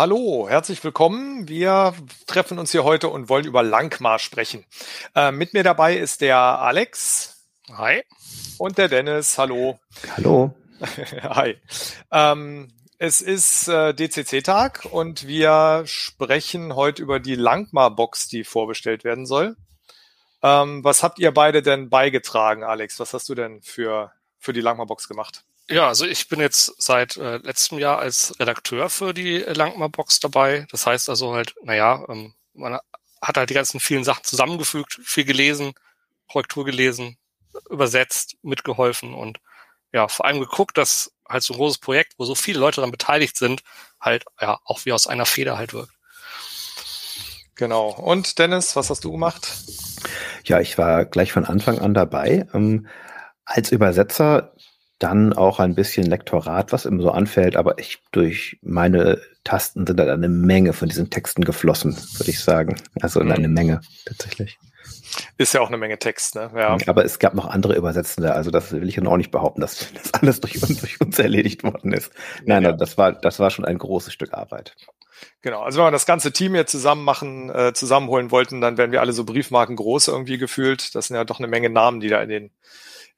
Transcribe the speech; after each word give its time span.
Hallo, 0.00 0.48
herzlich 0.48 0.82
willkommen. 0.82 1.46
Wir 1.46 1.92
treffen 2.26 2.58
uns 2.58 2.72
hier 2.72 2.84
heute 2.84 3.08
und 3.08 3.28
wollen 3.28 3.44
über 3.44 3.62
Langmar 3.62 4.18
sprechen. 4.18 4.64
Äh, 5.14 5.30
mit 5.30 5.52
mir 5.52 5.62
dabei 5.62 5.94
ist 5.94 6.22
der 6.22 6.38
Alex. 6.38 7.44
Hi. 7.70 8.02
Und 8.56 8.78
der 8.78 8.88
Dennis. 8.88 9.36
Hallo. 9.36 9.78
Hallo. 10.16 10.54
Hi. 11.22 11.58
Ähm, 12.10 12.72
es 12.96 13.20
ist 13.20 13.68
äh, 13.68 13.92
DCC-Tag 13.92 14.88
und 14.90 15.26
wir 15.26 15.82
sprechen 15.84 16.76
heute 16.76 17.02
über 17.02 17.20
die 17.20 17.34
Langmar-Box, 17.34 18.28
die 18.28 18.44
vorbestellt 18.44 19.04
werden 19.04 19.26
soll. 19.26 19.54
Ähm, 20.42 20.82
was 20.82 21.02
habt 21.02 21.18
ihr 21.18 21.30
beide 21.34 21.60
denn 21.60 21.90
beigetragen, 21.90 22.64
Alex? 22.64 22.98
Was 23.00 23.12
hast 23.12 23.28
du 23.28 23.34
denn 23.34 23.60
für, 23.60 24.12
für 24.38 24.54
die 24.54 24.62
Langmar-Box 24.62 25.08
gemacht? 25.08 25.44
Ja, 25.70 25.86
also 25.86 26.04
ich 26.04 26.28
bin 26.28 26.40
jetzt 26.40 26.82
seit 26.82 27.16
äh, 27.16 27.36
letztem 27.36 27.78
Jahr 27.78 28.00
als 28.00 28.34
Redakteur 28.40 28.90
für 28.90 29.14
die 29.14 29.38
Langmar-Box 29.38 30.18
dabei. 30.18 30.66
Das 30.72 30.84
heißt 30.84 31.08
also 31.08 31.32
halt, 31.32 31.54
naja, 31.62 32.04
ähm, 32.08 32.34
man 32.54 32.80
hat 33.22 33.36
halt 33.36 33.50
die 33.50 33.54
ganzen 33.54 33.78
vielen 33.78 34.02
Sachen 34.02 34.24
zusammengefügt, 34.24 34.98
viel 35.04 35.24
gelesen, 35.24 35.74
Korrektur 36.28 36.64
gelesen, 36.64 37.18
übersetzt, 37.70 38.36
mitgeholfen 38.42 39.14
und 39.14 39.38
ja, 39.92 40.08
vor 40.08 40.26
allem 40.26 40.40
geguckt, 40.40 40.76
dass 40.76 41.12
halt 41.28 41.44
so 41.44 41.54
ein 41.54 41.56
großes 41.58 41.78
Projekt, 41.78 42.14
wo 42.18 42.24
so 42.24 42.34
viele 42.34 42.58
Leute 42.58 42.76
daran 42.76 42.90
beteiligt 42.90 43.36
sind, 43.36 43.62
halt 44.00 44.24
ja 44.40 44.58
auch 44.64 44.84
wie 44.84 44.92
aus 44.92 45.06
einer 45.06 45.26
Feder 45.26 45.56
halt 45.56 45.72
wirkt. 45.72 45.92
Genau. 47.54 47.90
Und 47.90 48.38
Dennis, 48.38 48.74
was 48.74 48.90
hast 48.90 49.04
du 49.04 49.12
gemacht? 49.12 49.52
Ja, 50.44 50.60
ich 50.60 50.78
war 50.78 51.04
gleich 51.04 51.32
von 51.32 51.44
Anfang 51.44 51.78
an 51.78 51.94
dabei. 51.94 52.46
Ähm, 52.54 52.88
als 53.44 53.72
Übersetzer 53.72 54.52
dann 55.00 55.32
auch 55.32 55.58
ein 55.58 55.74
bisschen 55.74 56.06
Lektorat, 56.06 56.72
was 56.72 56.84
immer 56.84 57.02
so 57.02 57.10
anfällt, 57.10 57.56
aber 57.56 57.78
ich 57.78 58.02
durch 58.12 58.58
meine 58.62 59.20
Tasten 59.44 59.86
sind 59.86 59.98
da 59.98 60.12
eine 60.12 60.28
Menge 60.28 60.72
von 60.74 60.88
diesen 60.88 61.10
Texten 61.10 61.42
geflossen, 61.42 61.96
würde 62.18 62.30
ich 62.30 62.40
sagen. 62.40 62.76
Also 63.00 63.20
eine 63.20 63.48
mhm. 63.48 63.54
Menge 63.54 63.80
tatsächlich. 64.04 64.58
Ist 65.38 65.54
ja 65.54 65.62
auch 65.62 65.68
eine 65.68 65.78
Menge 65.78 65.98
Text, 65.98 66.34
ne? 66.34 66.50
Ja. 66.54 66.76
Aber 66.86 67.04
es 67.04 67.18
gab 67.18 67.34
noch 67.34 67.48
andere 67.48 67.74
Übersetzende, 67.74 68.34
also 68.34 68.50
das 68.50 68.72
will 68.72 68.88
ich 68.88 68.96
ja 68.96 69.04
auch 69.06 69.16
nicht 69.16 69.30
behaupten, 69.30 69.62
dass 69.62 69.90
das 69.94 70.14
alles 70.14 70.40
durch 70.40 70.62
uns, 70.62 70.80
durch 70.80 71.00
uns 71.00 71.18
erledigt 71.18 71.64
worden 71.64 71.92
ist. 71.92 72.12
Nein, 72.44 72.62
ja. 72.62 72.72
das 72.72 72.98
war, 72.98 73.12
das 73.12 73.40
war 73.40 73.50
schon 73.50 73.64
ein 73.64 73.78
großes 73.78 74.12
Stück 74.12 74.34
Arbeit. 74.34 74.76
Genau, 75.40 75.62
also 75.62 75.78
wenn 75.78 75.86
wir 75.86 75.90
das 75.90 76.06
ganze 76.06 76.32
Team 76.32 76.54
jetzt 76.54 76.72
zusammen 76.72 77.04
machen, 77.04 77.50
äh, 77.50 77.72
zusammenholen 77.72 78.30
wollten, 78.30 78.60
dann 78.60 78.76
wären 78.76 78.92
wir 78.92 79.00
alle 79.00 79.12
so 79.12 79.24
Briefmarken 79.24 79.76
groß 79.76 80.08
irgendwie 80.08 80.38
gefühlt. 80.38 80.94
Das 80.94 81.06
sind 81.06 81.16
ja 81.16 81.24
doch 81.24 81.38
eine 81.38 81.48
Menge 81.48 81.70
Namen, 81.70 82.00
die 82.00 82.08
da 82.08 82.22
in 82.22 82.28
den 82.28 82.50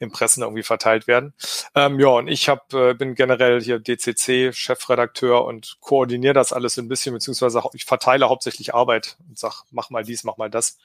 Impressen 0.02 0.42
irgendwie 0.42 0.62
verteilt 0.62 1.06
werden. 1.06 1.32
Ähm, 1.74 1.98
ja, 2.00 2.08
und 2.08 2.28
ich 2.28 2.48
hab, 2.48 2.72
äh, 2.74 2.94
bin 2.94 3.14
generell 3.14 3.60
hier 3.60 3.78
DCC-Chefredakteur 3.78 5.44
und 5.44 5.78
koordiniere 5.80 6.34
das 6.34 6.52
alles 6.52 6.76
ein 6.76 6.88
bisschen, 6.88 7.14
beziehungsweise 7.14 7.62
ich 7.74 7.84
verteile 7.84 8.28
hauptsächlich 8.28 8.74
Arbeit 8.74 9.16
und 9.28 9.38
sag, 9.38 9.64
mach 9.70 9.90
mal 9.90 10.04
dies, 10.04 10.24
mach 10.24 10.36
mal 10.36 10.50
das. 10.50 10.78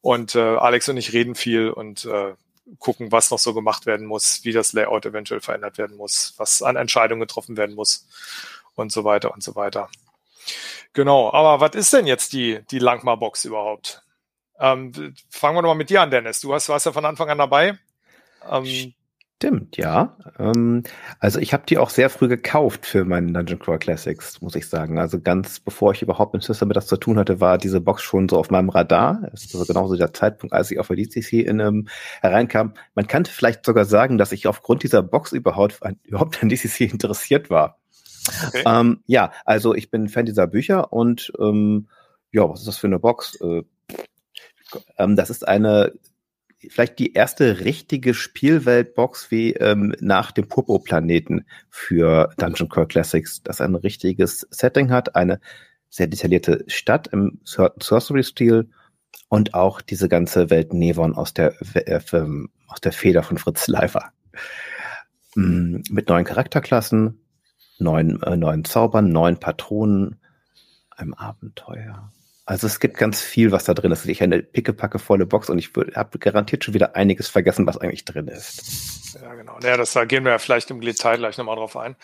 Und 0.00 0.34
äh, 0.34 0.56
Alex 0.56 0.88
und 0.88 0.96
ich 0.96 1.12
reden 1.12 1.34
viel 1.34 1.70
und 1.70 2.04
äh, 2.04 2.34
gucken, 2.78 3.12
was 3.12 3.30
noch 3.30 3.38
so 3.38 3.54
gemacht 3.54 3.86
werden 3.86 4.06
muss, 4.06 4.44
wie 4.44 4.52
das 4.52 4.72
Layout 4.72 5.06
eventuell 5.06 5.40
verändert 5.40 5.78
werden 5.78 5.96
muss, 5.96 6.34
was 6.36 6.62
an 6.62 6.76
Entscheidungen 6.76 7.20
getroffen 7.20 7.56
werden 7.56 7.74
muss 7.74 8.06
und 8.74 8.92
so 8.92 9.04
weiter 9.04 9.32
und 9.32 9.42
so 9.42 9.54
weiter. 9.54 9.88
Genau, 10.92 11.32
aber 11.32 11.60
was 11.60 11.74
ist 11.74 11.92
denn 11.92 12.06
jetzt 12.06 12.32
die, 12.32 12.60
die 12.70 12.78
Langmar-Box 12.78 13.44
überhaupt? 13.44 14.02
Ähm, 14.58 15.14
fangen 15.28 15.56
wir 15.56 15.62
doch 15.62 15.68
mal 15.68 15.74
mit 15.74 15.90
dir 15.90 16.02
an, 16.02 16.10
Dennis. 16.10 16.40
Du 16.40 16.54
hast, 16.54 16.68
warst 16.68 16.86
ja 16.86 16.92
von 16.92 17.04
Anfang 17.04 17.28
an 17.28 17.38
dabei. 17.38 17.78
Ähm, 18.50 18.94
Stimmt, 19.44 19.76
ja. 19.76 20.16
Ähm, 20.38 20.84
also 21.18 21.38
ich 21.38 21.52
habe 21.52 21.64
die 21.66 21.76
auch 21.76 21.90
sehr 21.90 22.08
früh 22.08 22.28
gekauft 22.28 22.86
für 22.86 23.04
meinen 23.04 23.34
Dungeon 23.34 23.58
Crawl 23.58 23.78
Classics, 23.78 24.40
muss 24.40 24.54
ich 24.54 24.68
sagen. 24.68 24.98
Also 24.98 25.20
ganz 25.20 25.60
bevor 25.60 25.92
ich 25.92 26.00
überhaupt 26.00 26.32
mit 26.32 26.42
System 26.42 26.68
mit 26.68 26.78
das 26.78 26.86
zu 26.86 26.96
tun 26.96 27.18
hatte, 27.18 27.40
war 27.40 27.58
diese 27.58 27.82
Box 27.82 28.02
schon 28.02 28.26
so 28.28 28.38
auf 28.38 28.50
meinem 28.50 28.70
Radar. 28.70 29.28
Das 29.32 29.44
ist 29.44 29.54
also 29.54 29.66
genauso 29.66 29.96
der 29.96 30.14
Zeitpunkt, 30.14 30.54
als 30.54 30.70
ich 30.70 30.78
auf 30.78 30.86
der 30.86 30.96
DCC 30.96 31.40
in, 31.40 31.60
ähm, 31.60 31.88
hereinkam. 32.22 32.72
Man 32.94 33.06
kann 33.06 33.26
vielleicht 33.26 33.66
sogar 33.66 33.84
sagen, 33.84 34.16
dass 34.16 34.32
ich 34.32 34.46
aufgrund 34.46 34.82
dieser 34.82 35.02
Box 35.02 35.32
überhaupt, 35.32 35.80
überhaupt 36.04 36.42
an 36.42 36.48
DCC 36.48 36.90
interessiert 36.90 37.50
war. 37.50 37.78
Okay. 38.48 38.62
Ähm, 38.64 39.02
ja, 39.06 39.30
also 39.44 39.74
ich 39.74 39.90
bin 39.90 40.08
Fan 40.08 40.24
dieser 40.24 40.46
Bücher 40.46 40.90
und 40.90 41.32
ähm, 41.38 41.88
ja, 42.32 42.48
was 42.48 42.60
ist 42.60 42.68
das 42.68 42.78
für 42.78 42.86
eine 42.86 42.98
Box? 42.98 43.38
Äh, 43.42 43.64
ähm, 44.96 45.16
das 45.16 45.28
ist 45.28 45.46
eine 45.46 45.92
vielleicht 46.70 46.98
die 46.98 47.12
erste 47.12 47.60
richtige 47.60 48.14
Spielweltbox 48.14 49.30
wie 49.30 49.52
ähm, 49.54 49.94
nach 50.00 50.32
dem 50.32 50.48
Purpur-Planeten 50.48 51.46
für 51.70 52.30
Dungeon 52.38 52.68
Crawl 52.68 52.86
Classics, 52.86 53.42
das 53.42 53.60
ein 53.60 53.74
richtiges 53.74 54.46
Setting 54.50 54.90
hat, 54.90 55.14
eine 55.16 55.40
sehr 55.90 56.06
detaillierte 56.06 56.64
Stadt 56.66 57.06
im 57.08 57.40
Sorcery-Stil 57.44 58.68
und 59.28 59.54
auch 59.54 59.80
diese 59.80 60.08
ganze 60.08 60.50
Welt 60.50 60.72
Nevon 60.72 61.14
aus 61.14 61.34
der, 61.34 61.54
äh, 61.74 62.00
aus 62.68 62.80
der 62.80 62.92
Feder 62.92 63.22
von 63.22 63.38
Fritz 63.38 63.68
Leifer. 63.68 64.12
Mm, 65.34 65.82
mit 65.90 66.08
neuen 66.08 66.24
Charakterklassen, 66.24 67.20
neuen, 67.78 68.22
äh, 68.22 68.36
neuen 68.36 68.64
Zaubern, 68.64 69.10
neuen 69.10 69.38
Patronen, 69.38 70.20
einem 70.90 71.14
Abenteuer. 71.14 72.12
Also 72.46 72.66
es 72.66 72.78
gibt 72.78 72.98
ganz 72.98 73.22
viel, 73.22 73.52
was 73.52 73.64
da 73.64 73.72
drin 73.72 73.90
ist. 73.90 74.04
Ich 74.06 74.22
eine 74.22 74.42
pickepacke 74.42 74.98
volle 74.98 75.24
Box 75.24 75.48
und 75.48 75.58
ich 75.58 75.70
habe 75.94 76.18
garantiert 76.18 76.62
schon 76.62 76.74
wieder 76.74 76.94
einiges 76.94 77.28
vergessen, 77.28 77.66
was 77.66 77.78
eigentlich 77.78 78.04
drin 78.04 78.28
ist. 78.28 79.18
Ja, 79.20 79.34
genau. 79.34 79.58
Ja, 79.62 79.78
das 79.78 79.94
da 79.94 80.04
gehen 80.04 80.24
wir 80.24 80.32
ja 80.32 80.38
vielleicht 80.38 80.70
im 80.70 80.80
Detail 80.80 81.16
gleich 81.16 81.38
nochmal 81.38 81.56
drauf 81.56 81.76
ein. 81.76 81.96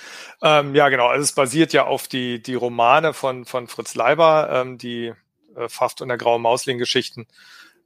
Ähm, 0.43 0.75
ja, 0.75 0.89
genau. 0.89 1.09
Also 1.09 1.25
es 1.25 1.33
basiert 1.33 1.75
ja 1.75 1.84
auf 1.84 2.09
die, 2.09 2.43
die 2.43 2.55
Romane 2.55 3.12
von, 3.12 3.45
von 3.45 3.67
Fritz 3.67 3.95
Leiber, 3.95 4.49
ähm, 4.51 4.78
die 4.78 5.12
äh, 5.56 5.69
Pfaft 5.69 6.01
und 6.01 6.09
der 6.09 6.17
graue 6.17 6.41
Mausling-Geschichten. 6.41 7.27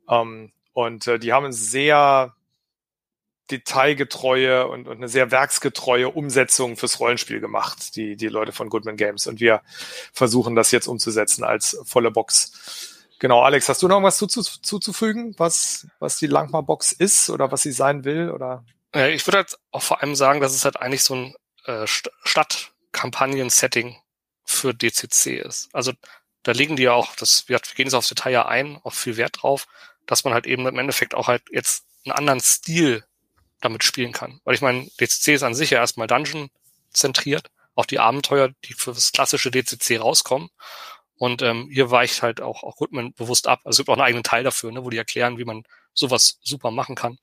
Ähm, 0.09 0.53
und 0.73 1.09
äh, 1.09 1.19
die 1.19 1.33
haben 1.33 1.53
sehr 1.53 2.35
detailgetreue 3.51 4.67
und, 4.67 4.89
und 4.89 4.97
eine 4.97 5.09
sehr 5.09 5.31
werksgetreue 5.31 6.09
Umsetzung 6.09 6.77
fürs 6.77 7.01
Rollenspiel 7.01 7.41
gemacht, 7.41 7.97
die, 7.97 8.17
die 8.17 8.29
Leute 8.29 8.53
von 8.53 8.71
Goodman 8.71 8.97
Games. 8.97 9.27
Und 9.27 9.41
wir 9.41 9.63
versuchen 10.13 10.55
das 10.55 10.71
jetzt 10.71 10.87
umzusetzen 10.87 11.45
als 11.45 11.79
volle 11.85 12.11
Box. 12.11 12.91
Genau, 13.19 13.43
Alex, 13.43 13.69
hast 13.69 13.83
du 13.83 13.89
noch 13.89 13.97
irgendwas 13.97 14.19
zuzufügen, 14.19 15.35
was, 15.39 15.87
was 15.99 16.19
die 16.19 16.27
Langmar-Box 16.27 16.93
ist 16.93 17.31
oder 17.31 17.53
was 17.53 17.63
sie 17.63 17.73
sein 17.73 18.05
will? 18.05 18.31
Oder? 18.31 18.65
Ich 18.95 19.27
würde 19.27 19.39
halt 19.39 19.59
auch 19.71 19.83
vor 19.83 20.03
allem 20.03 20.15
sagen, 20.15 20.41
dass 20.41 20.55
es 20.55 20.65
halt 20.65 20.79
eigentlich 20.79 21.03
so 21.03 21.15
ein 21.15 21.35
äh, 21.65 21.87
Stadtkampagnen-Setting 21.87 23.97
für 24.45 24.75
DCC 24.75 25.39
ist. 25.39 25.69
Also 25.73 25.93
da 26.43 26.53
legen 26.53 26.77
die 26.77 26.83
ja 26.85 26.93
auch, 26.93 27.17
das, 27.17 27.49
wir 27.49 27.59
gehen 27.59 27.87
jetzt 27.87 27.95
aufs 27.95 28.09
Detail 28.09 28.33
ja 28.33 28.47
ein, 28.47 28.79
auch 28.85 28.93
viel 28.93 29.17
Wert 29.17 29.43
drauf, 29.43 29.67
dass 30.07 30.25
man 30.25 30.35
halt 30.35 30.47
eben 30.47 30.67
im 30.67 30.79
Endeffekt 30.79 31.15
auch 31.15 31.29
halt 31.29 31.43
jetzt 31.51 31.87
einen 32.05 32.13
anderen 32.13 32.41
Stil 32.41 33.05
damit 33.65 33.83
spielen 33.83 34.13
kann. 34.13 34.41
Weil 34.45 34.55
ich 34.55 34.61
meine, 34.61 34.89
DCC 35.01 35.35
ist 35.35 35.43
an 35.43 35.55
sich 35.55 35.71
ja 35.71 35.79
erstmal 35.79 36.07
Dungeon 36.07 36.51
zentriert, 36.93 37.51
auch 37.75 37.87
die 37.87 37.99
Abenteuer, 37.99 38.51
die 38.65 38.75
für 38.75 38.93
das 38.93 39.13
klassische 39.13 39.51
DCC 39.51 39.99
rauskommen. 39.99 40.51
Und 41.17 41.43
ähm, 41.43 41.69
hier 41.73 41.91
weicht 41.91 42.23
halt 42.23 42.41
auch, 42.41 42.63
auch 42.63 42.77
Goodman 42.77 43.15
bewusst 43.15 43.49
ab. 43.49 43.61
Also 43.65 43.71
es 43.71 43.77
gibt 43.79 43.89
auch 43.89 43.95
einen 43.95 44.03
eigenen 44.03 44.25
Teil 44.25 44.45
dafür, 44.45 44.73
ne, 44.73 44.85
wo 44.85 44.91
die 44.91 44.99
erklären, 44.99 45.39
wie 45.39 45.45
man 45.45 45.65
sowas 45.93 46.39
super 46.43 46.71
machen 46.71 46.95
kann. 46.95 47.19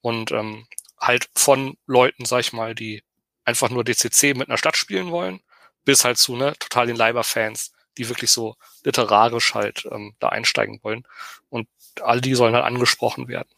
Und 0.00 0.32
ähm, 0.32 0.66
halt 0.98 1.28
von 1.34 1.76
Leuten, 1.86 2.24
sag 2.26 2.40
ich 2.40 2.52
mal, 2.52 2.74
die 2.74 3.02
einfach 3.44 3.70
nur 3.70 3.84
DCC 3.84 4.34
mit 4.34 4.48
einer 4.48 4.58
Stadt 4.58 4.76
spielen 4.76 5.10
wollen, 5.10 5.40
bis 5.84 6.04
halt 6.04 6.18
zu 6.18 6.36
ne, 6.36 6.54
total 6.58 6.86
den 6.86 6.96
Leiber-Fans, 6.96 7.72
die 7.98 8.08
wirklich 8.08 8.30
so 8.30 8.56
literarisch 8.84 9.54
halt 9.54 9.88
ähm, 9.90 10.14
da 10.20 10.28
einsteigen 10.28 10.80
wollen. 10.82 11.04
Und 11.48 11.68
all 12.00 12.20
die 12.20 12.34
sollen 12.34 12.54
halt 12.54 12.64
angesprochen 12.64 13.28
werden. 13.28 13.48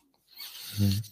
Mhm. 0.78 1.02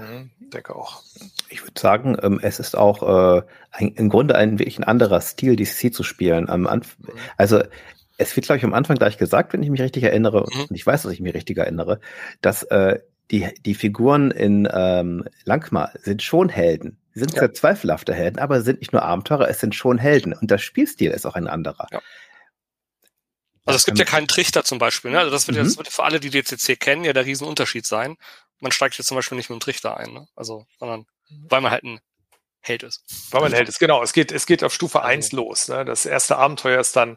Mhm, 0.00 0.30
denke 0.50 0.74
auch. 0.74 1.02
Ich 1.48 1.62
würde 1.62 1.80
sagen, 1.80 2.16
ähm, 2.22 2.40
es 2.42 2.58
ist 2.58 2.76
auch 2.76 3.38
äh, 3.38 3.42
ein, 3.70 3.88
im 3.94 4.08
Grunde 4.08 4.34
ein 4.34 4.58
wirklich 4.58 4.78
ein 4.78 4.84
anderer 4.84 5.20
Stil, 5.20 5.56
DCC 5.56 5.92
zu 5.92 6.02
spielen. 6.02 6.48
Am 6.48 6.66
Anf 6.66 6.96
mhm. 6.98 7.12
Also 7.36 7.62
es 8.16 8.36
wird, 8.36 8.46
glaube 8.46 8.58
ich, 8.58 8.64
am 8.64 8.74
Anfang 8.74 8.96
gleich 8.96 9.16
gesagt, 9.16 9.52
wenn 9.52 9.62
ich 9.62 9.70
mich 9.70 9.80
richtig 9.80 10.02
erinnere, 10.02 10.46
mhm. 10.52 10.62
und 10.62 10.76
ich 10.76 10.86
weiß, 10.86 11.02
dass 11.02 11.12
ich 11.12 11.20
mich 11.20 11.34
richtig 11.34 11.58
erinnere, 11.58 12.00
dass 12.40 12.62
äh, 12.64 13.00
die, 13.30 13.48
die 13.64 13.74
Figuren 13.74 14.30
in 14.30 14.68
ähm, 14.72 15.24
Langmar 15.44 15.92
sind 16.02 16.22
schon 16.22 16.48
Helden. 16.48 16.98
Sie 17.14 17.20
sind 17.20 17.32
ja. 17.34 17.40
sehr 17.40 17.54
zweifelhafte 17.54 18.12
Helden, 18.12 18.38
aber 18.38 18.60
sind 18.60 18.80
nicht 18.80 18.92
nur 18.92 19.02
Abenteurer, 19.02 19.48
es 19.48 19.60
sind 19.60 19.74
schon 19.74 19.98
Helden. 19.98 20.32
Und 20.32 20.50
der 20.50 20.58
Spielstil 20.58 21.10
ist 21.10 21.26
auch 21.26 21.34
ein 21.34 21.46
anderer. 21.46 21.86
Ja. 21.90 22.00
Also 23.64 23.76
es 23.76 23.86
gibt 23.86 23.98
ja 23.98 24.04
keinen 24.04 24.26
Trichter 24.26 24.64
zum 24.64 24.78
Beispiel. 24.78 25.12
Ne? 25.12 25.18
Also 25.18 25.30
das 25.30 25.46
wird, 25.46 25.58
mhm. 25.58 25.64
das 25.64 25.76
wird 25.76 25.88
für 25.88 26.02
alle, 26.02 26.20
die 26.20 26.30
DCC 26.30 26.78
kennen, 26.78 27.04
ja 27.04 27.12
der 27.12 27.26
Riesenunterschied 27.26 27.86
sein 27.86 28.16
man 28.60 28.72
steigt 28.72 28.96
jetzt 28.98 29.08
zum 29.08 29.16
Beispiel 29.16 29.36
nicht 29.36 29.50
mit 29.50 29.58
dem 29.58 29.60
Trichter 29.60 29.96
ein, 29.96 30.12
ne? 30.12 30.28
Also, 30.36 30.66
sondern 30.78 31.06
weil 31.48 31.60
man 31.60 31.70
halt 31.70 31.84
ein 31.84 32.00
Held 32.62 32.82
ist. 32.82 33.02
Weil 33.30 33.40
man 33.40 33.52
Held 33.54 33.70
ist, 33.70 33.78
genau. 33.78 34.02
Es 34.02 34.12
geht, 34.12 34.32
es 34.32 34.44
geht 34.44 34.62
auf 34.62 34.74
Stufe 34.74 35.00
also. 35.00 35.08
1 35.08 35.32
los. 35.32 35.68
Ne? 35.68 35.86
Das 35.86 36.04
erste 36.04 36.36
Abenteuer 36.36 36.78
ist 36.78 36.94
dann 36.94 37.16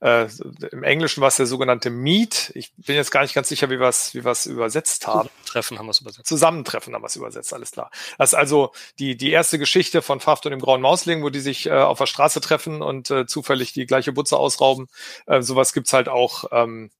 äh, 0.00 0.28
im 0.70 0.82
Englischen 0.82 1.22
war 1.22 1.28
es 1.28 1.36
der 1.36 1.46
sogenannte 1.46 1.88
Meet. 1.88 2.52
Ich 2.54 2.74
bin 2.76 2.96
jetzt 2.96 3.10
gar 3.10 3.22
nicht 3.22 3.32
ganz 3.32 3.48
sicher, 3.48 3.70
wie 3.70 3.80
wir 3.80 3.88
es 3.88 4.14
wie 4.14 4.22
wir's 4.22 4.44
übersetzt 4.44 5.06
haben. 5.06 5.30
Treffen 5.46 5.78
haben 5.78 5.86
wir 5.86 5.92
es 5.92 6.02
übersetzt. 6.02 6.28
Zusammentreffen 6.28 6.94
haben 6.94 7.02
wir 7.02 7.06
es 7.06 7.16
übersetzt, 7.16 7.54
alles 7.54 7.70
klar. 7.70 7.90
Das 8.18 8.30
ist 8.30 8.34
also 8.34 8.72
die, 8.98 9.16
die 9.16 9.30
erste 9.30 9.58
Geschichte 9.58 10.02
von 10.02 10.20
Faft 10.20 10.44
und 10.44 10.50
dem 10.50 10.60
Grauen 10.60 10.82
Mausling, 10.82 11.22
wo 11.22 11.30
die 11.30 11.40
sich 11.40 11.66
äh, 11.66 11.72
auf 11.72 11.96
der 11.96 12.06
Straße 12.06 12.42
treffen 12.42 12.82
und 12.82 13.10
äh, 13.10 13.24
zufällig 13.24 13.72
die 13.72 13.86
gleiche 13.86 14.12
Butze 14.12 14.36
ausrauben. 14.36 14.88
Äh, 15.26 15.40
sowas 15.40 15.72
gibt's 15.72 15.94
halt 15.94 16.10
auch 16.10 16.44
ähm, 16.52 16.90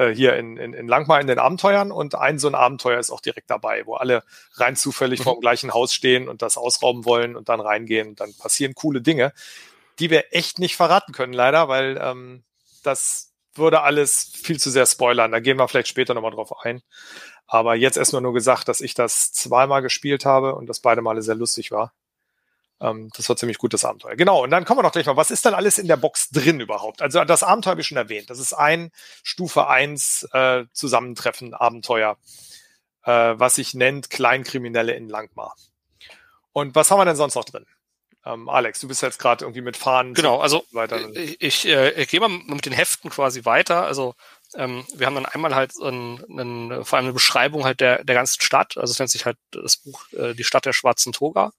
äh, 0.00 0.14
hier 0.14 0.36
in, 0.36 0.56
in, 0.56 0.72
in 0.72 0.88
Langmar 0.88 1.20
in 1.20 1.26
den 1.26 1.38
Abenteuern 1.38 1.92
und 1.92 2.14
ein 2.14 2.38
so 2.38 2.48
ein 2.48 2.54
Abenteuer 2.54 2.98
ist 2.98 3.10
auch 3.10 3.20
direkt 3.20 3.50
dabei, 3.50 3.84
wo 3.84 3.94
alle 3.94 4.24
rein 4.54 4.74
zufällig 4.74 5.20
mhm. 5.20 5.24
vor 5.24 5.34
dem 5.34 5.40
gleichen 5.40 5.74
Haus 5.74 5.92
stehen 5.92 6.28
und 6.28 6.40
das 6.42 6.56
ausrauben 6.56 7.04
wollen 7.04 7.36
und 7.36 7.50
dann 7.50 7.60
reingehen 7.60 8.08
und 8.08 8.20
dann 8.20 8.34
passieren 8.34 8.74
coole 8.74 9.02
Dinge, 9.02 9.32
die 9.98 10.08
wir 10.08 10.34
echt 10.34 10.58
nicht 10.58 10.76
verraten 10.76 11.12
können, 11.12 11.34
leider, 11.34 11.68
weil 11.68 12.00
ähm, 12.02 12.44
das 12.82 13.32
würde 13.54 13.82
alles 13.82 14.32
viel 14.42 14.58
zu 14.58 14.70
sehr 14.70 14.86
spoilern. 14.86 15.32
Da 15.32 15.40
gehen 15.40 15.58
wir 15.58 15.68
vielleicht 15.68 15.88
später 15.88 16.14
nochmal 16.14 16.30
drauf 16.30 16.64
ein. 16.64 16.82
Aber 17.46 17.74
jetzt 17.74 17.96
erstmal 17.96 18.22
nur 18.22 18.32
gesagt, 18.32 18.68
dass 18.68 18.80
ich 18.80 18.94
das 18.94 19.32
zweimal 19.32 19.82
gespielt 19.82 20.24
habe 20.24 20.54
und 20.54 20.66
das 20.66 20.80
beide 20.80 21.02
Male 21.02 21.20
sehr 21.20 21.34
lustig 21.34 21.72
war. 21.72 21.92
Ähm, 22.80 23.10
das 23.14 23.28
war 23.28 23.36
ziemlich 23.36 23.58
gutes 23.58 23.84
Abenteuer. 23.84 24.16
Genau, 24.16 24.42
und 24.42 24.50
dann 24.50 24.64
kommen 24.64 24.78
wir 24.78 24.82
noch 24.82 24.92
gleich 24.92 25.06
mal, 25.06 25.16
was 25.16 25.30
ist 25.30 25.44
denn 25.44 25.54
alles 25.54 25.78
in 25.78 25.86
der 25.86 25.96
Box 25.96 26.30
drin 26.30 26.60
überhaupt? 26.60 27.02
Also 27.02 27.24
das 27.24 27.42
Abenteuer 27.42 27.72
habe 27.72 27.80
ich 27.82 27.86
schon 27.86 27.98
erwähnt. 27.98 28.30
Das 28.30 28.38
ist 28.38 28.52
ein 28.52 28.90
Stufe 29.22 29.68
1 29.68 30.28
äh, 30.32 30.64
Zusammentreffen 30.72 31.54
Abenteuer, 31.54 32.16
äh, 33.04 33.10
was 33.36 33.56
sich 33.56 33.74
nennt 33.74 34.10
Kleinkriminelle 34.10 34.92
in 34.94 35.08
Langmar. 35.08 35.54
Und 36.52 36.74
was 36.74 36.90
haben 36.90 36.98
wir 36.98 37.04
denn 37.04 37.16
sonst 37.16 37.34
noch 37.34 37.44
drin? 37.44 37.66
Ähm, 38.24 38.48
Alex, 38.48 38.80
du 38.80 38.88
bist 38.88 39.02
jetzt 39.02 39.18
gerade 39.18 39.44
irgendwie 39.44 39.62
mit 39.62 39.76
Fahnen. 39.76 40.12
Genau, 40.14 40.40
also 40.40 40.64
weiter. 40.72 40.98
ich, 41.14 41.40
ich, 41.40 41.66
äh, 41.66 41.90
ich 41.92 42.08
gehe 42.08 42.20
mal 42.20 42.28
mit 42.28 42.66
den 42.66 42.72
Heften 42.72 43.10
quasi 43.10 43.44
weiter. 43.44 43.84
Also 43.84 44.14
ähm, 44.54 44.84
wir 44.94 45.06
haben 45.06 45.14
dann 45.14 45.26
einmal 45.26 45.54
halt 45.54 45.72
ein, 45.80 46.22
ein, 46.28 46.84
vor 46.84 46.98
allem 46.98 47.06
eine 47.06 47.14
Beschreibung 47.14 47.64
halt 47.64 47.80
der, 47.80 48.04
der 48.04 48.14
ganzen 48.14 48.42
Stadt. 48.42 48.76
Also 48.76 48.92
es 48.92 48.98
nennt 48.98 49.10
sich 49.10 49.24
halt 49.24 49.38
das 49.52 49.78
Buch 49.78 50.04
äh, 50.12 50.34
Die 50.34 50.44
Stadt 50.44 50.66
der 50.66 50.74
schwarzen 50.74 51.12
Toga. 51.12 51.52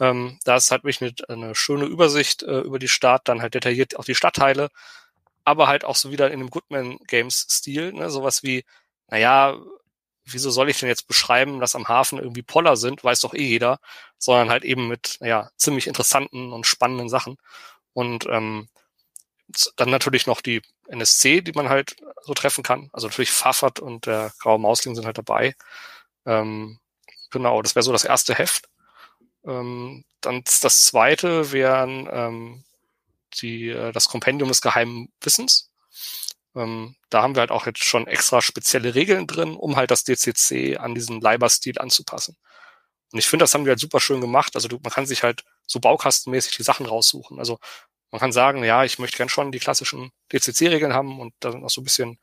Ähm, 0.00 0.38
da 0.44 0.56
ist 0.56 0.70
halt 0.70 0.84
wirklich 0.84 1.02
eine, 1.02 1.14
eine 1.28 1.54
schöne 1.54 1.84
Übersicht 1.86 2.42
äh, 2.42 2.60
über 2.60 2.78
die 2.78 2.88
Stadt, 2.88 3.28
dann 3.28 3.42
halt 3.42 3.54
detailliert 3.54 3.98
auch 3.98 4.04
die 4.04 4.14
Stadtteile, 4.14 4.68
aber 5.44 5.68
halt 5.68 5.84
auch 5.84 5.96
so 5.96 6.10
wieder 6.12 6.30
in 6.30 6.40
dem 6.40 6.50
Goodman 6.50 6.98
Games 7.06 7.46
Stil, 7.50 7.92
ne, 7.92 8.10
sowas 8.10 8.42
wie, 8.42 8.64
naja, 9.08 9.56
wieso 10.24 10.50
soll 10.50 10.70
ich 10.70 10.80
denn 10.80 10.88
jetzt 10.88 11.06
beschreiben, 11.08 11.60
dass 11.60 11.74
am 11.76 11.88
Hafen 11.88 12.18
irgendwie 12.18 12.42
Poller 12.42 12.76
sind, 12.76 13.04
weiß 13.04 13.20
doch 13.20 13.34
eh 13.34 13.42
jeder, 13.42 13.78
sondern 14.18 14.50
halt 14.50 14.64
eben 14.64 14.88
mit, 14.88 15.16
naja, 15.20 15.50
ziemlich 15.56 15.86
interessanten 15.86 16.52
und 16.52 16.66
spannenden 16.66 17.08
Sachen. 17.08 17.36
Und 17.92 18.26
ähm, 18.30 18.68
dann 19.76 19.90
natürlich 19.90 20.26
noch 20.26 20.40
die 20.40 20.62
NSC, 20.88 21.40
die 21.42 21.52
man 21.52 21.68
halt 21.68 21.96
so 22.22 22.34
treffen 22.34 22.64
kann. 22.64 22.88
Also 22.92 23.06
natürlich 23.08 23.30
Pfaffert 23.32 23.80
und 23.80 24.06
der 24.06 24.32
Graue 24.40 24.58
Mausling 24.58 24.94
sind 24.94 25.06
halt 25.06 25.18
dabei. 25.18 25.54
Ähm, 26.26 26.78
genau, 27.30 27.62
das 27.62 27.74
wäre 27.74 27.82
so 27.84 27.92
das 27.92 28.04
erste 28.04 28.34
Heft. 28.34 28.68
Ähm, 29.46 30.04
dann 30.20 30.42
das 30.62 30.84
zweite 30.84 31.52
wären 31.52 32.08
ähm, 32.10 32.64
die, 33.40 33.68
äh, 33.68 33.92
das 33.92 34.08
Kompendium 34.08 34.48
des 34.48 34.60
geheimen 34.60 35.12
Wissens. 35.20 35.70
Ähm, 36.54 36.96
da 37.10 37.22
haben 37.22 37.34
wir 37.34 37.40
halt 37.40 37.50
auch 37.50 37.66
jetzt 37.66 37.84
schon 37.84 38.06
extra 38.06 38.40
spezielle 38.40 38.94
Regeln 38.94 39.26
drin, 39.26 39.56
um 39.56 39.76
halt 39.76 39.90
das 39.90 40.04
DCC 40.04 40.78
an 40.78 40.94
diesen 40.94 41.20
Leiberstil 41.20 41.78
anzupassen. 41.78 42.36
Und 43.12 43.18
ich 43.18 43.28
finde, 43.28 43.44
das 43.44 43.54
haben 43.54 43.64
wir 43.64 43.70
halt 43.70 43.80
super 43.80 44.00
schön 44.00 44.20
gemacht. 44.20 44.54
Also 44.56 44.68
du, 44.68 44.78
man 44.82 44.92
kann 44.92 45.06
sich 45.06 45.22
halt 45.22 45.44
so 45.66 45.80
baukastenmäßig 45.80 46.56
die 46.56 46.62
Sachen 46.62 46.86
raussuchen. 46.86 47.38
Also 47.38 47.58
man 48.10 48.20
kann 48.20 48.32
sagen, 48.32 48.64
ja, 48.64 48.84
ich 48.84 48.98
möchte 48.98 49.16
gern 49.16 49.28
schon 49.28 49.52
die 49.52 49.58
klassischen 49.58 50.10
DCC-Regeln 50.32 50.94
haben 50.94 51.20
und 51.20 51.34
dann 51.40 51.64
auch 51.64 51.70
so 51.70 51.80
ein 51.80 51.84
bisschen 51.84 52.18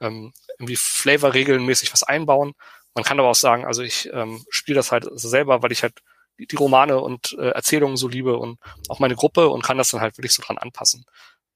ähm, 0.00 0.32
irgendwie 0.58 0.76
Flavor-Regeln 0.76 1.64
mäßig 1.64 1.92
was 1.92 2.02
einbauen. 2.02 2.54
Man 2.94 3.04
kann 3.04 3.18
aber 3.20 3.28
auch 3.30 3.34
sagen, 3.36 3.64
also 3.64 3.82
ich 3.82 4.10
ähm, 4.12 4.44
spiele 4.50 4.76
das 4.76 4.92
halt 4.92 5.06
selber, 5.12 5.62
weil 5.62 5.72
ich 5.72 5.82
halt 5.82 6.00
die 6.46 6.56
Romane 6.56 6.98
und 6.98 7.36
äh, 7.38 7.50
Erzählungen 7.50 7.96
so 7.96 8.08
liebe 8.08 8.36
und 8.36 8.58
auch 8.88 8.98
meine 8.98 9.16
Gruppe 9.16 9.48
und 9.48 9.62
kann 9.62 9.78
das 9.78 9.90
dann 9.90 10.00
halt 10.00 10.18
wirklich 10.18 10.32
so 10.32 10.42
dran 10.42 10.58
anpassen. 10.58 11.04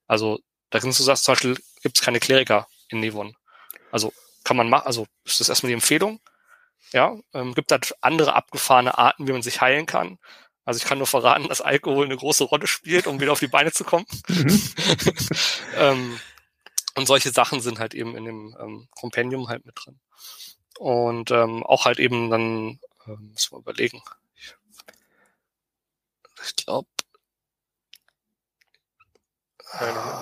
Also 0.06 0.40
da 0.70 0.81
kannst 0.81 0.99
du 0.99 1.05
sagen, 1.05 1.19
zum 1.19 1.32
Beispiel 1.32 1.58
gibt 1.82 1.99
es 1.99 2.05
keine 2.05 2.20
Kleriker 2.20 2.67
in 2.88 3.00
Nevon. 3.00 3.37
Also 3.90 4.12
kann 4.44 4.56
man 4.56 4.69
machen, 4.69 4.87
also 4.87 5.06
ist 5.25 5.40
das 5.40 5.49
erstmal 5.49 5.69
die 5.69 5.75
Empfehlung. 5.75 6.20
Ja, 6.93 7.17
ähm, 7.32 7.55
gibt 7.55 7.73
halt 7.73 7.94
andere 8.00 8.34
abgefahrene 8.34 8.99
Arten, 8.99 9.26
wie 9.26 9.32
man 9.32 9.43
sich 9.43 9.61
heilen 9.61 9.87
kann. 9.87 10.19
Also 10.64 10.79
ich 10.79 10.85
kann 10.85 10.99
nur 10.99 11.06
verraten, 11.06 11.49
dass 11.49 11.61
Alkohol 11.61 12.05
eine 12.05 12.17
große 12.17 12.44
Rolle 12.44 12.67
spielt, 12.67 13.06
um 13.06 13.20
wieder 13.20 13.32
auf 13.32 13.40
die 13.40 13.49
Beine 13.49 13.73
zu 13.73 13.85
kommen. 13.85 14.05
Mhm. 14.28 14.62
ähm, 15.76 16.20
und 16.94 17.06
solche 17.06 17.31
Sachen 17.31 17.61
sind 17.61 17.78
halt 17.78 17.94
eben 17.94 18.17
in 18.17 18.25
dem 18.25 18.56
ähm, 18.61 18.88
Kompendium 18.94 19.49
halt 19.49 19.64
mit 19.64 19.75
drin. 19.76 19.99
Und 20.78 21.31
ähm, 21.31 21.62
auch 21.64 21.85
halt 21.85 21.99
eben 21.99 22.31
dann, 22.31 22.81
ähm, 23.06 23.31
muss 23.32 23.50
man 23.50 23.62
überlegen, 23.62 24.02
ich 26.44 26.56
glaube. 26.56 26.89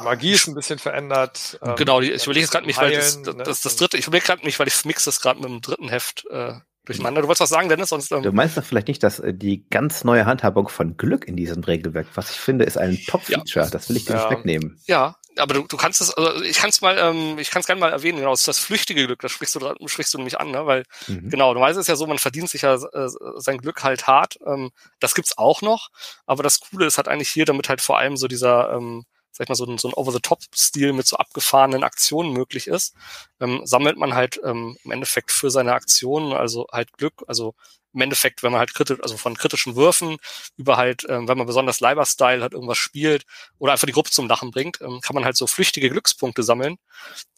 Magie 0.04 0.32
ist 0.32 0.46
ein 0.46 0.54
bisschen 0.54 0.78
verändert. 0.78 1.58
Ähm, 1.62 1.74
genau, 1.76 2.00
ich 2.00 2.24
überlege 2.24 2.44
es 2.44 2.50
gerade 2.50 2.66
nicht, 2.66 2.78
weil 2.78 2.92
das, 2.92 3.20
das, 3.22 3.36
das, 3.36 3.60
das 3.62 3.76
dritte, 3.76 3.96
ich 3.96 4.06
überlege 4.06 4.26
gerade 4.26 4.44
nicht, 4.44 4.58
weil 4.60 4.68
ich 4.68 4.84
mixe 4.84 5.06
das 5.06 5.20
gerade 5.20 5.40
mit 5.40 5.48
dem 5.48 5.60
dritten 5.60 5.88
Heft 5.88 6.24
äh, 6.30 6.54
durcheinander. 6.84 7.22
Du 7.22 7.28
wolltest 7.28 7.42
was 7.42 7.50
sagen, 7.50 7.68
Dennis? 7.68 7.88
Sonst, 7.88 8.12
ähm, 8.12 8.22
du 8.22 8.32
meinst 8.32 8.56
doch 8.56 8.64
vielleicht 8.64 8.88
nicht, 8.88 9.02
dass 9.02 9.18
äh, 9.18 9.34
die 9.34 9.68
ganz 9.68 10.04
neue 10.04 10.24
Handhabung 10.26 10.68
von 10.68 10.96
Glück 10.96 11.26
in 11.26 11.36
diesem 11.36 11.64
Regelwerk, 11.64 12.06
was 12.14 12.30
ich 12.30 12.38
finde, 12.38 12.64
ist 12.64 12.78
ein 12.78 12.98
Top-Feature. 13.06 13.64
Ja. 13.64 13.70
Das 13.70 13.88
will 13.88 13.96
ich 13.96 14.04
dir 14.04 14.14
ja. 14.14 14.28
nicht 14.28 14.38
wegnehmen. 14.38 14.80
Ja, 14.86 15.16
aber 15.36 15.54
du, 15.54 15.62
du 15.62 15.76
kannst 15.76 16.00
es, 16.00 16.12
also 16.12 16.42
ich 16.42 16.56
kann 16.56 16.70
es 16.70 16.80
mal, 16.80 16.98
ähm, 16.98 17.38
ich 17.38 17.50
kann 17.50 17.60
es 17.60 17.66
gerne 17.66 17.80
mal 17.80 17.90
erwähnen, 17.90 18.18
genau, 18.18 18.30
das 18.30 18.40
ist 18.40 18.48
das 18.48 18.58
flüchtige 18.58 19.06
Glück, 19.06 19.20
das 19.20 19.32
sprichst 19.32 19.54
du, 19.54 19.74
sprichst 19.86 20.12
du 20.14 20.18
nämlich 20.18 20.40
an, 20.40 20.50
ne? 20.50 20.66
Weil 20.66 20.84
mhm. 21.06 21.30
genau, 21.30 21.54
du 21.54 21.60
weißt 21.60 21.78
es 21.78 21.86
ja 21.86 21.96
so, 21.96 22.06
man 22.06 22.18
verdient 22.18 22.50
sich 22.50 22.62
ja 22.62 22.74
äh, 22.74 23.08
sein 23.36 23.58
Glück 23.58 23.82
halt 23.82 24.06
hart. 24.06 24.38
Ähm, 24.46 24.70
das 24.98 25.14
gibt's 25.14 25.38
auch 25.38 25.62
noch, 25.62 25.90
aber 26.26 26.42
das 26.42 26.60
Coole 26.60 26.86
ist 26.86 26.96
halt 26.96 27.08
eigentlich 27.08 27.30
hier, 27.30 27.44
damit 27.44 27.68
halt 27.68 27.80
vor 27.80 27.98
allem 27.98 28.16
so 28.16 28.28
dieser 28.28 28.72
ähm, 28.72 29.04
sag 29.32 29.44
ich 29.44 29.48
mal, 29.48 29.54
so 29.54 29.64
ein, 29.64 29.78
so 29.78 29.88
ein 29.88 29.94
Over-the-Top-Stil 29.94 30.92
mit 30.92 31.06
so 31.06 31.16
abgefahrenen 31.16 31.84
Aktionen 31.84 32.32
möglich 32.32 32.66
ist, 32.66 32.94
ähm, 33.40 33.62
sammelt 33.64 33.96
man 33.96 34.14
halt 34.14 34.40
ähm, 34.44 34.76
im 34.84 34.90
Endeffekt 34.90 35.30
für 35.30 35.50
seine 35.50 35.72
Aktionen, 35.72 36.32
also 36.32 36.66
halt 36.72 36.92
Glück, 36.94 37.24
also 37.26 37.54
im 37.92 38.00
Endeffekt, 38.00 38.42
wenn 38.42 38.52
man 38.52 38.60
halt 38.60 38.74
kritisch, 38.74 38.98
also 39.02 39.16
von 39.16 39.36
kritischen 39.36 39.76
Würfen 39.76 40.16
über 40.56 40.76
halt, 40.76 41.04
ähm, 41.08 41.28
wenn 41.28 41.38
man 41.38 41.46
besonders 41.46 41.80
Leiber-Style 41.80 42.42
hat, 42.42 42.52
irgendwas 42.52 42.78
spielt 42.78 43.24
oder 43.58 43.72
einfach 43.72 43.86
die 43.86 43.92
Gruppe 43.92 44.10
zum 44.10 44.28
Lachen 44.28 44.50
bringt, 44.50 44.80
ähm, 44.80 45.00
kann 45.00 45.14
man 45.14 45.24
halt 45.24 45.36
so 45.36 45.46
flüchtige 45.46 45.90
Glückspunkte 45.90 46.42
sammeln. 46.42 46.76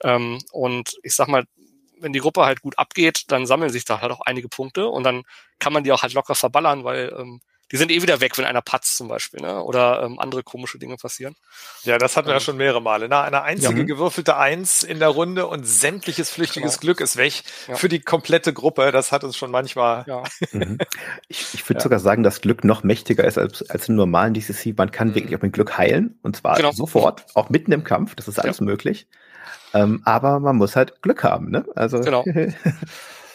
Ähm, 0.02 0.38
und 0.52 0.94
ich 1.02 1.14
sag 1.14 1.28
mal, 1.28 1.44
wenn 2.00 2.12
die 2.12 2.20
Gruppe 2.20 2.44
halt 2.44 2.62
gut 2.62 2.78
abgeht, 2.78 3.24
dann 3.28 3.46
sammeln 3.46 3.70
sich 3.70 3.84
da 3.84 4.00
halt 4.00 4.12
auch 4.12 4.20
einige 4.22 4.48
Punkte 4.48 4.88
und 4.88 5.04
dann 5.04 5.22
kann 5.58 5.72
man 5.72 5.84
die 5.84 5.92
auch 5.92 6.02
halt 6.02 6.12
locker 6.14 6.34
verballern, 6.34 6.84
weil 6.84 7.14
ähm, 7.18 7.40
die 7.72 7.78
sind 7.78 7.90
eh 7.90 8.02
wieder 8.02 8.20
weg, 8.20 8.36
wenn 8.36 8.44
einer 8.44 8.60
patzt 8.60 8.98
zum 8.98 9.08
Beispiel, 9.08 9.40
ne? 9.40 9.62
Oder 9.62 10.02
ähm, 10.02 10.18
andere 10.18 10.42
komische 10.42 10.78
Dinge 10.78 10.96
passieren. 10.96 11.34
Ja, 11.84 11.96
das 11.96 12.16
hatten 12.16 12.28
wir 12.28 12.32
ähm, 12.32 12.36
ja 12.36 12.40
schon 12.40 12.58
mehrere 12.58 12.82
Male. 12.82 13.08
Ne? 13.08 13.18
Eine 13.18 13.42
einzige 13.42 13.80
ja. 13.80 13.84
gewürfelte 13.84 14.36
Eins 14.36 14.82
in 14.82 14.98
der 14.98 15.08
Runde 15.08 15.46
und 15.46 15.66
sämtliches 15.66 16.30
flüchtiges 16.30 16.72
genau. 16.72 16.80
Glück 16.80 17.00
ist 17.00 17.16
weg 17.16 17.42
ja. 17.68 17.74
für 17.74 17.88
die 17.88 18.00
komplette 18.00 18.52
Gruppe. 18.52 18.92
Das 18.92 19.10
hat 19.10 19.24
uns 19.24 19.36
schon 19.36 19.50
manchmal. 19.50 20.04
Ja. 20.06 20.22
Mhm. 20.52 20.76
Ich, 21.28 21.54
ich 21.54 21.66
würde 21.68 21.80
sogar 21.80 21.98
sagen, 21.98 22.22
dass 22.22 22.42
Glück 22.42 22.62
noch 22.62 22.82
mächtiger 22.82 23.24
ist 23.24 23.38
als, 23.38 23.62
als 23.70 23.88
im 23.88 23.94
normalen 23.94 24.34
DCC. 24.34 24.74
Man 24.76 24.90
kann 24.90 25.08
mhm. 25.08 25.14
wirklich 25.14 25.34
auch 25.34 25.40
mit 25.40 25.54
Glück 25.54 25.78
heilen 25.78 26.18
und 26.22 26.36
zwar 26.36 26.56
genau. 26.56 26.72
sofort, 26.72 27.24
auch 27.34 27.48
mitten 27.48 27.72
im 27.72 27.82
Kampf. 27.82 28.14
Das 28.14 28.28
ist 28.28 28.38
alles 28.38 28.60
möglich. 28.60 29.06
Ähm, 29.72 30.02
aber 30.04 30.40
man 30.40 30.56
muss 30.56 30.76
halt 30.76 31.00
Glück 31.00 31.24
haben, 31.24 31.50
ne? 31.50 31.64
Also. 31.74 32.00
Genau. 32.00 32.24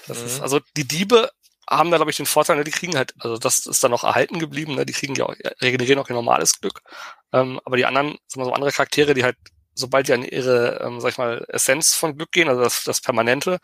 Das 0.07 0.21
ist, 0.21 0.41
also 0.41 0.61
die 0.77 0.87
Diebe 0.87 1.29
haben 1.69 1.91
da, 1.91 1.97
glaube 1.97 2.11
ich, 2.11 2.17
den 2.17 2.25
Vorteil, 2.25 2.57
ne, 2.57 2.63
die 2.63 2.71
kriegen 2.71 2.95
halt, 2.97 3.13
also 3.19 3.37
das 3.37 3.65
ist 3.65 3.83
dann 3.83 3.91
noch 3.91 4.03
erhalten 4.03 4.39
geblieben, 4.39 4.75
ne, 4.75 4.85
die 4.85 4.93
kriegen 4.93 5.15
ja 5.15 5.25
auch, 5.25 5.35
regenerieren 5.61 5.99
auch 5.99 6.09
ihr 6.09 6.15
normales 6.15 6.59
Glück. 6.59 6.81
Ähm, 7.33 7.59
aber 7.65 7.77
die 7.77 7.85
anderen, 7.85 8.17
sagen 8.27 8.41
wir 8.41 8.45
so 8.45 8.53
andere 8.53 8.71
Charaktere, 8.71 9.13
die 9.13 9.23
halt, 9.23 9.37
sobald 9.73 10.07
die 10.07 10.13
an 10.13 10.23
ihre, 10.23 10.81
ähm, 10.83 10.99
sag 10.99 11.11
ich 11.11 11.17
mal, 11.17 11.45
Essenz 11.49 11.93
von 11.95 12.17
Glück 12.17 12.31
gehen, 12.31 12.49
also 12.49 12.61
das, 12.61 12.83
das 12.83 13.01
Permanente, 13.01 13.59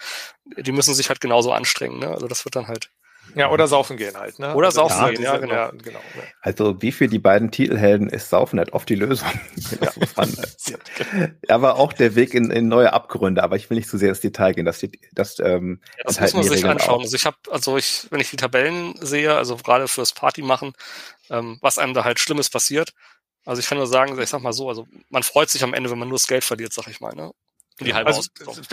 die 0.45 0.71
müssen 0.71 0.93
sich 0.93 1.09
halt 1.09 1.21
genauso 1.21 1.51
anstrengen, 1.53 1.99
ne? 1.99 2.09
Also 2.09 2.27
das 2.27 2.45
wird 2.45 2.55
dann 2.55 2.67
halt 2.67 2.91
ja, 3.35 3.49
oder 3.49 3.67
saufen 3.67 3.97
gehen 3.97 4.15
halt, 4.15 4.37
ne? 4.39 4.53
Oder 4.53 4.67
also 4.67 4.81
saufen 4.81 5.01
ja, 5.01 5.09
gehen, 5.09 5.23
ja, 5.23 5.37
genau. 5.37 5.53
Ja, 5.53 5.71
genau. 5.71 5.99
Also 6.41 6.81
wie 6.81 6.91
für 6.91 7.07
die 7.07 7.19
beiden 7.19 7.51
Titelhelden 7.51 8.07
ist 8.09 8.29
Saufen 8.29 8.59
halt 8.59 8.73
oft 8.73 8.87
die 8.89 8.95
Lösung. 8.95 9.27
Ja. 10.65 11.55
aber 11.55 11.75
auch 11.77 11.91
der 11.91 12.15
Weg 12.15 12.33
in, 12.33 12.49
in 12.49 12.67
neue 12.67 12.93
Abgründe, 12.93 13.43
aber 13.43 13.55
ich 13.55 13.69
will 13.69 13.77
nicht 13.77 13.89
zu 13.89 13.97
sehr 13.97 14.09
ins 14.09 14.21
Detail 14.21 14.53
gehen. 14.53 14.65
Das, 14.65 14.85
das, 15.11 15.39
ähm, 15.39 15.81
ja, 15.97 16.03
das 16.05 16.19
muss 16.19 16.33
man 16.33 16.43
sich 16.43 16.65
anschauen. 16.65 16.99
Auch. 16.99 17.01
Also 17.01 17.15
ich 17.15 17.25
habe, 17.25 17.37
also 17.49 17.77
ich, 17.77 18.07
wenn 18.11 18.21
ich 18.21 18.29
die 18.29 18.37
Tabellen 18.37 18.95
sehe, 19.01 19.35
also 19.35 19.57
gerade 19.57 19.87
fürs 19.87 20.13
Party 20.13 20.41
machen, 20.41 20.73
ähm, 21.29 21.57
was 21.61 21.77
einem 21.77 21.93
da 21.93 22.03
halt 22.03 22.19
Schlimmes 22.19 22.49
passiert. 22.49 22.93
Also 23.45 23.59
ich 23.59 23.67
kann 23.67 23.77
nur 23.77 23.87
sagen, 23.87 24.19
ich 24.19 24.29
sag 24.29 24.41
mal 24.41 24.53
so, 24.53 24.69
also 24.69 24.87
man 25.09 25.23
freut 25.23 25.49
sich 25.49 25.63
am 25.63 25.73
Ende, 25.73 25.91
wenn 25.91 25.99
man 25.99 26.07
nur 26.07 26.17
das 26.17 26.27
Geld 26.27 26.43
verliert, 26.43 26.73
sag 26.73 26.87
ich 26.87 27.01
mal. 27.01 27.13
Ne? 27.13 27.31
Die 27.79 27.93
halbe 27.93 28.07
also 28.07 28.21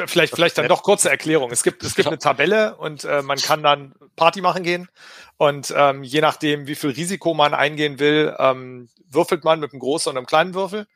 vielleicht, 0.06 0.34
vielleicht 0.34 0.58
dann 0.58 0.68
doch 0.68 0.82
kurze 0.82 1.10
Erklärung. 1.10 1.50
Es 1.50 1.62
gibt, 1.62 1.82
es 1.82 1.94
gibt 1.94 2.08
eine 2.08 2.18
Tabelle 2.18 2.76
und 2.76 3.04
äh, 3.04 3.22
man 3.22 3.38
kann 3.38 3.62
dann 3.62 3.94
Party 4.16 4.40
machen 4.40 4.62
gehen. 4.62 4.88
Und 5.38 5.72
ähm, 5.74 6.02
je 6.02 6.20
nachdem, 6.20 6.66
wie 6.66 6.74
viel 6.74 6.90
Risiko 6.90 7.32
man 7.32 7.54
eingehen 7.54 7.98
will, 7.98 8.34
ähm, 8.38 8.88
würfelt 9.08 9.44
man 9.44 9.60
mit 9.60 9.72
einem 9.72 9.80
großen 9.80 10.10
und 10.10 10.18
einem 10.18 10.26
kleinen 10.26 10.54
Würfel. 10.54 10.86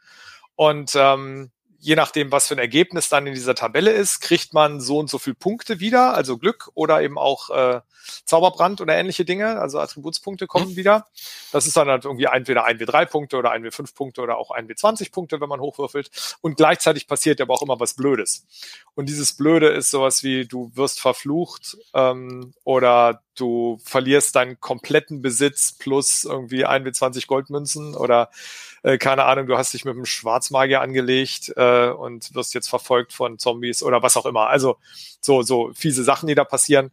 Und 0.55 0.93
ähm, 0.95 1.51
je 1.85 1.97
nachdem, 1.97 2.33
was 2.33 2.47
für 2.47 2.55
ein 2.55 2.61
Ergebnis 2.61 3.11
dann 3.11 3.26
in 3.26 3.35
dieser 3.35 3.55
Tabelle 3.55 3.91
ist, 3.91 4.21
kriegt 4.21 4.55
man 4.55 4.81
so 4.81 4.99
und 4.99 5.11
so 5.11 5.19
viel 5.19 5.35
Punkte 5.35 5.81
wieder, 5.81 6.14
also 6.14 6.38
Glück 6.38 6.71
oder 6.73 7.03
eben 7.03 7.19
auch 7.19 7.50
äh, 7.50 7.83
Zauberbrand 8.25 8.81
oder 8.81 8.97
ähnliche 8.97 9.26
Dinge, 9.26 9.61
also 9.61 9.79
Attributspunkte 9.81 10.47
kommen 10.47 10.71
mhm. 10.71 10.76
wieder. 10.76 11.07
Das 11.53 11.67
ist 11.67 11.76
dann 11.76 11.88
halt 11.88 12.07
irgendwie 12.07 12.25
entweder 12.25 12.67
1W3 12.67 13.05
Punkte 13.05 13.37
oder 13.37 13.53
1W5 13.53 13.95
Punkte 13.95 14.23
oder 14.23 14.38
auch 14.38 14.50
1W20 14.50 15.12
Punkte, 15.12 15.43
wenn 15.43 15.49
man 15.50 15.61
hochwürfelt. 15.61 16.11
Und 16.41 16.57
gleichzeitig 16.57 17.07
passiert 17.07 17.38
aber 17.43 17.53
auch 17.53 17.62
immer 17.62 17.79
was 17.79 17.93
Blödes. 17.93 18.47
Und 18.95 19.11
dieses 19.11 19.37
Blöde 19.37 19.69
ist 19.69 19.91
sowas 19.91 20.23
wie, 20.23 20.47
du 20.47 20.71
wirst 20.75 21.00
verflucht 21.00 21.76
ähm, 21.93 22.55
oder 22.64 23.24
du 23.35 23.79
verlierst 23.85 24.37
deinen 24.37 24.61
kompletten 24.61 25.23
Besitz 25.23 25.73
plus 25.73 26.25
irgendwie 26.25 26.67
1W20 26.67 27.26
Goldmünzen 27.26 27.95
oder 27.95 28.31
äh, 28.83 28.99
keine 28.99 29.25
Ahnung, 29.25 29.47
du 29.47 29.57
hast 29.57 29.75
dich 29.75 29.85
mit 29.85 29.95
einem 29.95 30.07
Schwarzmagier 30.07 30.81
angelegt 30.81 31.53
äh, 31.57 31.88
und 31.88 32.35
wirst 32.35 32.55
jetzt 32.55 32.69
verfolgt 32.69 33.12
von 33.12 33.38
Zombies 33.38 33.83
oder 33.83 34.03
was 34.03 34.17
auch 34.17 34.26
immer. 34.26 34.49
Also 34.49 34.76
so, 35.21 35.43
so 35.43 35.73
fiese 35.75 36.05
Sachen, 36.05 36.26
die 36.26 36.35
da 36.35 36.45
passieren. 36.45 36.91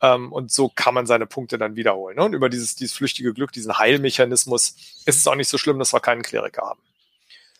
Ähm, 0.00 0.32
und 0.32 0.52
so 0.52 0.68
kann 0.68 0.94
man 0.94 1.06
seine 1.06 1.26
Punkte 1.26 1.58
dann 1.58 1.76
wiederholen. 1.76 2.16
Ne? 2.16 2.24
Und 2.24 2.32
über 2.32 2.48
dieses, 2.48 2.76
dieses 2.76 2.94
flüchtige 2.94 3.32
Glück, 3.34 3.52
diesen 3.52 3.78
Heilmechanismus, 3.78 5.02
ist 5.06 5.16
es 5.16 5.26
auch 5.26 5.34
nicht 5.34 5.48
so 5.48 5.58
schlimm, 5.58 5.78
dass 5.78 5.92
wir 5.92 6.00
keinen 6.00 6.22
Kleriker 6.22 6.62
haben. 6.62 6.80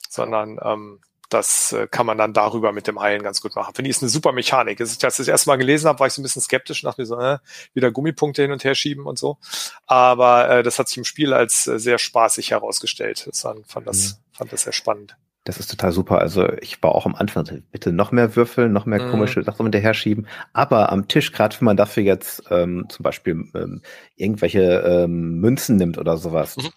Sondern 0.09 0.59
ähm, 0.63 1.01
das 1.29 1.73
äh, 1.73 1.87
kann 1.87 2.07
man 2.07 2.19
dann 2.19 2.33
darüber 2.33 2.73
mit 2.73 2.87
dem 2.87 3.01
Heilen 3.01 3.23
ganz 3.23 3.41
gut 3.41 3.55
machen. 3.55 3.75
Finde 3.75 3.91
ich, 3.91 3.97
ist 3.97 4.03
eine 4.03 4.09
super 4.09 4.33
Mechanik. 4.33 4.81
Als 4.81 4.93
ich 4.93 4.99
das 4.99 5.19
erste 5.19 5.51
Mal 5.51 5.57
gelesen 5.57 5.89
habe, 5.89 6.01
war 6.01 6.07
ich 6.07 6.13
so 6.13 6.21
ein 6.21 6.25
bisschen 6.25 6.43
skeptisch, 6.43 6.83
nach 6.83 6.97
mir 6.97 7.07
so, 7.07 7.19
äh, 7.19 7.39
wieder 7.75 7.91
Gummipunkte 7.91 8.43
hin 8.43 8.53
und 8.53 8.65
her 8.65 8.75
schieben 8.75 9.05
und 9.05 9.19
so. 9.19 9.39
Aber 9.87 10.49
äh, 10.49 10.63
das 10.63 10.79
hat 10.79 10.89
sich 10.89 10.99
im 10.99 11.05
Spiel 11.05 11.33
als 11.33 11.67
äh, 11.67 11.79
sehr 11.79 11.99
spaßig 11.99 12.51
herausgestellt. 12.51 13.27
Das 13.27 13.43
fand, 13.43 13.67
fand, 13.67 13.87
das, 13.87 14.13
mhm. 14.13 14.37
fand 14.37 14.53
das 14.53 14.63
sehr 14.63 14.73
spannend. 14.73 15.17
Das 15.45 15.59
ist 15.59 15.71
total 15.71 15.93
super. 15.93 16.19
Also 16.19 16.51
ich 16.61 16.83
war 16.83 16.95
auch 16.95 17.07
am 17.07 17.15
Anfang, 17.15 17.63
bitte 17.71 17.93
noch 17.93 18.13
mehr 18.13 18.37
Würfel, 18.37 18.69
noch 18.69 18.87
mehr 18.87 19.03
mhm. 19.03 19.11
komische 19.11 19.43
Sachen 19.43 19.65
hinterher 19.65 19.95
schieben. 19.95 20.27
Aber 20.53 20.93
am 20.93 21.09
Tisch, 21.09 21.33
gerade 21.33 21.57
wenn 21.61 21.67
man 21.67 21.77
dafür 21.77 22.03
jetzt 22.03 22.43
ähm, 22.51 22.87
zum 22.89 23.03
Beispiel 23.03 23.45
ähm, 23.55 23.83
irgendwelche 24.17 24.63
ähm, 24.63 25.41
Münzen 25.41 25.77
nimmt 25.77 25.99
oder 25.99 26.17
sowas, 26.17 26.57
mhm 26.57 26.71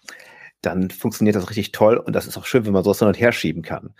dann 0.62 0.90
funktioniert 0.90 1.36
das 1.36 1.50
richtig 1.50 1.72
toll 1.72 1.96
und 1.96 2.14
das 2.14 2.26
ist 2.26 2.38
auch 2.38 2.46
schön, 2.46 2.64
wenn 2.64 2.72
man 2.72 2.84
sowas 2.84 3.00
hin 3.00 3.08
und 3.08 3.20
her 3.20 3.32
schieben 3.32 3.62
kann. 3.62 3.94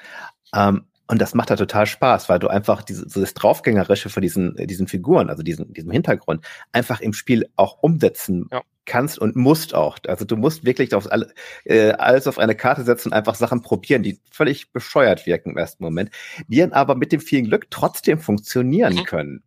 Ähm, 0.55 0.85
und 1.09 1.21
das 1.21 1.35
macht 1.35 1.51
da 1.51 1.57
total 1.57 1.85
Spaß, 1.87 2.29
weil 2.29 2.39
du 2.39 2.49
einfach 2.49 2.83
diese, 2.83 3.09
so 3.09 3.21
das 3.21 3.35
Draufgängerische 3.35 4.09
von 4.09 4.23
diesen, 4.23 4.57
äh, 4.57 4.67
diesen 4.67 4.89
Figuren, 4.89 5.29
also 5.29 5.43
diesen, 5.43 5.73
diesem 5.73 5.91
Hintergrund, 5.91 6.45
einfach 6.73 7.01
im 7.01 7.13
Spiel 7.13 7.51
auch 7.57 7.83
umsetzen 7.83 8.49
ja. 8.51 8.63
kannst 8.87 9.19
und 9.19 9.37
musst 9.37 9.75
auch. 9.75 9.99
Also 10.07 10.25
du 10.25 10.37
musst 10.37 10.65
wirklich 10.65 10.95
auf 10.95 11.11
alle, 11.11 11.33
äh, 11.65 11.91
alles 11.93 12.27
auf 12.27 12.39
eine 12.39 12.55
Karte 12.55 12.85
setzen 12.85 13.09
und 13.09 13.15
einfach 13.15 13.35
Sachen 13.35 13.61
probieren, 13.63 14.03
die 14.03 14.21
völlig 14.31 14.73
bescheuert 14.73 15.27
wirken 15.27 15.51
im 15.51 15.59
ersten 15.59 15.85
Moment, 15.85 16.11
die 16.49 16.61
dann 16.61 16.73
aber 16.73 16.95
mit 16.95 17.13
dem 17.13 17.21
vielen 17.21 17.45
Glück 17.45 17.71
trotzdem 17.71 18.19
funktionieren 18.19 18.95
mhm. 18.95 19.05
können. 19.05 19.43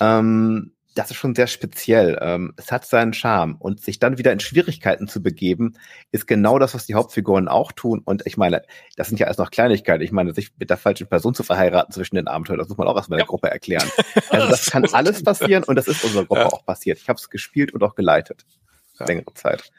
Ähm, 0.00 0.72
das 0.98 1.12
ist 1.12 1.16
schon 1.16 1.36
sehr 1.36 1.46
speziell. 1.46 2.18
Ähm, 2.20 2.54
es 2.56 2.72
hat 2.72 2.84
seinen 2.84 3.12
Charme. 3.12 3.54
Und 3.60 3.80
sich 3.80 4.00
dann 4.00 4.18
wieder 4.18 4.32
in 4.32 4.40
Schwierigkeiten 4.40 5.06
zu 5.06 5.22
begeben, 5.22 5.74
ist 6.10 6.26
genau 6.26 6.58
das, 6.58 6.74
was 6.74 6.86
die 6.86 6.94
Hauptfiguren 6.94 7.46
auch 7.46 7.70
tun. 7.70 8.02
Und 8.04 8.26
ich 8.26 8.36
meine, 8.36 8.62
das 8.96 9.06
sind 9.06 9.20
ja 9.20 9.26
alles 9.26 9.38
noch 9.38 9.52
Kleinigkeiten. 9.52 10.02
Ich 10.02 10.10
meine, 10.10 10.34
sich 10.34 10.50
mit 10.58 10.70
der 10.70 10.76
falschen 10.76 11.06
Person 11.06 11.34
zu 11.34 11.44
verheiraten 11.44 11.92
zwischen 11.92 12.16
den 12.16 12.26
Abenteuern, 12.26 12.58
das 12.58 12.68
muss 12.68 12.78
man 12.78 12.88
auch 12.88 12.96
erstmal 12.96 13.20
ja. 13.20 13.24
der 13.24 13.28
Gruppe 13.28 13.50
erklären. 13.50 13.88
Also 14.30 14.48
das 14.48 14.66
kann 14.66 14.84
alles 14.92 15.22
passieren 15.22 15.64
und 15.64 15.76
das 15.76 15.86
ist 15.86 16.04
unserer 16.04 16.24
Gruppe 16.24 16.42
ja. 16.42 16.46
auch 16.46 16.64
passiert. 16.64 16.98
Ich 16.98 17.08
habe 17.08 17.18
es 17.18 17.30
gespielt 17.30 17.72
und 17.72 17.82
auch 17.82 17.94
geleitet. 17.94 18.44
Ja. 18.98 19.06
Längere 19.06 19.32
Zeit. 19.34 19.70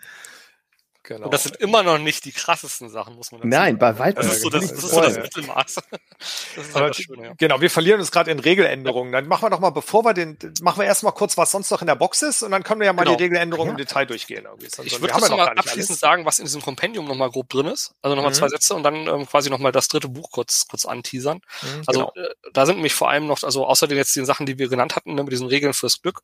Genau. 1.04 1.26
Und 1.26 1.34
das 1.34 1.44
sind 1.44 1.56
immer 1.58 1.82
noch 1.82 1.98
nicht 1.98 2.26
die 2.26 2.32
krassesten 2.32 2.90
Sachen, 2.90 3.16
muss 3.16 3.32
man 3.32 3.42
sagen. 3.42 3.50
Nein, 3.50 3.80
bei 3.80 3.98
weitem. 3.98 4.22
Das 4.22 4.36
ist 4.36 4.42
so 4.42 4.50
das, 4.50 4.68
das, 4.68 4.84
ist 4.84 4.92
so 4.92 5.02
das 5.02 5.18
Mittelmaß. 5.18 5.76
Das 6.20 6.68
ist 6.68 6.76
halt 6.76 6.90
das 6.90 6.98
Schöne, 6.98 7.28
ja. 7.28 7.34
Genau, 7.38 7.62
wir 7.62 7.70
verlieren 7.70 8.02
uns 8.02 8.12
gerade 8.12 8.30
in 8.30 8.40
Regeländerungen. 8.40 9.14
Dann 9.14 9.28
machen 9.30 9.44
wir 9.44 9.50
doch 9.50 9.62
mal, 9.62 9.70
bevor 9.70 10.04
wir 10.04 10.14
den, 10.14 10.38
machen 10.62 10.82
wir 10.82 10.86
erstmal 10.86 11.14
kurz, 11.14 11.38
was 11.38 11.52
sonst 11.52 11.72
noch 11.72 11.80
in 11.80 11.88
der 11.88 11.96
Box 11.96 12.22
ist 12.24 12.44
und 12.44 12.52
dann 12.52 12.64
können 12.64 12.82
wir 12.82 12.88
ja 12.88 12.94
mal 12.94 13.06
genau. 13.06 13.16
die 13.16 13.24
Regeländerungen 13.24 13.70
ja. 13.70 13.72
im 13.72 13.78
Detail 13.78 14.06
durchgehen. 14.06 14.44
Irgendwie. 14.44 14.68
ich 14.84 15.00
würde 15.00 15.14
ja 15.14 15.36
mal 15.38 15.48
abschließend 15.48 15.98
sagen, 15.98 16.26
was 16.26 16.40
in 16.40 16.46
diesem 16.46 16.62
Kompendium 16.62 17.06
nochmal 17.06 17.30
grob 17.30 17.48
drin 17.48 17.68
ist. 17.68 17.94
Also 18.02 18.16
nochmal 18.18 18.32
mhm. 18.32 18.36
zwei 18.36 18.50
Sätze 18.50 18.76
und 18.76 18.84
dann 18.84 19.08
ähm, 19.08 19.26
quasi 19.28 19.50
nochmal 19.50 19.72
das 19.72 19.88
dritte 19.88 20.10
Buch 20.10 20.30
kurz, 20.30 20.68
kurz 20.68 20.86
anteasern. 20.86 21.40
Mhm, 21.62 21.84
also 21.88 22.00
genau. 22.00 22.28
äh, 22.28 22.34
da 22.52 22.66
sind 22.66 22.76
nämlich 22.76 22.94
vor 22.94 23.10
allem 23.10 23.26
noch, 23.26 23.42
also 23.44 23.66
außer 23.66 23.88
den 23.88 23.98
jetzt 23.98 24.14
den 24.18 24.26
Sachen, 24.26 24.46
die 24.46 24.58
wir 24.58 24.68
genannt 24.68 24.98
hatten, 24.98 25.16
ne, 25.16 25.24
mit 25.24 25.32
diesen 25.32 25.48
Regeln 25.48 25.74
fürs 25.74 26.02
Glück, 26.02 26.20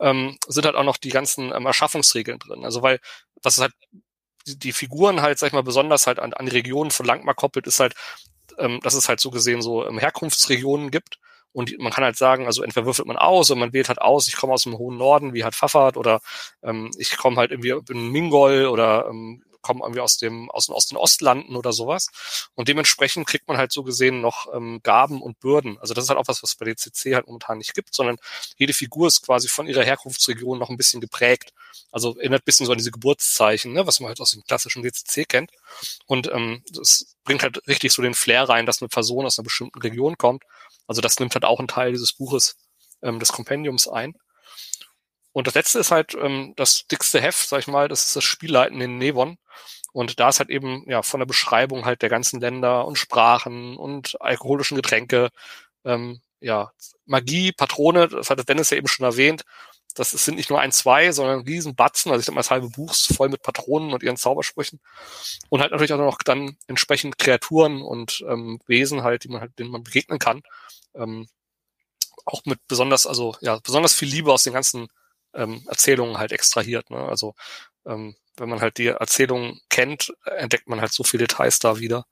ähm, 0.00 0.36
sind 0.48 0.66
halt 0.66 0.76
auch 0.76 0.84
noch 0.84 0.98
die 0.98 1.10
ganzen 1.10 1.50
ähm, 1.54 1.64
Erschaffungsregeln 1.64 2.38
drin. 2.38 2.64
Also 2.64 2.82
weil, 2.82 3.00
was 3.42 3.54
ist 3.54 3.62
halt 3.62 3.72
die 4.58 4.72
Figuren 4.72 5.22
halt, 5.22 5.38
sag 5.38 5.48
ich 5.48 5.52
mal, 5.52 5.62
besonders 5.62 6.06
halt 6.06 6.18
an, 6.18 6.32
an 6.32 6.48
Regionen 6.48 6.90
von 6.90 7.06
Langmar 7.06 7.34
koppelt, 7.34 7.66
ist 7.66 7.80
halt, 7.80 7.94
ähm, 8.58 8.80
dass 8.82 8.94
es 8.94 9.08
halt 9.08 9.20
so 9.20 9.30
gesehen 9.30 9.62
so 9.62 9.86
ähm, 9.86 9.98
Herkunftsregionen 9.98 10.90
gibt. 10.90 11.18
Und 11.52 11.76
man 11.78 11.92
kann 11.92 12.04
halt 12.04 12.16
sagen, 12.16 12.46
also 12.46 12.62
entweder 12.62 12.86
würfelt 12.86 13.08
man 13.08 13.16
aus 13.16 13.50
oder 13.50 13.58
man 13.58 13.72
wählt 13.72 13.88
halt 13.88 14.00
aus, 14.00 14.28
ich 14.28 14.36
komme 14.36 14.52
aus 14.52 14.62
dem 14.62 14.78
hohen 14.78 14.96
Norden, 14.96 15.34
wie 15.34 15.42
halt 15.42 15.54
Pfaffert, 15.56 15.96
oder 15.96 16.20
ähm, 16.62 16.90
ich 16.96 17.16
komme 17.16 17.36
halt 17.36 17.50
irgendwie 17.50 17.74
in 17.92 18.12
Mingol 18.12 18.66
oder 18.66 19.06
ähm, 19.10 19.42
kommen 19.62 19.80
irgendwie 19.80 20.00
aus 20.00 20.16
dem 20.18 20.50
aus, 20.50 20.68
aus 20.70 20.86
den 20.86 20.96
Ostlanden 20.96 21.56
oder 21.56 21.72
sowas. 21.72 22.48
Und 22.54 22.68
dementsprechend 22.68 23.26
kriegt 23.26 23.48
man 23.48 23.56
halt 23.56 23.72
so 23.72 23.82
gesehen 23.82 24.20
noch 24.20 24.46
ähm, 24.54 24.80
Gaben 24.82 25.22
und 25.22 25.40
Bürden. 25.40 25.78
Also 25.78 25.94
das 25.94 26.04
ist 26.04 26.10
halt 26.10 26.18
auch 26.18 26.28
was, 26.28 26.42
was 26.42 26.54
bei 26.54 26.64
DCC 26.66 27.14
halt 27.14 27.26
momentan 27.26 27.58
nicht 27.58 27.74
gibt, 27.74 27.94
sondern 27.94 28.16
jede 28.56 28.72
Figur 28.72 29.08
ist 29.08 29.22
quasi 29.22 29.48
von 29.48 29.66
ihrer 29.66 29.84
Herkunftsregion 29.84 30.58
noch 30.58 30.70
ein 30.70 30.76
bisschen 30.76 31.00
geprägt. 31.00 31.52
Also 31.92 32.16
erinnert 32.16 32.42
ein 32.42 32.44
bisschen 32.44 32.66
so 32.66 32.72
an 32.72 32.78
diese 32.78 32.90
Geburtszeichen, 32.90 33.72
ne, 33.72 33.86
was 33.86 34.00
man 34.00 34.08
halt 34.08 34.20
aus 34.20 34.32
dem 34.32 34.44
klassischen 34.44 34.82
DCC 34.82 35.28
kennt. 35.28 35.50
Und 36.06 36.28
ähm, 36.28 36.62
das 36.70 37.16
bringt 37.24 37.42
halt 37.42 37.66
richtig 37.66 37.92
so 37.92 38.02
den 38.02 38.14
Flair 38.14 38.48
rein, 38.48 38.66
dass 38.66 38.80
eine 38.80 38.88
Person 38.88 39.26
aus 39.26 39.38
einer 39.38 39.44
bestimmten 39.44 39.80
Region 39.80 40.16
kommt. 40.16 40.44
Also 40.86 41.00
das 41.00 41.18
nimmt 41.20 41.34
halt 41.34 41.44
auch 41.44 41.58
einen 41.58 41.68
Teil 41.68 41.92
dieses 41.92 42.12
Buches 42.12 42.56
ähm, 43.02 43.20
des 43.20 43.32
Kompendiums 43.32 43.88
ein. 43.88 44.14
Und 45.32 45.46
das 45.46 45.54
letzte 45.54 45.78
ist 45.78 45.90
halt 45.90 46.14
ähm, 46.14 46.54
das 46.56 46.86
dickste 46.86 47.20
Heft, 47.20 47.48
sag 47.48 47.60
ich 47.60 47.68
mal, 47.68 47.88
das 47.88 48.06
ist 48.06 48.16
das 48.16 48.24
Spielleiten 48.24 48.80
in 48.80 48.98
Nevon. 48.98 49.38
Und 49.92 50.20
da 50.20 50.28
ist 50.28 50.40
halt 50.40 50.50
eben 50.50 50.84
ja 50.88 51.02
von 51.02 51.20
der 51.20 51.26
Beschreibung 51.26 51.84
halt 51.84 52.02
der 52.02 52.08
ganzen 52.08 52.40
Länder 52.40 52.86
und 52.86 52.96
Sprachen 52.96 53.76
und 53.76 54.20
alkoholischen 54.20 54.76
Getränke, 54.76 55.30
ähm, 55.84 56.20
ja, 56.40 56.72
Magie, 57.06 57.52
Patrone, 57.52 58.08
das 58.08 58.30
hat 58.30 58.48
Dennis 58.48 58.70
ja 58.70 58.76
eben 58.76 58.88
schon 58.88 59.04
erwähnt. 59.04 59.44
Das 59.94 60.12
sind 60.12 60.36
nicht 60.36 60.50
nur 60.50 60.60
ein, 60.60 60.72
zwei, 60.72 61.10
sondern 61.10 61.40
ein 61.40 61.46
riesen 61.46 61.74
Batzen, 61.74 62.12
also 62.12 62.20
ich 62.20 62.26
sag 62.26 62.34
mal 62.34 62.40
das 62.40 62.50
halbe 62.52 62.70
Buch 62.70 62.94
voll 62.94 63.28
mit 63.28 63.42
Patronen 63.42 63.92
und 63.92 64.02
ihren 64.04 64.16
Zaubersprüchen. 64.16 64.80
Und 65.48 65.60
halt 65.60 65.72
natürlich 65.72 65.92
auch 65.92 65.98
noch 65.98 66.18
dann 66.18 66.56
entsprechend 66.68 67.18
Kreaturen 67.18 67.82
und 67.82 68.24
ähm, 68.28 68.60
Wesen 68.66 69.02
halt, 69.02 69.24
die 69.24 69.28
man 69.28 69.40
halt, 69.40 69.58
denen 69.58 69.70
man 69.70 69.82
begegnen 69.82 70.20
kann. 70.20 70.42
Ähm, 70.94 71.28
auch 72.24 72.42
mit 72.44 72.60
besonders, 72.68 73.06
also 73.06 73.36
ja, 73.40 73.58
besonders 73.58 73.94
viel 73.94 74.08
Liebe 74.08 74.32
aus 74.32 74.44
den 74.44 74.52
ganzen 74.52 74.88
ähm, 75.34 75.64
Erzählungen 75.68 76.18
halt 76.18 76.32
extrahiert. 76.32 76.90
Ne? 76.90 76.98
Also 76.98 77.34
ähm, 77.86 78.16
wenn 78.36 78.48
man 78.48 78.60
halt 78.60 78.78
die 78.78 78.88
Erzählung 78.88 79.60
kennt, 79.68 80.12
entdeckt 80.24 80.68
man 80.68 80.80
halt 80.80 80.92
so 80.92 81.04
viele 81.04 81.26
Details 81.26 81.58
da 81.58 81.78
wieder. 81.78 82.06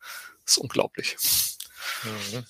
Das 0.45 0.57
ist 0.57 0.59
unglaublich. 0.59 1.17
Mhm. 2.05 2.45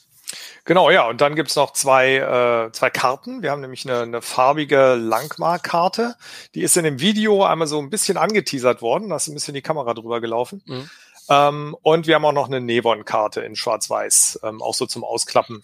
Genau, 0.64 0.90
ja, 0.90 1.06
und 1.08 1.22
dann 1.22 1.34
gibt's 1.34 1.56
noch 1.56 1.72
zwei, 1.72 2.16
äh, 2.16 2.72
zwei 2.72 2.90
Karten. 2.90 3.42
Wir 3.42 3.50
haben 3.50 3.62
nämlich 3.62 3.88
eine, 3.88 4.02
eine 4.02 4.20
farbige 4.20 4.96
Langmar-Karte. 4.96 6.16
Die 6.54 6.60
ist 6.60 6.76
in 6.76 6.84
dem 6.84 7.00
Video 7.00 7.44
einmal 7.44 7.66
so 7.66 7.78
ein 7.78 7.88
bisschen 7.88 8.18
angeteasert 8.18 8.82
worden. 8.82 9.08
Da 9.08 9.16
ist 9.16 9.28
ein 9.28 9.34
bisschen 9.34 9.54
die 9.54 9.62
Kamera 9.62 9.94
drüber 9.94 10.20
gelaufen. 10.20 10.62
Mhm. 10.66 10.90
Ähm, 11.30 11.76
und 11.82 12.06
wir 12.06 12.16
haben 12.16 12.24
auch 12.24 12.32
noch 12.32 12.48
eine 12.48 12.60
Nevon-Karte 12.60 13.40
in 13.40 13.56
Schwarz-Weiß, 13.56 14.40
ähm, 14.42 14.60
auch 14.60 14.74
so 14.74 14.84
zum 14.84 15.04
Ausklappen. 15.04 15.62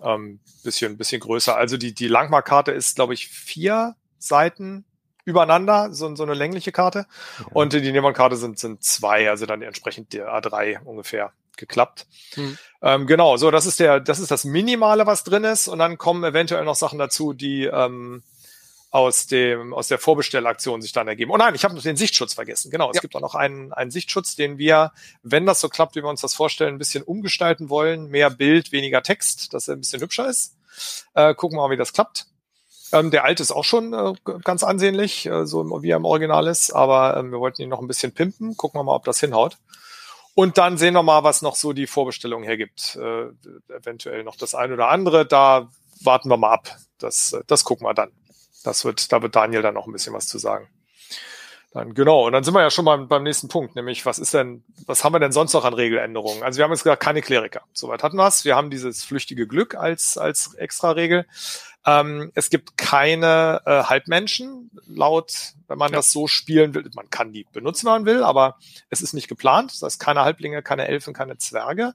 Ähm, 0.00 0.40
bisschen, 0.62 0.96
bisschen 0.96 1.20
größer. 1.20 1.56
Also 1.56 1.76
die, 1.76 1.94
die 1.94 2.08
Langmar-Karte 2.08 2.70
ist, 2.70 2.94
glaube 2.94 3.14
ich, 3.14 3.28
vier 3.28 3.96
Seiten 4.26 4.84
übereinander, 5.24 5.92
so, 5.92 6.14
so 6.14 6.22
eine 6.22 6.34
längliche 6.34 6.72
Karte. 6.72 7.06
Ja. 7.38 7.46
Und 7.52 7.72
die 7.72 7.92
Nevon-Karte 7.92 8.36
sind, 8.36 8.58
sind 8.58 8.82
zwei, 8.84 9.30
also 9.30 9.46
dann 9.46 9.62
entsprechend 9.62 10.12
der 10.12 10.28
A3 10.28 10.82
ungefähr 10.84 11.32
geklappt. 11.56 12.06
Hm. 12.34 12.58
Ähm, 12.82 13.06
genau, 13.06 13.36
so 13.36 13.50
das 13.50 13.66
ist 13.66 13.80
der, 13.80 14.00
das 14.00 14.18
ist 14.18 14.30
das 14.30 14.44
Minimale, 14.44 15.06
was 15.06 15.24
drin 15.24 15.44
ist, 15.44 15.68
und 15.68 15.78
dann 15.78 15.98
kommen 15.98 16.24
eventuell 16.24 16.64
noch 16.64 16.74
Sachen 16.74 16.98
dazu, 16.98 17.32
die 17.32 17.64
ähm, 17.64 18.22
aus 18.90 19.26
dem 19.26 19.74
aus 19.74 19.88
der 19.88 19.98
Vorbestellaktion 19.98 20.80
sich 20.80 20.92
dann 20.92 21.08
ergeben. 21.08 21.32
Oh 21.32 21.36
nein, 21.36 21.54
ich 21.56 21.64
habe 21.64 21.74
noch 21.74 21.82
den 21.82 21.96
Sichtschutz 21.96 22.34
vergessen. 22.34 22.70
Genau, 22.70 22.90
es 22.90 22.96
ja. 22.96 23.00
gibt 23.00 23.16
auch 23.16 23.20
noch 23.20 23.34
einen, 23.34 23.72
einen 23.72 23.90
Sichtschutz, 23.90 24.36
den 24.36 24.56
wir, 24.56 24.92
wenn 25.24 25.46
das 25.46 25.60
so 25.60 25.68
klappt, 25.68 25.96
wie 25.96 26.02
wir 26.02 26.08
uns 26.08 26.20
das 26.20 26.34
vorstellen, 26.34 26.76
ein 26.76 26.78
bisschen 26.78 27.02
umgestalten 27.02 27.70
wollen. 27.70 28.06
Mehr 28.06 28.30
Bild, 28.30 28.70
weniger 28.70 29.02
Text, 29.02 29.52
dass 29.52 29.66
er 29.66 29.74
ein 29.74 29.80
bisschen 29.80 30.00
hübscher 30.00 30.28
ist. 30.28 30.56
Äh, 31.14 31.34
gucken 31.34 31.58
wir 31.58 31.62
mal, 31.62 31.70
wie 31.72 31.76
das 31.76 31.92
klappt. 31.92 32.26
Ähm, 32.94 33.10
der 33.10 33.24
alte 33.24 33.42
ist 33.42 33.50
auch 33.50 33.64
schon 33.64 33.92
äh, 33.92 34.14
ganz 34.44 34.62
ansehnlich, 34.62 35.26
äh, 35.26 35.46
so 35.46 35.82
wie 35.82 35.90
er 35.90 35.96
im 35.96 36.04
Original 36.04 36.46
ist, 36.46 36.70
aber 36.70 37.16
ähm, 37.16 37.32
wir 37.32 37.40
wollten 37.40 37.60
ihn 37.62 37.68
noch 37.68 37.80
ein 37.80 37.88
bisschen 37.88 38.12
pimpen. 38.12 38.56
Gucken 38.56 38.78
wir 38.78 38.84
mal, 38.84 38.94
ob 38.94 39.04
das 39.04 39.18
hinhaut. 39.18 39.58
Und 40.34 40.58
dann 40.58 40.78
sehen 40.78 40.94
wir 40.94 41.02
mal, 41.02 41.24
was 41.24 41.42
noch 41.42 41.56
so 41.56 41.72
die 41.72 41.88
Vorbestellung 41.88 42.44
hergibt. 42.44 42.96
Äh, 42.96 43.26
eventuell 43.72 44.22
noch 44.22 44.36
das 44.36 44.54
ein 44.54 44.72
oder 44.72 44.88
andere. 44.88 45.26
Da 45.26 45.68
warten 46.02 46.28
wir 46.28 46.36
mal 46.36 46.52
ab. 46.52 46.76
Das, 46.98 47.36
das 47.48 47.64
gucken 47.64 47.86
wir 47.86 47.94
dann. 47.94 48.10
Das 48.62 48.84
wird, 48.84 49.12
da 49.12 49.22
wird 49.22 49.34
Daniel 49.34 49.62
dann 49.62 49.74
noch 49.74 49.86
ein 49.86 49.92
bisschen 49.92 50.14
was 50.14 50.26
zu 50.26 50.38
sagen. 50.38 50.68
Dann, 51.72 51.92
genau, 51.92 52.26
und 52.26 52.32
dann 52.32 52.44
sind 52.44 52.54
wir 52.54 52.62
ja 52.62 52.70
schon 52.70 52.84
mal 52.84 52.96
beim 52.98 53.24
nächsten 53.24 53.48
Punkt, 53.48 53.74
nämlich 53.74 54.06
was 54.06 54.20
ist 54.20 54.32
denn, 54.32 54.62
was 54.86 55.02
haben 55.02 55.12
wir 55.12 55.18
denn 55.18 55.32
sonst 55.32 55.54
noch 55.54 55.64
an 55.64 55.74
Regeländerungen? 55.74 56.44
Also 56.44 56.58
wir 56.58 56.64
haben 56.64 56.70
jetzt 56.70 56.84
gesagt, 56.84 57.02
keine 57.02 57.20
Kleriker. 57.20 57.62
Soweit 57.72 58.04
hatten 58.04 58.16
wir 58.16 58.28
es. 58.28 58.44
Wir 58.44 58.54
haben 58.54 58.70
dieses 58.70 59.02
flüchtige 59.02 59.48
Glück 59.48 59.74
als, 59.74 60.16
als 60.16 60.54
extra 60.54 60.92
Regel. 60.92 61.26
Ähm, 61.86 62.32
es 62.34 62.50
gibt 62.50 62.76
keine 62.76 63.62
äh, 63.66 63.82
Halbmenschen, 63.84 64.70
laut, 64.86 65.52
wenn 65.68 65.78
man 65.78 65.90
ja. 65.90 65.96
das 65.96 66.12
so 66.12 66.26
spielen 66.26 66.74
will. 66.74 66.88
Man 66.94 67.10
kann 67.10 67.32
die 67.32 67.46
benutzen, 67.52 67.86
wenn 67.86 67.92
man 67.92 68.06
will, 68.06 68.22
aber 68.22 68.58
es 68.90 69.02
ist 69.02 69.12
nicht 69.12 69.28
geplant. 69.28 69.72
Das 69.72 69.82
heißt, 69.82 70.00
keine 70.00 70.22
Halblinge, 70.22 70.62
keine 70.62 70.88
Elfen, 70.88 71.12
keine 71.12 71.36
Zwerge. 71.36 71.94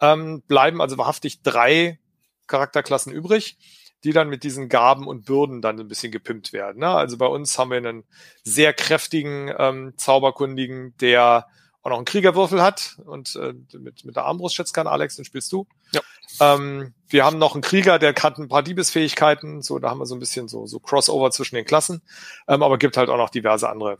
Ähm, 0.00 0.42
bleiben 0.46 0.82
also 0.82 0.98
wahrhaftig 0.98 1.42
drei 1.42 1.98
Charakterklassen 2.46 3.12
übrig 3.12 3.56
die 4.04 4.12
dann 4.12 4.28
mit 4.28 4.44
diesen 4.44 4.68
Gaben 4.68 5.06
und 5.06 5.24
Bürden 5.24 5.60
dann 5.60 5.80
ein 5.80 5.88
bisschen 5.88 6.12
gepimpt 6.12 6.52
werden. 6.52 6.78
Ne? 6.78 6.88
Also 6.88 7.18
bei 7.18 7.26
uns 7.26 7.58
haben 7.58 7.70
wir 7.70 7.78
einen 7.78 8.04
sehr 8.44 8.72
kräftigen 8.72 9.52
ähm, 9.58 9.94
Zauberkundigen, 9.96 10.96
der 11.00 11.48
auch 11.82 11.90
noch 11.90 11.96
einen 11.96 12.04
Kriegerwürfel 12.04 12.62
hat 12.62 12.98
und 13.04 13.36
äh, 13.36 13.54
mit, 13.78 14.04
mit 14.04 14.16
der 14.16 14.24
Armbrust 14.24 14.54
schätzt 14.54 14.74
kann. 14.74 14.86
Alex, 14.86 15.16
den 15.16 15.24
spielst 15.24 15.50
du. 15.52 15.66
Ja. 15.92 16.00
Ähm, 16.40 16.94
wir 17.08 17.24
haben 17.24 17.38
noch 17.38 17.54
einen 17.54 17.62
Krieger, 17.62 17.98
der 17.98 18.14
hat 18.14 18.38
ein 18.38 18.48
paar 18.48 18.62
Diebesfähigkeiten. 18.62 19.62
So, 19.62 19.78
da 19.78 19.90
haben 19.90 19.98
wir 19.98 20.06
so 20.06 20.14
ein 20.14 20.20
bisschen 20.20 20.48
so, 20.48 20.66
so 20.66 20.80
Crossover 20.80 21.30
zwischen 21.30 21.54
den 21.54 21.64
Klassen. 21.64 22.02
Ähm, 22.48 22.62
aber 22.62 22.78
gibt 22.78 22.96
halt 22.96 23.08
auch 23.08 23.16
noch 23.16 23.30
diverse 23.30 23.68
andere 23.68 23.98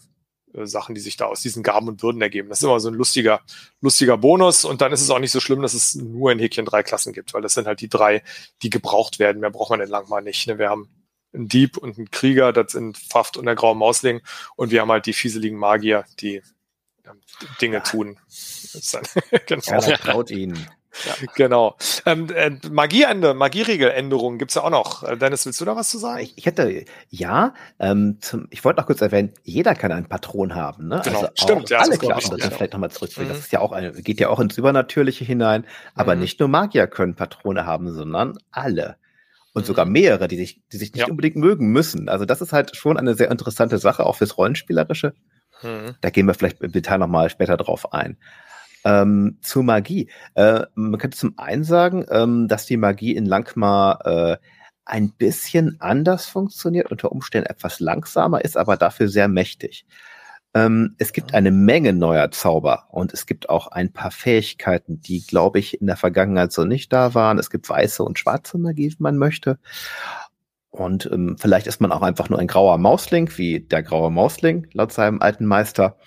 äh, 0.55 0.67
Sachen, 0.67 0.95
die 0.95 1.01
sich 1.01 1.17
da 1.17 1.27
aus 1.27 1.41
diesen 1.41 1.63
Gaben 1.63 1.89
und 1.89 2.01
Bürden 2.01 2.21
ergeben. 2.23 2.49
Das 2.49 2.59
ist 2.59 2.65
immer 2.65 2.81
so 2.81 2.89
ein 2.89 2.95
lustiger, 2.95 3.41
lustiger 3.81 4.19
Bonus 4.19 4.65
und 4.65 4.81
dann 4.81 4.93
ist 4.93 5.03
es 5.03 5.11
auch 5.11 5.19
nicht 5.19 5.33
so 5.33 5.41
schlimm, 5.41 5.63
dass 5.63 5.75
es 5.75 5.95
nur 5.95 6.33
in 6.33 6.39
Häkchen 6.39 6.65
drei 6.65 6.83
Klassen 6.83 7.13
gibt, 7.13 7.35
weil 7.35 7.43
das 7.43 7.55
sind 7.55 7.67
halt 7.67 7.81
die 7.81 7.89
drei, 7.89 8.23
die 8.63 8.71
gebraucht 8.71 9.19
werden. 9.19 9.41
Mehr 9.41 9.51
braucht 9.51 9.71
man 9.71 9.81
entlang 9.81 10.09
mal 10.09 10.23
nicht. 10.23 10.47
Ne? 10.47 10.59
Wir 10.59 10.71
haben 10.71 10.89
einen 11.33 11.49
Dieb 11.49 11.77
und 11.77 11.99
einen 11.99 12.11
Krieger, 12.11 12.53
das 12.53 12.73
sind 12.73 12.97
Pfaft 12.97 13.37
und 13.37 13.47
der 13.47 13.55
graue 13.55 13.77
Mausling 13.77 14.21
und 14.57 14.71
wir 14.71 14.81
haben 14.81 14.91
halt 14.91 15.07
die 15.07 15.13
fieseligen 15.13 15.59
Magier, 15.59 16.05
die 16.21 16.43
ähm, 17.05 17.21
Dinge 17.61 17.83
tun. 17.83 18.19
Dann, 18.93 19.03
genau. 19.47 19.89
Ja, 19.89 19.97
traut 19.97 20.31
ihnen. 20.31 20.69
Ja, 21.05 21.27
genau. 21.35 21.77
Ähm, 22.05 22.29
äh, 22.35 22.51
Magieende, 22.71 23.35
Magieregeländerungen 23.35 24.39
gibt's 24.39 24.55
ja 24.55 24.63
auch 24.63 24.71
noch. 24.71 25.03
Äh, 25.03 25.17
Dennis, 25.17 25.47
willst 25.47 25.61
du 25.61 25.65
da 25.65 25.77
was 25.77 25.91
zu 25.91 25.99
sagen? 25.99 26.21
Ich, 26.21 26.37
ich 26.39 26.47
hätte, 26.47 26.85
ja, 27.11 27.55
ähm, 27.79 28.19
zum, 28.21 28.47
ich 28.51 28.65
wollte 28.65 28.81
noch 28.81 28.87
kurz 28.87 29.01
erwähnen, 29.01 29.33
jeder 29.43 29.75
kann 29.75 29.93
einen 29.93 30.09
Patron 30.09 30.55
haben. 30.55 30.89
Ne? 30.89 31.03
Genau, 31.05 31.21
also 31.21 31.33
stimmt. 31.35 31.71
Ja, 31.71 31.79
alle 31.79 31.99
Klassen, 31.99 32.39
das 32.39 32.55
vielleicht 32.55 32.73
nochmal 32.73 32.91
zurückführen. 32.91 33.29
Mhm. 33.29 33.33
Das 33.33 33.41
ist 33.41 33.53
ja 33.53 33.61
auch 33.61 33.73
eine, 33.73 33.93
geht 33.93 34.21
ja 34.21 34.29
auch 34.29 34.41
ins 34.41 34.57
Übernatürliche 34.57 35.25
hinein. 35.25 35.67
Aber 35.95 36.15
mhm. 36.15 36.23
nicht 36.23 36.41
nur 36.41 36.49
Magier 36.49 36.87
können 36.87 37.15
Patrone 37.15 37.67
haben, 37.67 37.93
sondern 37.93 38.39
alle. 38.51 38.97
Und 39.53 39.63
mhm. 39.63 39.67
sogar 39.67 39.85
mehrere, 39.85 40.29
die 40.29 40.37
sich, 40.37 40.63
die 40.73 40.77
sich 40.77 40.93
nicht 40.93 41.07
ja. 41.07 41.11
unbedingt 41.11 41.37
mögen 41.37 41.69
müssen. 41.69 42.09
Also 42.09 42.25
das 42.25 42.41
ist 42.41 42.53
halt 42.53 42.77
schon 42.77 42.99
eine 42.99 43.15
sehr 43.15 43.31
interessante 43.31 43.79
Sache, 43.79 44.05
auch 44.05 44.17
fürs 44.17 44.37
Rollenspielerische. 44.37 45.15
Mhm. 45.63 45.95
Da 46.01 46.11
gehen 46.11 46.27
wir 46.27 46.35
vielleicht 46.35 46.61
im 46.61 46.73
Detail 46.73 46.99
nochmal 46.99 47.31
später 47.31 47.57
drauf 47.57 47.93
ein. 47.93 48.19
Ähm, 48.87 49.39
zur 49.43 49.65
Magie. 49.65 50.09
Äh, 50.35 50.63
man 50.77 51.01
könnte 51.01 51.19
zum 51.19 51.37
einen 51.39 51.65
sagen, 51.65 52.07
ähm, 52.09 52.47
dass 52.47 52.67
die 52.67 52.77
Magie 52.77 53.17
in 53.17 53.27
Langmar 53.27 54.07
äh, 54.07 54.37
ein 54.85 55.11
bisschen 55.11 55.81
anders 55.81 56.27
funktioniert, 56.27 56.93
unter 56.93 57.11
Umständen 57.11 57.51
etwas 57.51 57.81
langsamer 57.81 58.45
ist, 58.45 58.57
aber 58.57 58.77
dafür 58.77 59.09
sehr 59.09 59.27
mächtig. 59.27 59.87
Ähm, 60.55 60.95
es 60.99 61.13
gibt 61.13 61.35
eine 61.35 61.51
Menge 61.51 61.93
neuer 61.93 62.31
Zauber 62.31 62.85
und 62.91 63.13
es 63.13 63.27
gibt 63.27 63.51
auch 63.51 63.67
ein 63.67 63.93
paar 63.93 64.13
Fähigkeiten, 64.13 65.01
die, 65.01 65.27
glaube 65.27 65.59
ich, 65.59 65.81
in 65.81 65.89
der 65.89 65.97
Vergangenheit 65.97 66.53
so 66.53 66.65
nicht 66.65 66.93
da 66.93 67.13
waren. 67.13 67.39
Es 67.39 67.51
gibt 67.51 67.69
weiße 67.69 68.05
und 68.05 68.19
schwarze 68.21 68.57
Magie, 68.57 68.91
wenn 68.91 68.97
man 69.01 69.19
möchte. 69.19 69.59
Und 70.71 71.11
ähm, 71.13 71.37
vielleicht 71.39 71.67
ist 71.67 71.81
man 71.81 71.91
auch 71.91 72.03
einfach 72.03 72.29
nur 72.29 72.39
ein 72.39 72.47
grauer 72.47 72.79
Mausling, 72.79 73.31
wie 73.37 73.61
der 73.61 73.83
graue 73.83 74.11
Mausling, 74.11 74.69
laut 74.73 74.93
seinem 74.93 75.21
alten 75.21 75.47
Meister 75.47 75.99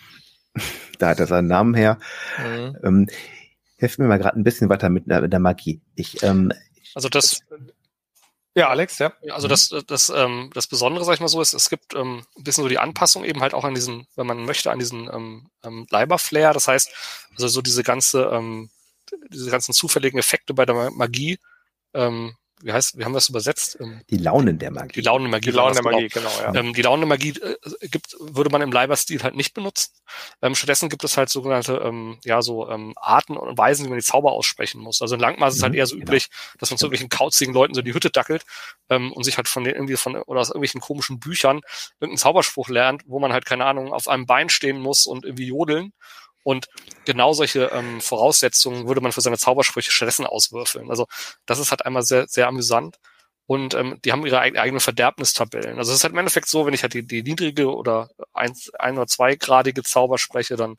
da 0.98 1.10
hat 1.10 1.19
er 1.19 1.28
seinen 1.28 1.48
Namen 1.48 1.74
her. 1.74 1.98
Mhm. 2.38 2.78
Ähm, 2.84 3.08
hilf 3.78 3.98
mir 3.98 4.08
mal 4.08 4.19
gerade 4.19 4.38
ein 4.38 4.43
bisschen 4.43 4.69
weiter 4.69 4.89
mit, 4.89 5.08
mit 5.08 5.34
der 5.34 5.39
Magie. 5.39 5.82
Ich, 5.95 6.22
ähm, 6.24 6.52
also 6.95 7.10
das, 7.10 7.41
ja, 8.56 8.69
Alex, 8.69 8.98
ja. 9.00 9.13
Also 9.30 9.48
das, 9.48 9.69
das, 9.88 10.10
ähm, 10.10 10.50
das 10.54 10.67
Besondere, 10.67 11.06
sag 11.06 11.13
ich 11.13 11.19
mal 11.22 11.28
so, 11.28 11.41
ist, 11.41 11.54
es 11.54 11.69
gibt 11.69 11.95
ähm, 11.95 12.26
ein 12.38 12.43
bisschen 12.43 12.63
so 12.63 12.67
die 12.67 12.80
Anpassung 12.80 13.24
eben 13.24 13.41
halt 13.41 13.54
auch 13.54 13.63
an 13.63 13.76
diesen, 13.76 14.08
wenn 14.15 14.28
man 14.28 14.43
möchte, 14.43 14.72
an 14.72 14.80
diesen 14.80 15.10
ähm, 15.13 15.50
ähm, 15.63 15.86
Leiber-Flair. 15.89 16.54
Das 16.54 16.67
heißt, 16.67 16.91
also 17.32 17.48
so 17.48 17.62
diese 17.62 17.84
ganze, 17.84 18.24
ähm, 18.34 18.69
diese 19.30 19.52
ganzen 19.52 19.74
zufälligen 19.74 20.19
Effekte 20.19 20.54
bei 20.54 20.65
der 20.65 20.91
Magie, 20.91 21.39
ähm, 21.93 22.36
wie 22.62 22.74
heißt, 22.74 22.98
wie 22.98 23.06
haben 23.06 23.13
wir 23.13 23.19
es 23.19 23.30
übersetzt? 23.30 23.78
Ähm, 23.80 24.02
die 24.10 24.17
Launen 24.17 24.60
der 24.60 24.72
Magie. 24.72 24.93
Die 24.93 25.02
Launen 25.02 25.26
der 25.26 25.32
Magie. 25.32 25.52
Die 25.52 25.56
Launen 25.56 25.74
der 25.74 25.84
Magie, 25.84 26.08
genau, 26.08 26.30
ja. 26.41 26.56
Ähm, 26.56 26.74
die 26.74 26.82
Launen 26.82 27.02
der 27.02 27.08
Magie 27.08 27.30
äh, 27.30 27.88
gibt, 27.88 28.15
würde 28.19 28.50
man 28.50 28.62
im 28.62 28.72
Leiberstil 28.72 29.24
halt 29.24 29.36
nicht 29.36 29.54
benutzen. 29.54 29.93
Ähm, 30.41 30.56
stattdessen 30.56 30.89
gibt 30.89 31.04
es 31.04 31.17
halt 31.17 31.30
sogenannte, 31.30 31.82
ähm, 31.84 32.17
ja, 32.26 32.41
so 32.41 32.69
ähm, 32.69 32.93
Arten 32.98 33.38
und 33.38 33.58
Weisen, 33.58 33.86
wie 33.86 33.89
man 33.89 34.00
die 34.00 34.04
Zauber 34.04 34.34
aussprechen 34.34 34.82
muss. 34.82 35.02
Also 35.02 35.15
in 35.15 35.22
Langmaß 35.22 35.54
ist 35.54 35.58
es 35.60 35.63
halt 35.63 35.74
mhm, 35.74 35.80
eher 35.80 35.88
so 35.88 35.95
genau. 35.95 36.08
üblich, 36.08 36.28
dass 36.58 36.69
man 36.69 36.78
zu 36.78 36.86
irgendwelchen 36.86 37.10
kauzigen 37.10 37.54
Leuten 37.54 37.74
so 37.74 37.80
in 37.80 37.86
die 37.86 37.93
Hütte 37.93 38.10
dackelt 38.10 38.43
ähm, 38.89 39.13
und 39.13 39.24
sich 39.24 39.38
halt 39.38 39.48
von 39.48 39.63
den 39.63 39.76
irgendwie 39.76 39.95
von 39.95 40.15
oder 40.15 40.41
aus 40.41 40.50
irgendwelchen 40.50 40.82
komischen 40.82 41.19
Büchern 41.19 41.62
irgendeinen 42.00 42.17
Zauberspruch 42.17 42.69
lernt, 42.69 43.04
wo 43.06 43.19
man 43.19 43.32
halt, 43.32 43.45
keine 43.45 43.65
Ahnung, 43.65 43.93
auf 43.93 44.08
einem 44.08 44.26
Bein 44.26 44.50
stehen 44.50 44.80
muss 44.80 45.08
und 45.08 45.26
irgendwie 45.26 45.48
jodeln 45.48 45.93
und 46.43 46.67
genau 47.06 47.34
solche 47.34 47.65
ähm, 47.73 48.02
Voraussetzungen 48.02 48.88
würde 48.88 49.02
man 49.02 49.12
für 49.12 49.21
seine 49.21 49.38
Zaubersprüche 49.38 49.91
stattdessen 49.91 50.25
auswürfeln. 50.25 50.89
Also 50.89 51.08
das 51.45 51.60
ist 51.60 51.71
halt 51.71 51.86
einmal 51.86 52.04
sehr, 52.04 52.28
sehr 52.28 52.47
amüsant. 52.47 52.97
Und 53.45 53.73
ähm, 53.73 53.97
die 54.06 54.12
haben 54.12 54.23
ihre 54.28 54.39
eigenen 54.41 54.80
Verderbnistabellen. 54.80 55.80
Also 55.80 55.91
es 55.91 55.97
ist 55.97 56.04
halt 56.04 56.13
im 56.13 56.19
Endeffekt 56.19 56.47
so, 56.47 56.67
wenn 56.67 56.73
ich 56.75 56.84
halt 56.84 56.93
die, 56.93 57.08
die 57.08 57.23
niedrige 57.23 57.73
oder 57.73 58.12
eins, 58.32 58.69
ein 58.78 58.95
oder 58.95 59.08
zweigradige 59.08 59.82
Zauber 59.82 60.19
spreche, 60.19 60.56
dann 60.56 60.75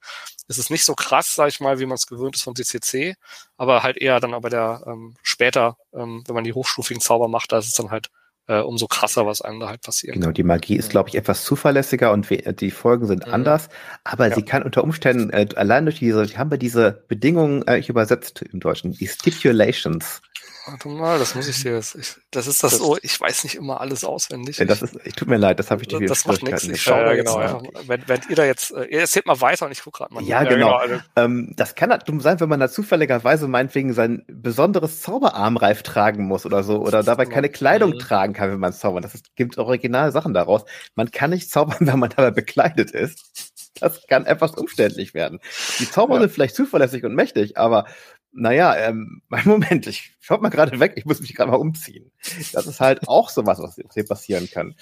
ist 0.46 0.58
es 0.58 0.70
nicht 0.70 0.84
so 0.84 0.94
krass, 0.94 1.34
sag 1.34 1.48
ich 1.48 1.58
mal, 1.58 1.80
wie 1.80 1.86
man 1.86 1.96
es 1.96 2.06
gewöhnt 2.06 2.36
ist 2.36 2.42
von 2.42 2.54
CCC, 2.54 3.16
aber 3.56 3.82
halt 3.82 3.96
eher 3.96 4.20
dann 4.20 4.34
aber 4.34 4.50
der 4.50 4.84
ähm, 4.86 5.16
später, 5.22 5.78
ähm, 5.92 6.22
wenn 6.28 6.34
man 6.36 6.44
die 6.44 6.52
hochstufigen 6.52 7.00
Zauber 7.00 7.26
macht, 7.26 7.50
da 7.50 7.58
ist 7.58 7.66
es 7.66 7.74
dann 7.74 7.90
halt 7.90 8.08
äh, 8.50 8.60
umso 8.60 8.88
krasser, 8.88 9.26
was 9.26 9.42
einem 9.42 9.60
da 9.60 9.68
halt 9.68 9.82
passiert. 9.82 10.14
Genau, 10.14 10.32
die 10.32 10.42
Magie 10.42 10.74
ist, 10.74 10.90
glaube 10.90 11.08
ich, 11.08 11.14
etwas 11.14 11.44
zuverlässiger 11.44 12.10
und 12.10 12.28
die 12.60 12.70
Folgen 12.72 13.06
sind 13.06 13.26
mhm. 13.26 13.32
anders, 13.32 13.68
aber 14.02 14.28
ja. 14.28 14.34
sie 14.34 14.42
kann 14.42 14.64
unter 14.64 14.82
Umständen, 14.82 15.30
äh, 15.30 15.46
allein 15.54 15.84
durch 15.84 16.00
diese, 16.00 16.26
haben 16.36 16.50
wir 16.50 16.58
diese 16.58 17.04
Bedingungen 17.06 17.66
äh, 17.68 17.78
übersetzt 17.78 18.42
im 18.42 18.58
Deutschen, 18.58 18.92
die 18.92 19.06
Stipulations. 19.06 20.20
Warte 20.66 20.88
mal, 20.88 21.18
das 21.18 21.34
muss 21.34 21.48
ich 21.48 21.62
dir 21.62 21.74
jetzt. 21.74 21.94
Ich, 21.94 22.16
das 22.30 22.46
ist 22.46 22.62
das, 22.62 22.72
das 22.72 22.80
so, 22.80 22.98
ich 23.00 23.18
weiß 23.18 23.44
nicht 23.44 23.54
immer 23.54 23.80
alles 23.80 24.04
auswendig. 24.04 24.58
Ja, 24.58 24.66
das 24.66 24.82
ist, 24.82 24.96
ich 25.04 25.14
tut 25.14 25.28
mir 25.28 25.38
leid, 25.38 25.58
das 25.58 25.70
habe 25.70 25.82
ich 25.82 25.88
dir 25.88 26.00
Das 26.00 26.26
macht 26.26 26.42
nichts. 26.42 26.64
Ich 26.64 26.82
schaue 26.82 27.04
ja, 27.04 27.14
genau, 27.14 27.40
ja. 27.40 27.62
wenn, 27.86 28.06
wenn 28.06 28.20
ihr 28.28 28.36
da 28.36 28.44
jetzt, 28.44 28.72
äh, 28.72 28.84
ihr 28.84 29.00
erzählt 29.00 29.26
mal 29.26 29.40
weiter 29.40 29.66
und 29.66 29.72
ich 29.72 29.82
gucke 29.82 29.98
gerade 29.98 30.12
mal. 30.12 30.22
Ja, 30.22 30.44
genau. 30.44 30.78
Ja, 30.80 30.86
genau. 30.86 31.02
Ähm, 31.16 31.54
das 31.56 31.74
kann 31.74 31.90
halt 31.90 32.06
dumm 32.08 32.20
sein, 32.20 32.40
wenn 32.40 32.48
man 32.48 32.60
da 32.60 32.68
zufälligerweise 32.68 33.48
meinetwegen 33.48 33.94
sein 33.94 34.22
besonderes 34.28 35.00
Zauberarmreif 35.00 35.82
tragen 35.82 36.26
muss 36.26 36.44
oder 36.44 36.62
so 36.62 36.78
oder 36.78 37.02
dabei 37.02 37.24
keine 37.26 37.48
Kleidung 37.48 37.92
mhm. 37.92 37.98
tragen 37.98 38.32
kann, 38.34 38.50
wenn 38.50 38.60
man 38.60 38.72
zaubert. 38.72 39.04
Das 39.04 39.14
ist, 39.14 39.34
gibt 39.36 39.56
originale 39.56 40.12
Sachen 40.12 40.34
daraus. 40.34 40.64
Man 40.94 41.10
kann 41.10 41.30
nicht 41.30 41.50
zaubern, 41.50 41.78
wenn 41.80 41.98
man 41.98 42.10
dabei 42.10 42.32
bekleidet 42.32 42.90
ist. 42.90 43.70
Das 43.80 44.06
kann 44.08 44.26
etwas 44.26 44.54
umständlich 44.54 45.14
werden. 45.14 45.40
Die 45.78 45.90
Zauber 45.90 46.14
ja. 46.14 46.20
sind 46.20 46.32
vielleicht 46.32 46.54
zuverlässig 46.54 47.04
und 47.04 47.14
mächtig, 47.14 47.56
aber 47.56 47.86
naja, 48.32 48.76
ähm, 48.76 49.22
Moment, 49.44 49.86
ich 49.86 50.16
schaut 50.20 50.42
mal 50.42 50.48
gerade 50.48 50.80
weg, 50.80 50.94
ich 50.96 51.04
muss 51.04 51.20
mich 51.20 51.34
gerade 51.34 51.50
mal 51.50 51.56
umziehen. 51.56 52.10
Das 52.52 52.66
ist 52.66 52.80
halt 52.80 53.08
auch 53.08 53.30
sowas, 53.30 53.58
was 53.60 53.78
hier 53.94 54.04
passieren 54.04 54.48
kann. 54.50 54.74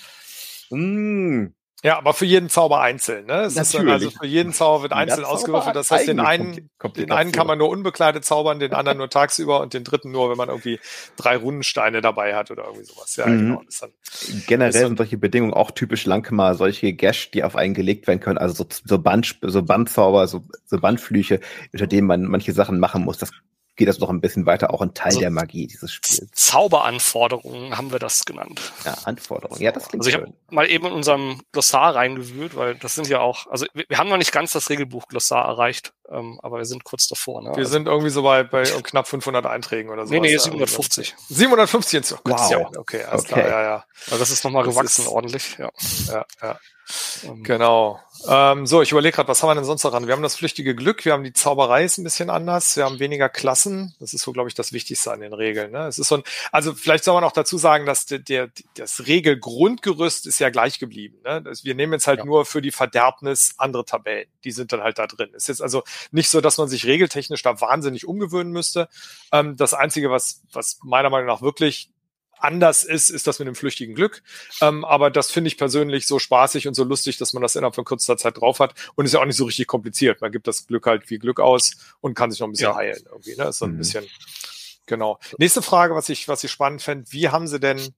Hm. 0.70 1.54
Ja, 1.84 1.96
aber 1.96 2.12
für 2.12 2.24
jeden 2.24 2.48
Zauber 2.48 2.80
einzeln, 2.80 3.26
ne? 3.26 3.42
Es 3.42 3.54
Natürlich. 3.54 3.86
Ist 3.86 3.92
also 3.92 4.10
für 4.10 4.26
jeden 4.26 4.52
Zauber 4.52 4.82
wird 4.82 4.92
einzeln 4.92 5.24
ausgewürfelt. 5.24 5.76
Das 5.76 5.92
heißt, 5.92 6.08
den 6.08 6.18
einen, 6.18 6.70
den 6.96 7.12
einen 7.12 7.30
kann 7.30 7.46
man 7.46 7.56
nur 7.56 7.68
unbekleidet 7.68 8.24
zaubern, 8.24 8.58
den 8.58 8.72
anderen 8.74 8.98
nur 8.98 9.08
tagsüber 9.08 9.60
und 9.60 9.74
den 9.74 9.84
dritten 9.84 10.10
nur, 10.10 10.28
wenn 10.28 10.36
man 10.36 10.48
irgendwie 10.48 10.80
drei 11.16 11.36
Rundensteine 11.36 12.00
dabei 12.00 12.34
hat 12.34 12.50
oder 12.50 12.64
irgendwie 12.64 12.84
sowas. 12.84 13.14
Ja, 13.14 13.26
mhm. 13.26 13.38
genau. 13.38 13.62
Dann, 13.80 13.90
Generell 14.48 14.86
sind 14.86 14.98
solche 14.98 15.18
Bedingungen 15.18 15.54
auch 15.54 15.70
typisch 15.70 16.04
Lankma, 16.04 16.54
solche 16.54 16.92
Gash, 16.94 17.30
die 17.30 17.44
auf 17.44 17.54
einen 17.54 17.74
gelegt 17.74 18.08
werden 18.08 18.18
können, 18.18 18.38
also 18.38 18.54
so, 18.54 18.66
so 18.84 18.98
Band, 18.98 19.38
so 19.40 19.62
Bandzauber, 19.62 20.26
so, 20.26 20.42
so 20.66 20.80
Bandflüche, 20.80 21.38
unter 21.72 21.86
denen 21.86 22.08
man 22.08 22.24
manche 22.24 22.52
Sachen 22.52 22.80
machen 22.80 23.04
muss. 23.04 23.18
Das 23.18 23.30
geht 23.78 23.88
das 23.88 24.00
noch 24.00 24.10
ein 24.10 24.20
bisschen 24.20 24.44
weiter, 24.44 24.74
auch 24.74 24.82
ein 24.82 24.92
Teil 24.92 25.06
also 25.06 25.20
der 25.20 25.30
Magie 25.30 25.68
dieses 25.68 25.92
Spiels. 25.92 26.26
Zauberanforderungen 26.32 27.78
haben 27.78 27.92
wir 27.92 28.00
das 28.00 28.24
genannt. 28.24 28.72
Ja, 28.84 28.94
Anforderungen. 29.04 29.62
Ja, 29.62 29.72
das 29.72 29.88
klingt 29.88 30.04
Also 30.04 30.10
ich 30.10 30.22
habe 30.22 30.34
mal 30.50 30.68
eben 30.68 30.86
in 30.86 30.92
unserem 30.92 31.40
Glossar 31.52 31.94
reingewühlt, 31.94 32.56
weil 32.56 32.74
das 32.74 32.96
sind 32.96 33.08
ja 33.08 33.20
auch, 33.20 33.46
also 33.46 33.66
wir, 33.72 33.84
wir 33.88 33.98
haben 33.98 34.10
noch 34.10 34.18
nicht 34.18 34.32
ganz 34.32 34.52
das 34.52 34.68
Regelbuch 34.68 35.06
Glossar 35.06 35.46
erreicht, 35.46 35.94
ähm, 36.10 36.38
aber 36.42 36.58
wir 36.58 36.64
sind 36.64 36.84
kurz 36.84 37.06
davor. 37.08 37.42
Ne? 37.42 37.50
Wir 37.50 37.58
also, 37.58 37.70
sind 37.70 37.86
irgendwie 37.86 38.10
so 38.10 38.22
bei, 38.22 38.44
bei 38.44 38.62
knapp 38.62 39.08
500 39.08 39.44
Einträgen 39.46 39.90
oder 39.90 40.06
so. 40.06 40.12
Nee, 40.12 40.20
nee, 40.20 40.36
750. 40.36 41.14
750 41.28 42.14
oh 42.14 42.18
wow. 42.24 42.50
Ja, 42.50 42.70
okay, 42.78 43.02
alles 43.04 43.24
okay. 43.24 43.34
klar, 43.34 43.48
ja, 43.48 43.62
ja. 43.62 43.84
Also 44.06 44.18
das 44.18 44.30
ist 44.30 44.44
nochmal 44.44 44.64
gewachsen 44.64 45.02
ist, 45.02 45.08
ordentlich, 45.08 45.58
ja. 45.58 45.70
Ja, 46.08 46.26
ja. 46.42 46.58
Ähm, 47.24 47.42
genau. 47.42 48.00
Ähm, 48.26 48.66
so, 48.66 48.82
ich 48.82 48.90
überlege 48.90 49.14
gerade, 49.14 49.28
was 49.28 49.42
haben 49.42 49.50
wir 49.50 49.54
denn 49.54 49.64
sonst 49.64 49.84
noch 49.84 49.92
Wir 49.92 50.12
haben 50.12 50.22
das 50.22 50.36
flüchtige 50.36 50.74
Glück, 50.74 51.04
wir 51.04 51.12
haben 51.12 51.22
die 51.22 51.32
Zauberei 51.32 51.84
ist 51.84 51.98
ein 51.98 52.04
bisschen 52.04 52.30
anders, 52.30 52.76
wir 52.76 52.84
haben 52.84 52.98
weniger 52.98 53.28
Klassen. 53.28 53.94
Das 54.00 54.12
ist 54.12 54.22
so, 54.22 54.32
glaube 54.32 54.48
ich, 54.48 54.54
das 54.54 54.72
Wichtigste 54.72 55.12
an 55.12 55.20
den 55.20 55.32
Regeln. 55.32 55.70
Ne? 55.70 55.86
Es 55.86 55.98
ist 55.98 56.08
so 56.08 56.16
ein, 56.16 56.22
also 56.50 56.74
vielleicht 56.74 57.04
soll 57.04 57.14
man 57.14 57.24
auch 57.24 57.32
dazu 57.32 57.58
sagen, 57.58 57.86
dass 57.86 58.06
der, 58.06 58.18
der 58.18 58.50
das 58.74 59.06
Regelgrundgerüst 59.06 60.26
ist 60.26 60.38
ja 60.40 60.50
gleich 60.50 60.78
geblieben. 60.78 61.18
Ne? 61.24 61.44
Wir 61.62 61.74
nehmen 61.74 61.92
jetzt 61.92 62.06
halt 62.06 62.20
ja. 62.20 62.24
nur 62.24 62.44
für 62.44 62.62
die 62.62 62.72
Verderbnis 62.72 63.54
andere 63.58 63.84
Tabellen. 63.84 64.28
Die 64.44 64.50
sind 64.50 64.72
dann 64.72 64.82
halt 64.82 64.98
da 64.98 65.06
drin. 65.06 65.30
Es 65.34 65.48
ist 65.48 65.60
also 65.60 65.84
nicht 66.10 66.30
so, 66.30 66.40
dass 66.40 66.58
man 66.58 66.68
sich 66.68 66.86
regeltechnisch 66.86 67.42
da 67.42 67.60
wahnsinnig 67.60 68.06
umgewöhnen 68.06 68.52
müsste. 68.52 68.88
Ähm, 69.32 69.56
das 69.56 69.74
Einzige, 69.74 70.10
was, 70.10 70.42
was 70.52 70.78
meiner 70.82 71.10
Meinung 71.10 71.26
nach 71.26 71.42
wirklich 71.42 71.90
anders 72.40 72.84
ist, 72.84 73.10
ist 73.10 73.26
das 73.26 73.38
mit 73.38 73.48
dem 73.48 73.54
flüchtigen 73.54 73.94
Glück. 73.94 74.22
Ähm, 74.60 74.84
aber 74.84 75.10
das 75.10 75.30
finde 75.30 75.48
ich 75.48 75.58
persönlich 75.58 76.06
so 76.06 76.18
spaßig 76.18 76.68
und 76.68 76.74
so 76.74 76.84
lustig, 76.84 77.18
dass 77.18 77.32
man 77.32 77.42
das 77.42 77.56
innerhalb 77.56 77.74
von 77.74 77.84
kürzester 77.84 78.16
Zeit 78.16 78.40
drauf 78.40 78.60
hat. 78.60 78.74
Und 78.94 79.04
ist 79.04 79.14
ja 79.14 79.20
auch 79.20 79.26
nicht 79.26 79.36
so 79.36 79.44
richtig 79.44 79.66
kompliziert. 79.66 80.20
Man 80.20 80.32
gibt 80.32 80.46
das 80.46 80.66
Glück 80.66 80.86
halt 80.86 81.08
wie 81.10 81.18
Glück 81.18 81.40
aus 81.40 81.72
und 82.00 82.14
kann 82.14 82.30
sich 82.30 82.40
noch 82.40 82.48
ein 82.48 82.52
bisschen 82.52 82.70
ja. 82.70 82.76
heilen 82.76 83.02
irgendwie. 83.10 83.36
Ne? 83.36 83.44
Ist 83.44 83.58
so 83.58 83.66
ein 83.66 83.72
mhm. 83.72 83.78
bisschen, 83.78 84.06
genau. 84.86 85.18
Nächste 85.38 85.62
Frage, 85.62 85.94
was 85.94 86.08
ich, 86.08 86.28
was 86.28 86.44
ich 86.44 86.50
spannend 86.50 86.82
fände, 86.82 87.10
wie 87.10 87.28
haben 87.28 87.46
sie 87.46 87.60
denn, 87.60 87.94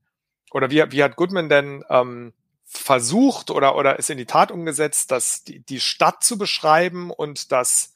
oder 0.52 0.70
wie, 0.70 0.84
wie 0.90 1.02
hat 1.02 1.16
Goodman 1.16 1.48
denn 1.48 1.84
ähm, 1.88 2.32
versucht 2.72 3.50
oder, 3.50 3.76
oder 3.76 3.98
ist 3.98 4.10
in 4.10 4.18
die 4.18 4.26
Tat 4.26 4.52
umgesetzt, 4.52 5.10
dass 5.10 5.42
die, 5.42 5.58
die 5.58 5.80
Stadt 5.80 6.22
zu 6.22 6.38
beschreiben 6.38 7.10
und 7.10 7.50
das 7.50 7.94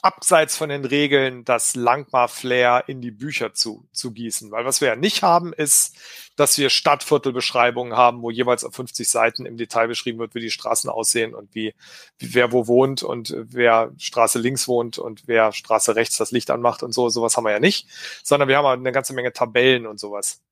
abseits 0.00 0.56
von 0.56 0.68
den 0.68 0.84
Regeln 0.84 1.44
das 1.44 1.76
Langmar-Flair 1.76 2.84
in 2.88 3.00
die 3.00 3.10
Bücher 3.10 3.54
zu, 3.54 3.86
zu 3.92 4.12
gießen. 4.12 4.50
Weil 4.50 4.64
was 4.66 4.82
wir 4.82 4.88
ja 4.88 4.96
nicht 4.96 5.22
haben, 5.22 5.52
ist, 5.54 5.96
dass 6.36 6.58
wir 6.58 6.68
Stadtviertelbeschreibungen 6.68 7.96
haben, 7.96 8.20
wo 8.20 8.30
jeweils 8.30 8.64
auf 8.64 8.74
50 8.74 9.08
Seiten 9.08 9.46
im 9.46 9.56
Detail 9.56 9.88
beschrieben 9.88 10.18
wird, 10.18 10.34
wie 10.34 10.40
die 10.40 10.50
Straßen 10.50 10.90
aussehen 10.90 11.34
und 11.34 11.54
wie, 11.54 11.74
wer 12.18 12.52
wo 12.52 12.66
wohnt 12.66 13.02
und 13.02 13.34
wer 13.36 13.92
Straße 13.96 14.38
links 14.38 14.68
wohnt 14.68 14.98
und 14.98 15.22
wer 15.26 15.52
Straße 15.52 15.96
rechts 15.96 16.18
das 16.18 16.32
Licht 16.32 16.50
anmacht 16.50 16.82
und 16.82 16.92
so. 16.92 17.08
Sowas 17.08 17.36
haben 17.36 17.44
wir 17.44 17.52
ja 17.52 17.60
nicht, 17.60 17.88
sondern 18.22 18.48
wir 18.48 18.58
haben 18.58 18.66
eine 18.66 18.92
ganze 18.92 19.14
Menge 19.14 19.32
Tabellen 19.32 19.86
und 19.86 19.98
sowas. 19.98 20.42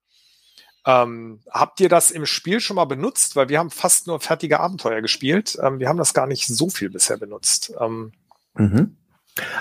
Ähm, 0.84 1.40
habt 1.50 1.80
ihr 1.80 1.88
das 1.88 2.10
im 2.10 2.26
Spiel 2.26 2.60
schon 2.60 2.76
mal 2.76 2.84
benutzt? 2.84 3.36
Weil 3.36 3.48
wir 3.48 3.58
haben 3.58 3.70
fast 3.70 4.06
nur 4.06 4.20
fertige 4.20 4.60
Abenteuer 4.60 5.00
gespielt. 5.00 5.58
Ähm, 5.62 5.78
wir 5.78 5.88
haben 5.88 5.98
das 5.98 6.14
gar 6.14 6.26
nicht 6.26 6.46
so 6.46 6.68
viel 6.68 6.90
bisher 6.90 7.16
benutzt. 7.16 7.72
Ähm, 7.80 8.12
mhm. 8.54 8.96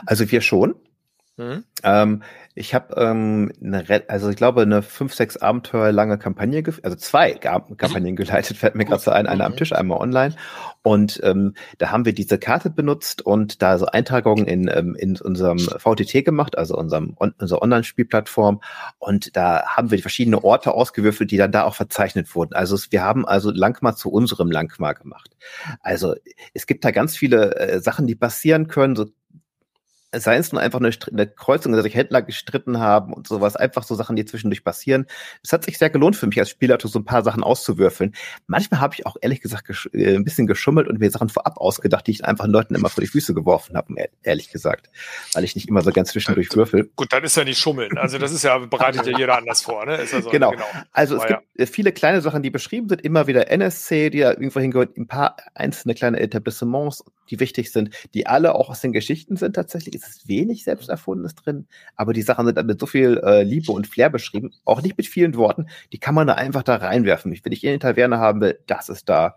Also 0.05 0.29
wir 0.31 0.41
schon. 0.41 0.75
Mhm. 1.41 1.63
Ähm, 1.83 2.23
ich 2.53 2.75
habe 2.75 2.93
ähm, 2.97 3.51
eine, 3.63 3.85
also 4.09 4.29
ich 4.29 4.35
glaube 4.35 4.61
eine 4.61 4.81
fünf, 4.83 5.13
sechs 5.13 5.37
Abenteuer 5.37 5.91
lange 5.91 6.17
Kampagne, 6.17 6.63
also 6.83 6.97
zwei 6.97 7.31
Kampagnen 7.33 8.15
geleitet, 8.15 8.57
fällt 8.57 8.75
mir 8.75 8.85
gerade 8.85 9.01
so 9.01 9.11
ein, 9.11 9.25
eine 9.25 9.45
am 9.45 9.53
mhm. 9.53 9.57
Tisch, 9.57 9.73
einmal 9.73 9.99
online. 9.99 10.35
Und 10.83 11.19
ähm, 11.23 11.55
da 11.77 11.91
haben 11.91 12.05
wir 12.05 12.13
diese 12.13 12.37
Karte 12.37 12.69
benutzt 12.69 13.21
und 13.21 13.61
da 13.61 13.77
so 13.77 13.85
Eintragungen 13.85 14.45
in, 14.47 14.69
ähm, 14.71 14.95
in 14.95 15.17
unserem 15.17 15.59
VTT 15.59 16.25
gemacht, 16.25 16.57
also 16.57 16.75
unserem 16.75 17.15
on, 17.19 17.33
unserer 17.39 17.61
Online-Spielplattform. 17.61 18.61
Und 18.99 19.35
da 19.37 19.63
haben 19.65 19.89
wir 19.89 19.99
verschiedene 19.99 20.43
Orte 20.43 20.73
ausgewürfelt, 20.73 21.31
die 21.31 21.37
dann 21.37 21.51
da 21.51 21.63
auch 21.63 21.75
verzeichnet 21.75 22.35
wurden. 22.35 22.53
Also 22.53 22.77
wir 22.89 23.01
haben 23.01 23.25
also 23.25 23.49
Langmar 23.51 23.95
zu 23.95 24.11
unserem 24.11 24.51
Langmar 24.51 24.95
gemacht. 24.95 25.31
Also 25.79 26.15
es 26.53 26.67
gibt 26.67 26.83
da 26.83 26.91
ganz 26.91 27.15
viele 27.15 27.55
äh, 27.55 27.79
Sachen, 27.79 28.07
die 28.07 28.15
passieren 28.15 28.67
können, 28.67 28.95
so 28.95 29.05
sei 30.13 30.37
es 30.37 30.51
nur 30.51 30.61
einfach 30.61 30.79
eine, 30.79 30.91
eine 31.11 31.27
Kreuzung, 31.27 31.71
dass 31.71 31.83
sich 31.83 31.95
Händler 31.95 32.21
gestritten 32.21 32.79
haben 32.79 33.13
und 33.13 33.27
sowas, 33.27 33.55
einfach 33.55 33.83
so 33.83 33.95
Sachen, 33.95 34.15
die 34.15 34.25
zwischendurch 34.25 34.63
passieren. 34.63 35.05
Es 35.43 35.53
hat 35.53 35.63
sich 35.63 35.77
sehr 35.77 35.89
gelohnt 35.89 36.15
für 36.15 36.27
mich 36.27 36.39
als 36.39 36.49
Spieler, 36.49 36.77
so 36.81 36.99
ein 36.99 37.05
paar 37.05 37.23
Sachen 37.23 37.43
auszuwürfeln. 37.43 38.13
Manchmal 38.47 38.81
habe 38.81 38.95
ich 38.95 39.05
auch 39.05 39.15
ehrlich 39.21 39.41
gesagt 39.41 39.89
äh, 39.93 40.15
ein 40.15 40.23
bisschen 40.23 40.47
geschummelt 40.47 40.87
und 40.87 40.99
mir 40.99 41.09
Sachen 41.11 41.29
vorab 41.29 41.57
ausgedacht, 41.57 42.07
die 42.07 42.11
ich 42.11 42.25
einfach 42.25 42.47
Leuten 42.47 42.75
immer 42.75 42.89
vor 42.89 43.01
die 43.01 43.07
Füße 43.07 43.33
geworfen 43.33 43.77
habe, 43.77 43.93
ehrlich 44.23 44.51
gesagt, 44.51 44.89
weil 45.33 45.43
ich 45.43 45.55
nicht 45.55 45.69
immer 45.69 45.81
so 45.81 45.91
ganz 45.91 46.11
zwischendurch 46.11 46.53
würfel. 46.55 46.89
Gut, 46.95 47.13
dann 47.13 47.23
ist 47.23 47.37
ja 47.37 47.43
nicht 47.43 47.59
schummeln. 47.59 47.97
Also 47.97 48.17
das 48.17 48.31
ist 48.31 48.43
ja 48.43 48.57
bereitet 48.57 49.05
ja 49.05 49.17
jeder 49.17 49.37
anders 49.37 49.61
vor, 49.61 49.85
ne? 49.85 49.95
Also, 49.95 50.29
genau. 50.29 50.51
genau. 50.51 50.65
Also 50.91 51.15
es 51.15 51.21
Aber 51.21 51.35
gibt 51.35 51.59
ja. 51.59 51.65
viele 51.65 51.91
kleine 51.91 52.21
Sachen, 52.21 52.43
die 52.43 52.49
beschrieben 52.49 52.89
sind, 52.89 53.01
immer 53.01 53.27
wieder 53.27 53.49
NSC, 53.49 54.09
die 54.09 54.19
da 54.19 54.31
irgendwo 54.31 54.59
hingehört, 54.59 54.97
ein 54.97 55.07
paar 55.07 55.37
einzelne 55.53 55.93
kleine 55.93 56.19
Etablissements, 56.19 57.03
die 57.29 57.39
wichtig 57.39 57.71
sind, 57.71 57.91
die 58.13 58.27
alle 58.27 58.55
auch 58.55 58.69
aus 58.69 58.81
den 58.81 58.91
Geschichten 58.91 59.37
sind 59.37 59.55
tatsächlich 59.55 60.00
es 60.01 60.17
ist 60.17 60.27
wenig 60.27 60.63
Selbsterfundenes 60.63 61.35
drin, 61.35 61.67
aber 61.95 62.13
die 62.13 62.21
Sachen 62.21 62.45
sind 62.45 62.57
dann 62.57 62.65
mit 62.65 62.79
so 62.79 62.85
viel 62.85 63.21
äh, 63.23 63.43
Liebe 63.43 63.71
und 63.71 63.87
Flair 63.87 64.09
beschrieben, 64.09 64.51
auch 64.65 64.81
nicht 64.81 64.97
mit 64.97 65.07
vielen 65.07 65.35
Worten, 65.35 65.67
die 65.91 65.99
kann 65.99 66.15
man 66.15 66.27
da 66.27 66.33
einfach 66.33 66.63
da 66.63 66.75
reinwerfen. 66.75 67.31
Wenn 67.43 67.51
ich 67.51 67.63
in 67.63 67.73
die 67.73 67.79
Taverne 67.79 68.19
haben 68.19 68.41
will, 68.41 68.59
das 68.67 68.89
ist 68.89 69.09
da. 69.09 69.35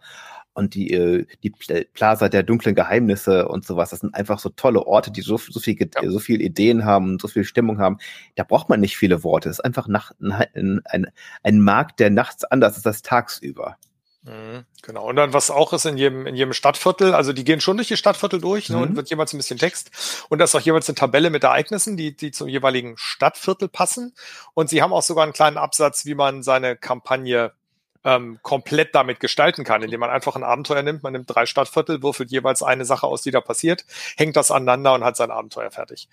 Und 0.57 0.75
die, 0.75 0.93
äh, 0.93 1.27
die 1.43 1.51
Plaza 1.95 2.29
der 2.29 2.45
dunklen 2.45 2.77
Geheimnisse 2.77 3.49
und 3.49 3.67
sowas, 3.67 3.91
das 3.91 4.01
sind 4.01 4.15
einfach 4.15 4.39
so 4.39 4.51
tolle 4.51 4.87
Orte, 4.87 5.11
die 5.11 5.21
so, 5.21 5.37
so, 5.37 5.59
viel, 5.59 5.77
ja. 5.77 6.11
so 6.11 6.21
viel 6.21 6.41
Ideen 6.41 6.85
haben, 6.85 7.19
so 7.19 7.27
viel 7.27 7.43
Stimmung 7.43 7.79
haben. 7.79 7.99
Da 8.37 8.45
braucht 8.45 8.69
man 8.69 8.81
nicht 8.81 8.97
viele 8.97 9.25
Worte. 9.25 9.49
Es 9.49 9.59
ist 9.59 9.65
einfach 9.65 9.89
nach, 9.89 10.13
ein, 10.21 10.81
ein, 10.85 11.07
ein 11.43 11.61
Markt, 11.61 11.99
der 11.99 12.11
nachts 12.11 12.45
anders 12.45 12.77
ist 12.77 12.87
als 12.87 13.03
tagsüber. 13.03 13.77
Mhm, 14.25 14.65
genau. 14.83 15.07
Und 15.07 15.17
dann, 15.17 15.35
was 15.35 15.51
auch 15.51 15.75
ist 15.75 15.85
in 15.85 15.99
jedem, 15.99 16.27
in 16.27 16.35
jedem 16.35 16.55
Stadtviertel, 16.55 17.15
also 17.15 17.35
die 17.35 17.45
gehen 17.45 17.61
schon 17.61 17.77
durch 17.77 17.89
die 17.89 17.97
Stadtviertel 17.97 18.41
durch 18.41 18.71
mhm. 18.71 18.77
ne, 18.77 18.83
und 18.83 18.91
mhm. 18.93 18.97
wird 18.97 19.11
jeweils 19.11 19.35
ein 19.35 19.37
bisschen 19.37 19.59
Text. 19.59 19.91
Und 20.31 20.39
da 20.39 20.45
ist 20.45 20.55
auch 20.55 20.61
jeweils 20.61 20.89
eine 20.89 20.97
Tabelle 20.97 21.29
mit 21.29 21.45
Ereignissen, 21.45 21.97
die, 21.97 22.17
die 22.17 22.31
zum 22.31 22.49
jeweiligen 22.49 22.95
Stadtviertel 22.97 23.69
passen. 23.69 24.15
Und 24.55 24.71
sie 24.71 24.81
haben 24.81 24.95
auch 24.95 25.03
sogar 25.03 25.25
einen 25.25 25.35
kleinen 25.35 25.59
Absatz, 25.59 26.07
wie 26.07 26.15
man 26.15 26.43
seine 26.43 26.75
Kampagne 26.75 27.53
ähm, 28.05 28.39
komplett 28.43 28.95
damit 28.95 29.21
gestalten 29.21 29.65
kann, 29.65 29.83
indem 29.83 30.01
man 30.01 30.11
einfach 30.11 30.37
ein 30.37 30.45
Abenteuer 30.45 30.83
nimmt. 30.83 31.03
Man 31.03 31.13
nimmt 31.13 31.27
drei 31.29 31.45
Stadtviertel, 31.45 32.03
würfelt 32.03 32.31
jeweils 32.31 32.63
eine 32.63 32.85
Sache 32.85 33.07
aus, 33.07 33.23
die 33.23 33.31
da 33.31 33.41
passiert, 33.43 33.85
hängt 34.17 34.37
das 34.37 34.51
aneinander 34.51 34.95
und 34.95 35.05
hat 35.05 35.17
sein 35.17 35.31
Abenteuer 35.31 35.71
fertig. 35.71 36.09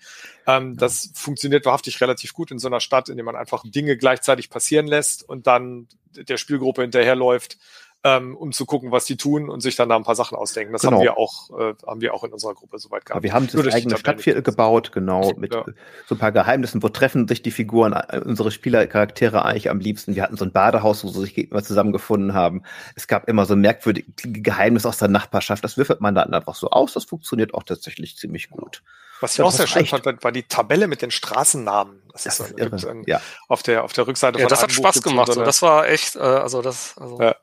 Ähm, 0.46 0.72
ja. 0.72 0.76
Das 0.76 1.12
funktioniert 1.14 1.64
wahrhaftig 1.64 2.00
relativ 2.00 2.32
gut 2.32 2.50
in 2.50 2.58
so 2.58 2.68
einer 2.68 2.80
Stadt, 2.80 3.08
indem 3.08 3.26
man 3.26 3.36
einfach 3.36 3.62
Dinge 3.64 3.96
gleichzeitig 3.96 4.50
passieren 4.50 4.86
lässt 4.86 5.26
und 5.26 5.46
dann 5.46 5.86
der 6.14 6.36
Spielgruppe 6.36 6.82
hinterherläuft 6.82 7.58
ähm, 8.04 8.36
um 8.36 8.52
zu 8.52 8.66
gucken, 8.66 8.90
was 8.90 9.04
die 9.04 9.16
tun 9.16 9.48
und 9.48 9.60
sich 9.60 9.76
dann 9.76 9.88
da 9.88 9.96
ein 9.96 10.02
paar 10.02 10.16
Sachen 10.16 10.36
ausdenken. 10.36 10.72
Das 10.72 10.82
genau. 10.82 10.96
haben 10.96 11.02
wir 11.02 11.16
auch, 11.16 11.50
äh, 11.58 11.74
haben 11.86 12.00
wir 12.00 12.14
auch 12.14 12.24
in 12.24 12.32
unserer 12.32 12.54
Gruppe 12.54 12.78
soweit 12.78 13.04
gehabt. 13.06 13.16
Aber 13.16 13.22
wir 13.22 13.32
haben 13.32 13.46
das 13.46 13.74
eigene 13.74 13.96
Stadtviertel 13.96 14.42
gebaut, 14.42 14.90
genau, 14.92 15.32
mit 15.36 15.54
ja. 15.54 15.64
so 16.06 16.16
ein 16.16 16.18
paar 16.18 16.32
Geheimnissen, 16.32 16.82
wo 16.82 16.88
treffen 16.88 17.28
sich 17.28 17.42
die 17.42 17.52
Figuren, 17.52 17.92
äh, 17.92 18.20
unsere 18.24 18.50
Spielercharaktere 18.50 19.44
eigentlich 19.44 19.70
am 19.70 19.78
liebsten. 19.78 20.16
Wir 20.16 20.24
hatten 20.24 20.36
so 20.36 20.44
ein 20.44 20.52
Badehaus, 20.52 21.04
wo 21.04 21.08
sie 21.08 21.20
sich 21.20 21.38
immer 21.38 21.62
zusammengefunden 21.62 22.34
haben. 22.34 22.62
Es 22.96 23.06
gab 23.06 23.28
immer 23.28 23.46
so 23.46 23.54
merkwürdige 23.54 24.10
Geheimnisse 24.16 24.88
aus 24.88 24.98
der 24.98 25.08
Nachbarschaft. 25.08 25.62
Das 25.62 25.76
würfelt 25.76 26.00
man 26.00 26.14
dann 26.14 26.34
einfach 26.34 26.56
so 26.56 26.70
aus. 26.70 26.94
Das 26.94 27.04
funktioniert 27.04 27.54
auch 27.54 27.62
tatsächlich 27.62 28.16
ziemlich 28.16 28.50
gut. 28.50 28.82
Was 29.20 29.34
ich 29.34 29.42
auch 29.42 29.52
sehr 29.52 29.68
schön 29.68 29.86
fand, 29.86 30.04
war 30.24 30.32
die 30.32 30.42
Tabelle 30.42 30.88
mit 30.88 31.00
den 31.00 31.12
Straßennamen. 31.12 32.02
Das, 32.12 32.24
das 32.24 32.40
ist, 32.40 32.58
ist 32.58 32.86
ein, 32.86 33.04
ja. 33.06 33.20
auf 33.46 33.62
der 33.62 33.84
auf 33.84 33.92
der 33.92 34.08
Rückseite 34.08 34.40
ja, 34.40 34.46
von 34.46 34.50
Das 34.50 34.62
hat 34.62 34.72
Spaß 34.72 35.00
gemacht. 35.00 35.32
So, 35.32 35.44
das 35.44 35.62
war 35.62 35.88
echt, 35.88 36.16
äh, 36.16 36.18
also 36.18 36.60
das. 36.60 36.98
Also 36.98 37.20
ja. 37.20 37.36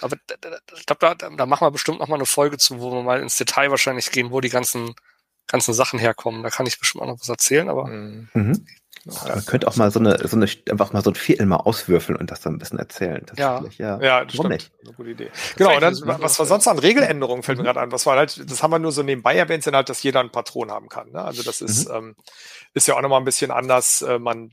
Aber 0.00 0.16
ich 0.76 0.86
glaube, 0.86 1.14
da, 1.18 1.30
da 1.30 1.46
machen 1.46 1.66
wir 1.66 1.70
bestimmt 1.70 2.00
noch 2.00 2.08
mal 2.08 2.16
eine 2.16 2.26
Folge 2.26 2.58
zu, 2.58 2.80
wo 2.80 2.92
wir 2.92 3.02
mal 3.02 3.20
ins 3.20 3.36
Detail 3.36 3.70
wahrscheinlich 3.70 4.10
gehen, 4.10 4.30
wo 4.30 4.40
die 4.40 4.48
ganzen, 4.48 4.94
ganzen 5.46 5.74
Sachen 5.74 5.98
herkommen. 5.98 6.42
Da 6.42 6.50
kann 6.50 6.66
ich 6.66 6.78
bestimmt 6.78 7.02
auch 7.02 7.08
noch 7.08 7.20
was 7.20 7.28
erzählen, 7.28 7.68
aber. 7.68 7.86
Mhm. 7.86 8.28
mhm. 8.34 8.66
Ja, 9.06 9.34
man 9.34 9.46
könnte 9.46 9.66
auch 9.66 9.76
mal 9.76 9.90
so 9.90 9.98
eine, 9.98 10.28
so 10.28 10.36
eine, 10.36 10.46
einfach 10.70 10.92
mal 10.92 11.02
so 11.02 11.10
ein 11.10 11.14
Viertel 11.14 11.46
mal 11.46 11.56
auswürfeln 11.56 12.18
und 12.18 12.30
das 12.30 12.42
dann 12.42 12.54
ein 12.54 12.58
bisschen 12.58 12.78
erzählen. 12.78 13.24
Ja, 13.36 13.64
ja, 13.78 13.98
ja 14.00 14.24
das 14.24 14.34
stimmt. 14.34 14.50
Nicht? 14.50 14.72
Eine 14.84 14.94
gute 14.94 15.10
Idee. 15.10 15.30
Genau, 15.56 15.74
und 15.74 15.80
dann, 15.80 15.96
was 16.04 16.38
war 16.38 16.44
sonst 16.44 16.68
an 16.68 16.78
Regeländerungen, 16.78 17.42
fällt 17.42 17.56
mir 17.56 17.62
mhm. 17.62 17.66
gerade 17.66 17.80
an. 17.80 17.92
Was 17.92 18.04
war 18.04 18.18
halt, 18.18 18.50
das 18.50 18.62
haben 18.62 18.72
wir 18.72 18.78
nur 18.78 18.92
so 18.92 19.02
nebenbei 19.02 19.36
erwähnt, 19.36 19.64
sind 19.64 19.74
halt, 19.74 19.88
dass 19.88 20.02
jeder 20.02 20.20
einen 20.20 20.30
Patron 20.30 20.70
haben 20.70 20.88
kann. 20.88 21.12
Ne? 21.12 21.22
Also 21.22 21.42
das 21.42 21.62
ist, 21.62 21.88
mhm. 21.88 21.94
ähm, 21.94 22.16
ist 22.74 22.88
ja 22.88 22.96
auch 22.96 23.00
nochmal 23.00 23.20
ein 23.20 23.24
bisschen 23.24 23.50
anders. 23.50 24.02
Äh, 24.02 24.18
man, 24.18 24.52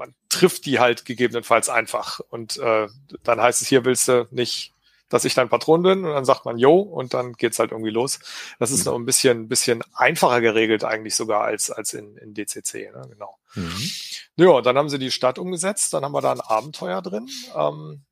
man 0.00 0.14
trifft 0.28 0.66
die 0.66 0.80
halt 0.80 1.04
gegebenenfalls 1.04 1.68
einfach. 1.68 2.18
Und 2.30 2.56
äh, 2.56 2.88
dann 3.22 3.40
heißt 3.40 3.62
es, 3.62 3.68
hier 3.68 3.84
willst 3.84 4.08
du 4.08 4.26
nicht 4.30 4.74
dass 5.10 5.24
ich 5.24 5.34
dein 5.34 5.48
Patron 5.48 5.82
bin 5.82 6.04
und 6.04 6.12
dann 6.12 6.24
sagt 6.24 6.44
man 6.44 6.56
Yo 6.56 6.78
und 6.78 7.14
dann 7.14 7.32
geht's 7.32 7.58
halt 7.58 7.72
irgendwie 7.72 7.90
los. 7.90 8.20
Das 8.58 8.70
ist 8.70 8.84
mhm. 8.86 8.92
noch 8.92 8.98
ein 9.00 9.06
bisschen, 9.06 9.48
bisschen 9.48 9.82
einfacher 9.92 10.40
geregelt 10.40 10.84
eigentlich 10.84 11.16
sogar 11.16 11.42
als, 11.42 11.68
als 11.70 11.92
in, 11.94 12.16
in 12.16 12.32
DCC, 12.32 12.92
ne? 12.92 13.02
genau. 13.10 13.36
Mhm. 13.54 13.90
Ja, 14.36 14.60
dann 14.62 14.78
haben 14.78 14.88
sie 14.88 15.00
die 15.00 15.10
Stadt 15.10 15.38
umgesetzt, 15.38 15.92
dann 15.92 16.04
haben 16.04 16.12
wir 16.12 16.22
da 16.22 16.30
ein 16.30 16.40
Abenteuer 16.40 17.02
drin. 17.02 17.28
Ähm, 17.56 18.04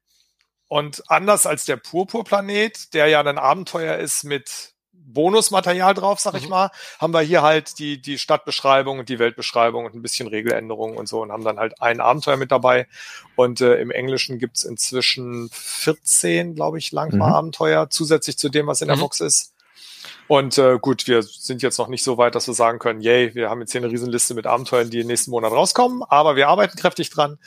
und 0.67 1.09
anders 1.09 1.47
als 1.47 1.65
der 1.65 1.77
Purpurplanet, 1.77 2.93
der 2.95 3.07
ja 3.07 3.21
ein 3.21 3.39
Abenteuer 3.39 3.97
ist 3.97 4.25
mit 4.25 4.75
Bonusmaterial 5.13 5.95
drauf, 5.95 6.21
sag 6.21 6.35
ich 6.35 6.45
mhm. 6.45 6.51
mal, 6.51 6.71
haben 6.99 7.13
wir 7.13 7.21
hier 7.21 7.43
halt 7.43 7.79
die, 7.79 8.01
die 8.01 8.19
Stadtbeschreibung 8.19 8.99
und 8.99 9.09
die 9.09 9.19
Weltbeschreibung 9.19 9.87
und 9.87 9.95
ein 9.95 10.03
bisschen 10.03 10.29
Regeländerungen 10.29 10.97
und 10.97 11.09
so 11.09 11.23
und 11.23 11.33
haben 11.33 11.45
dann 11.45 11.59
halt 11.59 11.81
ein 11.81 12.01
Abenteuer 12.01 12.37
mit 12.37 12.53
dabei. 12.53 12.87
Und 13.37 13.61
äh, 13.61 13.77
im 13.77 13.91
Englischen 13.91 14.39
gibt's 14.39 14.65
inzwischen 14.65 15.49
14, 15.53 16.55
glaube 16.55 16.79
ich, 16.79 16.93
Langmar-Abenteuer, 16.93 17.87
mhm. 17.87 17.91
zusätzlich 17.91 18.39
zu 18.39 18.49
dem, 18.49 18.67
was 18.67 18.83
in 18.83 18.89
der 18.89 18.97
mhm. 18.97 19.01
Box 19.01 19.21
ist. 19.21 19.55
Und 20.29 20.59
äh, 20.59 20.79
gut, 20.79 21.07
wir 21.07 21.23
sind 21.23 21.63
jetzt 21.63 21.79
noch 21.79 21.89
nicht 21.89 22.05
so 22.05 22.19
weit, 22.19 22.35
dass 22.35 22.47
wir 22.47 22.55
sagen 22.55 22.79
können, 22.79 23.01
yay, 23.01 23.35
wir 23.35 23.49
haben 23.49 23.61
jetzt 23.61 23.73
hier 23.73 23.81
eine 23.81 23.91
Riesenliste 23.91 24.35
mit 24.35 24.47
Abenteuern, 24.47 24.91
die 24.91 25.01
im 25.01 25.07
nächsten 25.07 25.31
Monat 25.31 25.53
rauskommen, 25.53 26.03
aber 26.07 26.37
wir 26.37 26.49
arbeiten 26.49 26.77
kräftig 26.79 27.09
dran. 27.09 27.39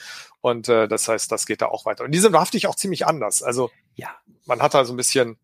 Und 0.41 0.67
äh, 0.67 0.87
das 0.87 1.07
heißt, 1.07 1.31
das 1.31 1.45
geht 1.45 1.61
da 1.61 1.67
auch 1.67 1.85
weiter. 1.85 2.03
Und 2.03 2.11
die 2.11 2.19
sind 2.19 2.33
wahrhaftig 2.33 2.65
auch 2.65 2.75
ziemlich 2.75 3.05
anders. 3.05 3.43
Also 3.43 3.69
ja, 3.95 4.09
man 4.45 4.61
hat 4.61 4.73
da 4.73 4.83
so 4.83 4.93
ein 4.93 4.97
bisschen 4.97 5.37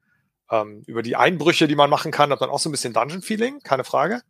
ähm, 0.52 0.84
über 0.86 1.04
die 1.04 1.16
Einbrüche, 1.16 1.68
die 1.68 1.76
man 1.76 1.90
machen 1.90 2.12
kann, 2.12 2.32
hat 2.32 2.42
man 2.42 2.50
auch 2.50 2.60
so 2.60 2.70
ein 2.70 2.72
bisschen 2.72 2.94
Dungeon-Feeling, 2.94 3.62
keine 3.64 3.84
Frage. 3.84 4.22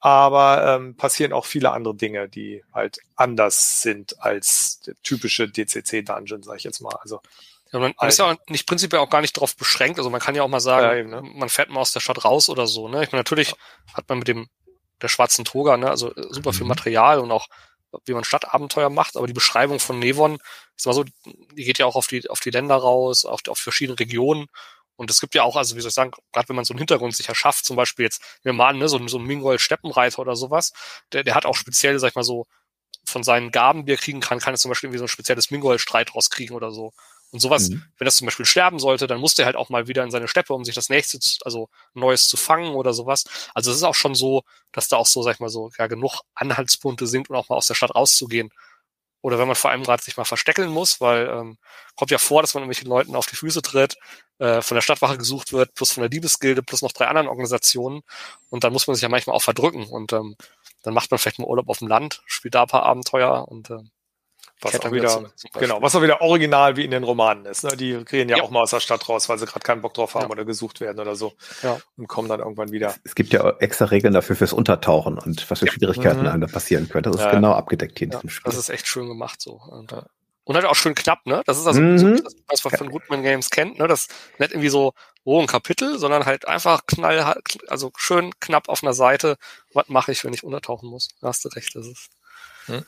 Aber 0.00 0.76
ähm, 0.76 0.96
passieren 0.96 1.32
auch 1.32 1.44
viele 1.44 1.72
andere 1.72 1.94
Dinge, 1.94 2.28
die 2.28 2.62
halt 2.72 2.98
anders 3.16 3.82
sind 3.82 4.22
als 4.22 4.80
der 4.86 4.94
typische 5.02 5.48
DCC-Dungeon, 5.48 6.42
sag 6.42 6.56
ich 6.56 6.64
jetzt 6.64 6.80
mal. 6.80 6.94
Also 7.00 7.20
ja, 7.72 7.80
man, 7.80 7.92
man 7.98 8.08
ist 8.08 8.18
ja 8.18 8.30
auch 8.30 8.36
nicht 8.48 8.66
prinzipiell 8.66 9.00
auch 9.00 9.10
gar 9.10 9.20
nicht 9.20 9.36
darauf 9.36 9.56
beschränkt. 9.56 9.98
Also 9.98 10.08
man 10.08 10.20
kann 10.20 10.36
ja 10.36 10.42
auch 10.42 10.48
mal 10.48 10.60
sagen, 10.60 10.86
ja, 10.86 10.94
eben, 10.94 11.10
ne? 11.10 11.22
man 11.22 11.48
fährt 11.48 11.70
mal 11.70 11.80
aus 11.80 11.92
der 11.92 12.00
Stadt 12.00 12.24
raus 12.24 12.48
oder 12.48 12.66
so. 12.66 12.88
Ne? 12.88 13.02
Ich 13.02 13.10
meine, 13.10 13.20
natürlich 13.20 13.50
ja. 13.50 13.56
hat 13.94 14.08
man 14.08 14.18
mit 14.18 14.28
dem 14.28 14.48
der 15.00 15.08
schwarzen 15.08 15.44
Toga, 15.44 15.76
ne, 15.76 15.88
also 15.90 16.14
äh, 16.14 16.26
super 16.30 16.52
viel 16.52 16.64
mhm. 16.64 16.68
Material 16.68 17.20
und 17.20 17.30
auch 17.30 17.46
wie 18.04 18.12
man 18.12 18.24
Stadtabenteuer 18.24 18.90
macht, 18.90 19.16
aber 19.16 19.26
die 19.26 19.32
Beschreibung 19.32 19.80
von 19.80 19.98
Nevon 19.98 20.38
ist 20.76 20.86
mal 20.86 20.92
so, 20.92 21.04
die 21.04 21.64
geht 21.64 21.78
ja 21.78 21.86
auch 21.86 21.96
auf 21.96 22.06
die 22.06 22.28
auf 22.28 22.40
die 22.40 22.50
Länder 22.50 22.76
raus, 22.76 23.24
auf, 23.24 23.40
auf 23.48 23.58
verschiedene 23.58 23.98
Regionen 23.98 24.48
und 24.98 25.10
es 25.12 25.20
gibt 25.20 25.36
ja 25.36 25.44
auch, 25.44 25.54
also 25.54 25.76
wie 25.76 25.80
soll 25.80 25.90
ich 25.90 25.94
sagen, 25.94 26.10
gerade 26.32 26.48
wenn 26.48 26.56
man 26.56 26.64
so 26.64 26.74
einen 26.74 26.78
Hintergrund 26.78 27.14
sich 27.14 27.28
erschafft, 27.28 27.64
zum 27.64 27.76
Beispiel 27.76 28.04
jetzt, 28.04 28.20
wir 28.42 28.52
mal 28.52 28.70
an, 28.70 28.78
ne, 28.78 28.88
so, 28.88 29.06
so 29.06 29.18
ein 29.18 29.24
Mingol-Steppenreiter 29.24 30.18
oder 30.18 30.34
sowas, 30.34 30.72
der, 31.12 31.22
der 31.22 31.36
hat 31.36 31.46
auch 31.46 31.54
speziell, 31.54 32.00
sag 32.00 32.08
ich 32.08 32.14
mal 32.16 32.24
so, 32.24 32.46
von 33.04 33.22
seinen 33.22 33.52
Gaben, 33.52 33.86
die 33.86 33.92
er 33.92 33.96
kriegen 33.96 34.20
kann, 34.20 34.40
kann 34.40 34.54
er 34.54 34.58
zum 34.58 34.70
Beispiel 34.70 34.88
irgendwie 34.88 34.98
so 34.98 35.04
ein 35.04 35.08
spezielles 35.08 35.52
Mingol-Streit 35.52 36.16
rauskriegen 36.16 36.56
oder 36.56 36.72
so. 36.72 36.92
Und 37.30 37.40
sowas, 37.40 37.68
mhm. 37.68 37.84
wenn 37.96 38.06
das 38.06 38.16
zum 38.16 38.26
Beispiel 38.26 38.44
sterben 38.44 38.80
sollte, 38.80 39.06
dann 39.06 39.20
muss 39.20 39.34
der 39.34 39.46
halt 39.46 39.54
auch 39.54 39.68
mal 39.68 39.86
wieder 39.86 40.02
in 40.02 40.10
seine 40.10 40.26
Steppe, 40.26 40.52
um 40.52 40.64
sich 40.64 40.74
das 40.74 40.88
nächste, 40.88 41.18
also 41.44 41.68
Neues 41.94 42.26
zu 42.26 42.36
fangen 42.36 42.74
oder 42.74 42.92
sowas. 42.92 43.24
Also 43.54 43.70
es 43.70 43.76
ist 43.76 43.82
auch 43.84 43.94
schon 43.94 44.16
so, 44.16 44.42
dass 44.72 44.88
da 44.88 44.96
auch 44.96 45.06
so, 45.06 45.22
sag 45.22 45.34
ich 45.34 45.40
mal 45.40 45.48
so, 45.48 45.70
ja, 45.78 45.86
genug 45.86 46.22
Anhaltspunkte 46.34 47.06
sind, 47.06 47.30
um 47.30 47.36
auch 47.36 47.48
mal 47.48 47.56
aus 47.56 47.68
der 47.68 47.74
Stadt 47.74 47.94
rauszugehen. 47.94 48.50
Oder 49.20 49.38
wenn 49.38 49.48
man 49.48 49.56
vor 49.56 49.70
allem 49.70 49.82
gerade 49.82 50.02
sich 50.02 50.16
mal 50.16 50.24
versteckeln 50.24 50.70
muss, 50.70 51.00
weil 51.00 51.28
ähm, 51.28 51.58
kommt 51.96 52.10
ja 52.10 52.18
vor, 52.18 52.42
dass 52.42 52.54
man 52.54 52.62
irgendwelchen 52.62 52.88
Leuten 52.88 53.16
auf 53.16 53.26
die 53.26 53.36
Füße 53.36 53.62
tritt, 53.62 53.96
äh, 54.38 54.62
von 54.62 54.76
der 54.76 54.82
Stadtwache 54.82 55.18
gesucht 55.18 55.52
wird, 55.52 55.74
plus 55.74 55.92
von 55.92 56.02
der 56.02 56.08
Diebesgilde, 56.08 56.62
plus 56.62 56.82
noch 56.82 56.92
drei 56.92 57.08
anderen 57.08 57.28
Organisationen. 57.28 58.02
Und 58.50 58.64
dann 58.64 58.72
muss 58.72 58.86
man 58.86 58.94
sich 58.94 59.02
ja 59.02 59.08
manchmal 59.08 59.34
auch 59.34 59.42
verdrücken. 59.42 59.86
Und 59.86 60.12
ähm, 60.12 60.36
dann 60.82 60.94
macht 60.94 61.10
man 61.10 61.18
vielleicht 61.18 61.38
mal 61.40 61.46
Urlaub 61.46 61.68
auf 61.68 61.78
dem 61.78 61.88
Land, 61.88 62.22
spielt 62.26 62.54
da 62.54 62.62
ein 62.62 62.68
paar 62.68 62.84
Abenteuer 62.84 63.48
und 63.48 63.70
ähm, 63.70 63.90
was 64.60 64.80
auch 64.80 64.92
wieder, 64.92 65.30
genau, 65.58 65.80
was 65.80 65.94
auch 65.94 66.02
wieder 66.02 66.20
original 66.20 66.76
wie 66.76 66.84
in 66.84 66.90
den 66.90 67.04
Romanen 67.04 67.44
ist. 67.46 67.64
Ne? 67.64 67.76
Die 67.76 68.04
gehen 68.04 68.28
ja, 68.28 68.38
ja. 68.38 68.42
auch 68.42 68.50
mal 68.50 68.62
aus 68.62 68.70
der 68.70 68.80
Stadt 68.80 69.08
raus, 69.08 69.28
weil 69.28 69.38
sie 69.38 69.46
gerade 69.46 69.60
keinen 69.60 69.82
Bock 69.82 69.94
drauf 69.94 70.14
haben 70.14 70.24
ja. 70.24 70.30
oder 70.30 70.44
gesucht 70.44 70.80
werden 70.80 70.98
oder 70.98 71.14
so. 71.14 71.34
Ja. 71.62 71.78
Und 71.96 72.08
kommen 72.08 72.28
dann 72.28 72.40
irgendwann 72.40 72.72
wieder. 72.72 72.94
Es 73.04 73.14
gibt 73.14 73.32
ja 73.32 73.48
extra 73.60 73.86
Regeln 73.86 74.14
dafür 74.14 74.36
fürs 74.36 74.52
Untertauchen 74.52 75.18
und 75.18 75.48
was 75.50 75.60
für 75.60 75.68
Schwierigkeiten 75.68 76.22
mhm. 76.22 76.26
einem 76.26 76.40
da 76.40 76.46
passieren 76.48 76.88
können. 76.88 77.04
Das 77.04 77.16
ist 77.16 77.30
genau 77.30 77.52
abgedeckt 77.52 77.98
hier 77.98 78.06
in 78.06 78.10
diesem 78.10 78.30
Spiel. 78.30 78.50
Das 78.50 78.58
ist 78.58 78.68
echt 78.68 78.86
schön 78.86 79.08
gemacht 79.08 79.40
so. 79.40 79.60
Und, 79.70 79.92
äh, 79.92 80.02
und 80.44 80.54
halt 80.54 80.64
auch 80.64 80.74
schön 80.74 80.94
knapp, 80.94 81.26
ne? 81.26 81.42
Das 81.44 81.58
ist 81.58 81.66
also 81.66 81.80
mhm. 81.80 81.98
so, 81.98 82.22
das, 82.22 82.34
was 82.48 82.64
man 82.64 82.78
von 82.78 82.90
Goodman 82.90 83.22
Games 83.22 83.50
kennt, 83.50 83.78
ne? 83.78 83.86
Das 83.86 84.08
nicht 84.38 84.52
irgendwie 84.52 84.70
so, 84.70 84.94
oh, 85.24 85.40
ein 85.40 85.46
Kapitel, 85.46 85.98
sondern 85.98 86.24
halt 86.24 86.48
einfach 86.48 86.86
knall, 86.86 87.36
also 87.68 87.92
schön 87.96 88.32
knapp 88.40 88.70
auf 88.70 88.82
einer 88.82 88.94
Seite. 88.94 89.36
Was 89.74 89.88
mache 89.88 90.10
ich, 90.10 90.24
wenn 90.24 90.32
ich 90.32 90.44
untertauchen 90.44 90.88
muss? 90.88 91.08
Da 91.20 91.28
hast 91.28 91.44
du 91.44 91.50
recht, 91.50 91.76
das 91.76 91.86
ist. 91.86 92.08
Hm. 92.64 92.84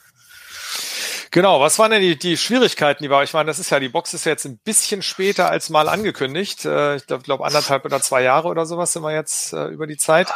Genau, 1.32 1.60
was 1.60 1.78
waren 1.78 1.92
denn 1.92 2.02
die, 2.02 2.18
die 2.18 2.36
Schwierigkeiten, 2.36 3.04
die 3.04 3.10
war? 3.10 3.22
Ich 3.22 3.32
meine, 3.32 3.46
das 3.46 3.60
ist 3.60 3.70
ja, 3.70 3.78
die 3.78 3.88
Box 3.88 4.14
ist 4.14 4.24
jetzt 4.24 4.46
ein 4.46 4.58
bisschen 4.58 5.00
später 5.00 5.48
als 5.48 5.70
mal 5.70 5.88
angekündigt. 5.88 6.64
Äh, 6.64 6.96
ich 6.96 7.06
glaube, 7.06 7.22
glaub, 7.22 7.40
anderthalb 7.40 7.84
oder 7.84 8.00
zwei 8.00 8.22
Jahre 8.22 8.48
oder 8.48 8.66
sowas 8.66 8.92
sind 8.92 9.02
wir 9.02 9.14
jetzt 9.14 9.52
äh, 9.52 9.66
über 9.66 9.86
die 9.86 9.96
Zeit. 9.96 10.28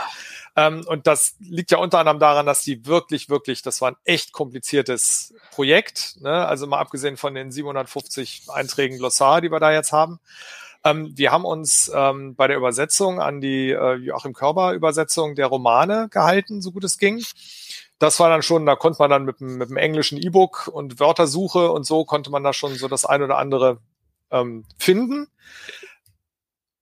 Ähm, 0.54 0.84
und 0.86 1.08
das 1.08 1.34
liegt 1.40 1.72
ja 1.72 1.78
unter 1.78 1.98
anderem 1.98 2.20
daran, 2.20 2.46
dass 2.46 2.62
die 2.62 2.86
wirklich, 2.86 3.28
wirklich, 3.28 3.62
das 3.62 3.80
war 3.80 3.90
ein 3.90 3.96
echt 4.04 4.32
kompliziertes 4.32 5.34
Projekt. 5.50 6.20
Ne? 6.20 6.46
Also 6.46 6.68
mal 6.68 6.78
abgesehen 6.78 7.16
von 7.16 7.34
den 7.34 7.50
750 7.50 8.42
Einträgen 8.52 8.98
Glossar, 8.98 9.40
die 9.40 9.50
wir 9.50 9.58
da 9.58 9.72
jetzt 9.72 9.90
haben. 9.90 10.20
Ähm, 10.84 11.12
wir 11.16 11.32
haben 11.32 11.44
uns 11.44 11.90
ähm, 11.92 12.36
bei 12.36 12.46
der 12.46 12.56
Übersetzung 12.56 13.20
an 13.20 13.40
die 13.40 13.70
äh, 13.70 13.94
Joachim 13.94 14.32
Körber 14.32 14.74
Übersetzung 14.74 15.34
der 15.34 15.46
Romane 15.46 16.08
gehalten, 16.08 16.62
so 16.62 16.70
gut 16.70 16.84
es 16.84 16.98
ging 16.98 17.20
das 17.98 18.20
war 18.20 18.28
dann 18.28 18.42
schon, 18.42 18.66
da 18.66 18.76
konnte 18.76 18.98
man 18.98 19.10
dann 19.10 19.24
mit, 19.24 19.40
mit 19.40 19.70
dem 19.70 19.76
englischen 19.76 20.18
E-Book 20.18 20.68
und 20.72 21.00
Wörtersuche 21.00 21.70
und 21.70 21.84
so 21.84 22.04
konnte 22.04 22.30
man 22.30 22.42
da 22.42 22.52
schon 22.52 22.74
so 22.74 22.88
das 22.88 23.04
ein 23.04 23.22
oder 23.22 23.38
andere 23.38 23.78
ähm, 24.30 24.64
finden. 24.78 25.28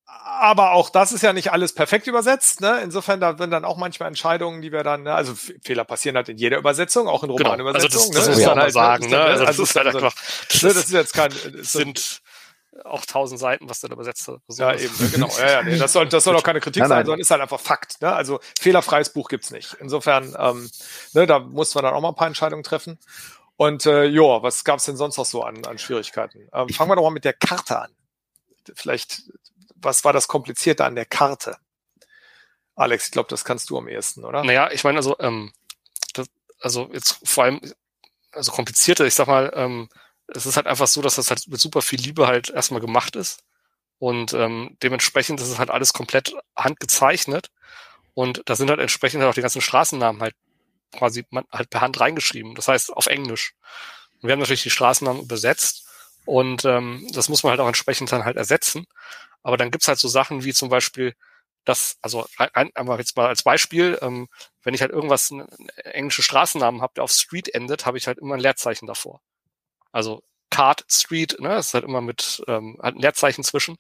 Aber 0.07 0.72
auch 0.72 0.88
das 0.88 1.12
ist 1.12 1.22
ja 1.22 1.33
nicht 1.33 1.53
alles 1.53 1.75
perfekt 1.75 2.07
übersetzt. 2.07 2.61
Ne? 2.61 2.81
Insofern, 2.83 3.20
da 3.20 3.37
sind 3.37 3.51
dann 3.51 3.64
auch 3.64 3.77
manchmal 3.77 4.09
Entscheidungen, 4.09 4.62
die 4.62 4.72
wir 4.72 4.83
dann, 4.83 5.03
ne? 5.03 5.14
also 5.14 5.35
Fehler 5.62 5.85
passieren 5.85 6.16
halt 6.16 6.29
in 6.29 6.38
jeder 6.38 6.59
Übersetzung, 6.59 7.07
auch 7.07 7.22
in 7.22 7.31
Romanübersetzungen. 7.31 8.11
Genau. 8.11 8.18
Also 8.18 8.31
das, 8.31 8.38
das 8.38 8.38
ne? 8.38 8.44
muss 8.44 8.55
man 8.55 8.62
halt 8.62 8.72
sagen. 8.72 9.11
Ne? 9.11 9.20
Also, 9.20 9.44
also 9.44 9.62
das, 9.62 9.70
ist 9.70 9.77
halt 9.77 9.94
einfach, 9.94 10.14
das, 10.48 10.62
ne, 10.62 10.68
das 10.68 10.85
ist 10.85 10.92
jetzt 10.92 11.14
kein, 11.14 11.33
ist 11.33 11.72
sind 11.72 12.22
auch 12.85 13.04
tausend 13.04 13.38
Seiten, 13.38 13.68
was 13.68 13.80
der 13.80 13.90
da 13.90 13.94
übersetzt 13.94 14.26
hat. 14.28 14.40
So 14.48 14.62
ja, 14.62 14.74
eben, 14.74 14.94
ne, 14.98 15.11
genau. 15.11 15.28
Ja, 15.38 15.50
ja, 15.50 15.62
nee, 15.62 15.78
das 15.78 15.92
soll, 15.92 16.08
das 16.08 16.24
soll 16.24 16.37
auch 16.37 16.42
keine 16.42 16.61
Kritik 16.61 16.80
nein, 16.80 16.88
sein, 16.88 17.06
sondern 17.06 17.20
ist 17.20 17.30
halt 17.30 17.42
einfach 17.42 17.61
Fakt. 17.61 18.00
Ne? 18.00 18.12
Also 18.12 18.40
fehlerfreies 18.58 19.11
Buch 19.11 19.28
gibt's 19.28 19.50
nicht. 19.50 19.76
Insofern, 19.80 20.35
ähm, 20.38 20.70
ne, 21.12 21.26
da 21.26 21.38
muss 21.38 21.74
man 21.74 21.85
dann 21.85 21.94
auch 21.94 22.00
mal 22.00 22.08
ein 22.08 22.14
paar 22.14 22.26
Entscheidungen 22.26 22.62
treffen. 22.62 22.98
Und 23.56 23.87
äh, 23.87 24.04
ja, 24.06 24.42
was 24.42 24.64
gab's 24.64 24.85
denn 24.85 24.96
sonst 24.96 25.18
noch 25.18 25.26
so 25.26 25.42
an, 25.42 25.64
an 25.66 25.78
Schwierigkeiten? 25.78 26.48
Ähm, 26.52 26.68
fangen 26.70 26.90
wir 26.90 26.96
doch 26.96 27.02
mal 27.02 27.11
mit 27.11 27.24
der 27.24 27.35
Karte 27.35 27.80
an. 27.80 27.90
Vielleicht, 28.74 29.22
was 29.76 30.04
war 30.04 30.12
das 30.12 30.26
Komplizierte 30.26 30.85
an 30.85 30.94
der 30.94 31.04
Karte? 31.04 31.58
Alex, 32.74 33.06
ich 33.06 33.11
glaube, 33.12 33.28
das 33.28 33.44
kannst 33.44 33.68
du 33.70 33.78
am 33.78 33.88
ehesten, 33.88 34.24
oder? 34.24 34.42
Naja, 34.42 34.70
ich 34.70 34.82
meine, 34.82 34.96
also, 34.98 35.16
ähm, 35.20 35.52
das, 36.14 36.28
also 36.61 36.88
jetzt 36.92 37.20
vor 37.24 37.44
allem, 37.44 37.61
also 38.32 38.50
komplizierte, 38.50 39.06
ich 39.06 39.14
sag 39.14 39.26
mal, 39.26 39.52
ähm, 39.54 39.88
es 40.34 40.46
ist 40.46 40.56
halt 40.56 40.66
einfach 40.66 40.86
so, 40.86 41.02
dass 41.02 41.16
das 41.16 41.30
halt 41.30 41.46
mit 41.48 41.60
super 41.60 41.82
viel 41.82 42.00
Liebe 42.00 42.26
halt 42.26 42.50
erstmal 42.50 42.80
gemacht 42.80 43.16
ist. 43.16 43.42
Und 43.98 44.32
ähm, 44.32 44.76
dementsprechend 44.82 45.40
ist 45.40 45.48
es 45.48 45.58
halt 45.58 45.70
alles 45.70 45.92
komplett 45.92 46.34
handgezeichnet. 46.56 47.50
Und 48.14 48.42
da 48.46 48.56
sind 48.56 48.68
halt 48.68 48.80
entsprechend 48.80 49.20
halt 49.20 49.30
auch 49.30 49.34
die 49.34 49.42
ganzen 49.42 49.60
Straßennamen 49.60 50.20
halt 50.20 50.34
quasi 50.92 51.24
halt 51.52 51.70
per 51.70 51.80
Hand 51.80 52.00
reingeschrieben. 52.00 52.54
Das 52.54 52.68
heißt 52.68 52.92
auf 52.92 53.06
Englisch. 53.06 53.54
Und 54.20 54.28
wir 54.28 54.32
haben 54.32 54.40
natürlich 54.40 54.62
die 54.64 54.70
Straßennamen 54.70 55.22
übersetzt. 55.22 55.88
Und 56.24 56.64
ähm, 56.64 57.06
das 57.12 57.28
muss 57.28 57.42
man 57.42 57.50
halt 57.50 57.60
auch 57.60 57.68
entsprechend 57.68 58.12
dann 58.12 58.24
halt 58.24 58.36
ersetzen. 58.36 58.86
Aber 59.42 59.56
dann 59.56 59.70
gibt's 59.70 59.88
halt 59.88 59.98
so 59.98 60.08
Sachen 60.08 60.44
wie 60.44 60.52
zum 60.52 60.68
Beispiel, 60.68 61.14
das, 61.64 61.96
also 62.02 62.26
ein, 62.38 62.70
einmal 62.74 62.98
jetzt 62.98 63.16
mal 63.16 63.28
als 63.28 63.42
Beispiel, 63.42 63.98
ähm, 64.02 64.28
wenn 64.62 64.74
ich 64.74 64.80
halt 64.80 64.90
irgendwas, 64.90 65.32
englische 65.84 66.22
Straßennamen 66.22 66.82
habe, 66.82 66.94
der 66.96 67.04
auf 67.04 67.12
Street 67.12 67.54
endet, 67.54 67.86
habe 67.86 67.98
ich 67.98 68.06
halt 68.06 68.18
immer 68.18 68.34
ein 68.34 68.40
Leerzeichen 68.40 68.86
davor. 68.86 69.20
Also 69.92 70.22
Card 70.50 70.85
Street, 70.90 71.37
ne, 71.40 71.48
das 71.50 71.68
ist 71.68 71.74
halt 71.74 71.85
immer 71.85 72.00
mit 72.02 72.42
ähm, 72.48 72.78
halt 72.83 72.96
ein 72.96 73.00
Leerzeichen 73.00 73.44
zwischen. 73.44 73.76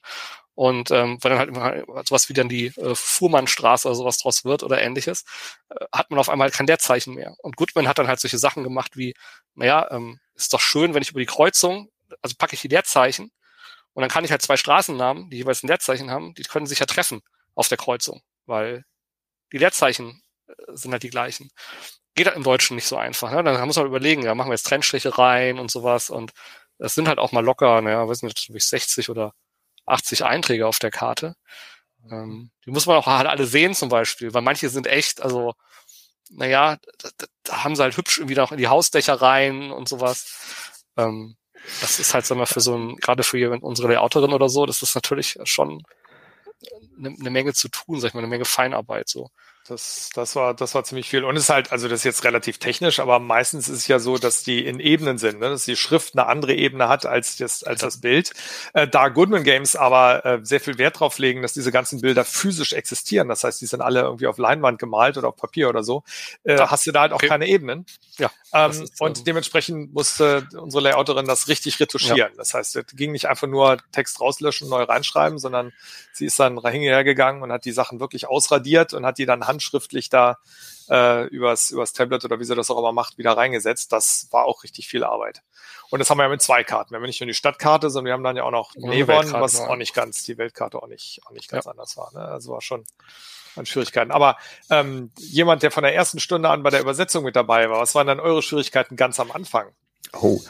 Und 0.54 0.90
ähm, 0.90 1.18
wenn 1.22 1.30
dann 1.30 1.38
halt 1.38 1.48
immer 1.48 2.04
sowas 2.06 2.28
wie 2.28 2.34
dann 2.34 2.48
die 2.48 2.66
äh, 2.66 2.94
Fuhrmannstraße 2.94 3.88
oder 3.88 3.94
sowas 3.94 4.18
draus 4.18 4.44
wird 4.44 4.62
oder 4.62 4.80
ähnliches, 4.82 5.24
äh, 5.70 5.84
hat 5.92 6.10
man 6.10 6.18
auf 6.20 6.28
einmal 6.28 6.50
kein 6.50 6.66
Leerzeichen 6.66 7.14
mehr. 7.14 7.34
Und 7.42 7.56
Goodman 7.56 7.88
hat 7.88 7.98
dann 7.98 8.08
halt 8.08 8.20
solche 8.20 8.38
Sachen 8.38 8.62
gemacht 8.62 8.96
wie, 8.96 9.14
naja, 9.54 9.88
ähm, 9.90 10.20
ist 10.34 10.52
doch 10.52 10.60
schön, 10.60 10.94
wenn 10.94 11.02
ich 11.02 11.10
über 11.10 11.20
die 11.20 11.26
Kreuzung, 11.26 11.88
also 12.22 12.34
packe 12.38 12.54
ich 12.54 12.60
die 12.62 12.68
Leerzeichen 12.68 13.30
und 13.94 14.02
dann 14.02 14.10
kann 14.10 14.24
ich 14.24 14.30
halt 14.30 14.42
zwei 14.42 14.56
Straßennamen, 14.56 15.30
die 15.30 15.38
jeweils 15.38 15.62
ein 15.62 15.68
Leerzeichen 15.68 16.10
haben, 16.10 16.34
die 16.34 16.42
können 16.44 16.66
sich 16.66 16.80
ja 16.80 16.86
treffen 16.86 17.22
auf 17.54 17.68
der 17.68 17.78
Kreuzung, 17.78 18.22
weil 18.46 18.84
die 19.52 19.58
Leerzeichen 19.58 20.22
äh, 20.48 20.54
sind 20.74 20.92
halt 20.92 21.02
die 21.04 21.10
gleichen 21.10 21.50
geht 22.14 22.26
halt 22.26 22.36
im 22.36 22.42
Deutschen 22.42 22.76
nicht 22.76 22.86
so 22.86 22.96
einfach. 22.96 23.30
Ne? 23.30 23.42
Dann 23.42 23.66
muss 23.66 23.76
man 23.76 23.86
überlegen, 23.86 24.22
ja, 24.22 24.34
machen 24.34 24.48
wir 24.48 24.54
jetzt 24.54 24.66
Trennstriche 24.66 25.16
rein 25.18 25.58
und 25.58 25.70
sowas. 25.70 26.10
Und 26.10 26.32
das 26.78 26.94
sind 26.94 27.08
halt 27.08 27.18
auch 27.18 27.32
mal 27.32 27.44
locker, 27.44 27.80
naja, 27.80 28.06
weiß 28.08 28.22
nicht, 28.22 28.50
60 28.52 29.08
oder 29.10 29.34
80 29.86 30.24
Einträge 30.24 30.66
auf 30.66 30.78
der 30.78 30.90
Karte. 30.90 31.34
Ähm, 32.10 32.50
die 32.66 32.70
muss 32.70 32.86
man 32.86 32.96
auch 32.96 33.06
halt 33.06 33.28
alle 33.28 33.46
sehen 33.46 33.74
zum 33.74 33.88
Beispiel, 33.88 34.34
weil 34.34 34.42
manche 34.42 34.68
sind 34.68 34.86
echt, 34.86 35.22
also, 35.22 35.54
naja, 36.30 36.78
da, 36.98 37.26
da 37.44 37.64
haben 37.64 37.76
sie 37.76 37.82
halt 37.82 37.96
hübsch 37.96 38.18
irgendwie 38.18 38.34
noch 38.34 38.52
in 38.52 38.58
die 38.58 38.68
Hausdächer 38.68 39.14
rein 39.14 39.70
und 39.70 39.88
sowas. 39.88 40.80
Ähm, 40.96 41.36
das 41.80 42.00
ist 42.00 42.14
halt, 42.14 42.26
sagen 42.26 42.40
wir, 42.40 42.46
für 42.46 42.60
so 42.60 42.76
ein, 42.76 42.96
gerade 42.96 43.22
für 43.22 43.50
unsere 43.62 43.88
Layouterin 43.88 44.32
oder 44.32 44.48
so, 44.48 44.66
das 44.66 44.82
ist 44.82 44.94
natürlich 44.94 45.38
schon 45.44 45.82
eine, 46.98 47.10
eine 47.18 47.30
Menge 47.30 47.54
zu 47.54 47.68
tun, 47.68 48.00
sag 48.00 48.08
ich 48.08 48.14
mal, 48.14 48.20
eine 48.20 48.28
Menge 48.28 48.44
Feinarbeit 48.44 49.08
so. 49.08 49.30
Das, 49.68 50.10
das 50.14 50.34
war, 50.34 50.54
das 50.54 50.74
war 50.74 50.82
ziemlich 50.82 51.08
viel. 51.08 51.22
Und 51.22 51.36
es 51.36 51.44
ist 51.44 51.48
halt, 51.48 51.70
also 51.70 51.88
das 51.88 52.00
ist 52.00 52.04
jetzt 52.04 52.24
relativ 52.24 52.58
technisch, 52.58 52.98
aber 52.98 53.20
meistens 53.20 53.68
ist 53.68 53.78
es 53.78 53.88
ja 53.88 54.00
so, 54.00 54.18
dass 54.18 54.42
die 54.42 54.66
in 54.66 54.80
Ebenen 54.80 55.18
sind, 55.18 55.38
ne? 55.38 55.50
dass 55.50 55.64
die 55.64 55.76
Schrift 55.76 56.14
eine 56.14 56.26
andere 56.26 56.54
Ebene 56.54 56.88
hat 56.88 57.06
als 57.06 57.36
das, 57.36 57.62
als 57.62 57.80
das 57.80 58.00
Bild. 58.00 58.32
Äh, 58.74 58.88
da 58.88 59.08
Goodman 59.08 59.44
Games 59.44 59.76
aber 59.76 60.26
äh, 60.26 60.40
sehr 60.42 60.58
viel 60.58 60.78
Wert 60.78 60.98
drauf 60.98 61.18
legen, 61.18 61.42
dass 61.42 61.52
diese 61.52 61.70
ganzen 61.70 62.00
Bilder 62.00 62.24
physisch 62.24 62.72
existieren. 62.72 63.28
Das 63.28 63.44
heißt, 63.44 63.60
die 63.60 63.66
sind 63.66 63.82
alle 63.82 64.00
irgendwie 64.00 64.26
auf 64.26 64.36
Leinwand 64.36 64.80
gemalt 64.80 65.16
oder 65.16 65.28
auf 65.28 65.36
Papier 65.36 65.68
oder 65.68 65.84
so. 65.84 66.02
Äh, 66.42 66.56
ja, 66.56 66.70
hast 66.70 66.84
du 66.86 66.90
da 66.90 67.02
halt 67.02 67.12
auch 67.12 67.16
okay. 67.16 67.28
keine 67.28 67.46
Ebenen. 67.46 67.86
Ja. 68.18 68.32
Ähm, 68.52 68.70
ist, 68.72 69.00
und 69.00 69.18
ähm, 69.18 69.24
dementsprechend 69.24 69.94
musste 69.94 70.48
unsere 70.56 70.82
Layouterin 70.82 71.26
das 71.26 71.46
richtig 71.46 71.78
retuschieren. 71.78 72.16
Ja. 72.18 72.28
Das 72.36 72.52
heißt, 72.52 72.74
es 72.74 72.86
ging 72.94 73.12
nicht 73.12 73.28
einfach 73.28 73.46
nur 73.46 73.78
Text 73.92 74.20
rauslöschen, 74.20 74.68
neu 74.68 74.82
reinschreiben, 74.82 75.38
sondern 75.38 75.72
sie 76.12 76.26
ist 76.26 76.40
dann 76.40 76.58
hingegangen 76.60 77.42
und 77.42 77.52
hat 77.52 77.64
die 77.64 77.72
Sachen 77.72 78.00
wirklich 78.00 78.26
ausradiert 78.26 78.92
und 78.92 79.06
hat 79.06 79.18
die 79.18 79.26
dann 79.26 79.46
handschriftlich 79.52 80.08
da 80.08 80.38
äh, 80.88 81.26
übers, 81.28 81.70
übers 81.70 81.92
Tablet 81.92 82.24
oder 82.24 82.40
wie 82.40 82.44
sie 82.44 82.54
das 82.54 82.70
auch 82.70 82.78
immer 82.78 82.92
macht, 82.92 83.18
wieder 83.18 83.36
reingesetzt. 83.36 83.92
Das 83.92 84.28
war 84.30 84.44
auch 84.44 84.64
richtig 84.64 84.88
viel 84.88 85.04
Arbeit. 85.04 85.42
Und 85.90 85.98
das 85.98 86.08
haben 86.10 86.18
wir 86.18 86.24
ja 86.24 86.30
mit 86.30 86.42
zwei 86.42 86.64
Karten. 86.64 86.90
Wir 86.90 86.96
haben 86.96 87.04
nicht 87.04 87.20
nur 87.20 87.28
die 87.28 87.34
Stadtkarte, 87.34 87.90
sondern 87.90 88.06
wir 88.06 88.12
haben 88.14 88.24
dann 88.24 88.36
ja 88.36 88.44
auch 88.44 88.50
noch 88.50 88.74
Nevon, 88.76 89.32
was 89.32 89.60
auch 89.60 89.76
nicht 89.76 89.94
ganz, 89.94 90.22
die 90.22 90.38
Weltkarte 90.38 90.82
auch 90.82 90.88
nicht, 90.88 91.20
auch 91.26 91.32
nicht 91.32 91.50
ganz 91.50 91.66
ja. 91.66 91.70
anders 91.70 91.96
war. 91.96 92.12
Ne? 92.14 92.20
Also 92.20 92.52
war 92.52 92.62
schon 92.62 92.84
an 93.56 93.66
Schwierigkeiten. 93.66 94.10
Aber 94.10 94.36
ähm, 94.70 95.10
jemand, 95.18 95.62
der 95.62 95.70
von 95.70 95.82
der 95.82 95.94
ersten 95.94 96.18
Stunde 96.18 96.48
an 96.48 96.62
bei 96.62 96.70
der 96.70 96.80
Übersetzung 96.80 97.24
mit 97.24 97.36
dabei 97.36 97.68
war, 97.68 97.80
was 97.80 97.94
waren 97.94 98.06
dann 98.06 98.20
eure 98.20 98.42
Schwierigkeiten 98.42 98.96
ganz 98.96 99.20
am 99.20 99.30
Anfang? 99.30 99.68
Oh, 100.14 100.40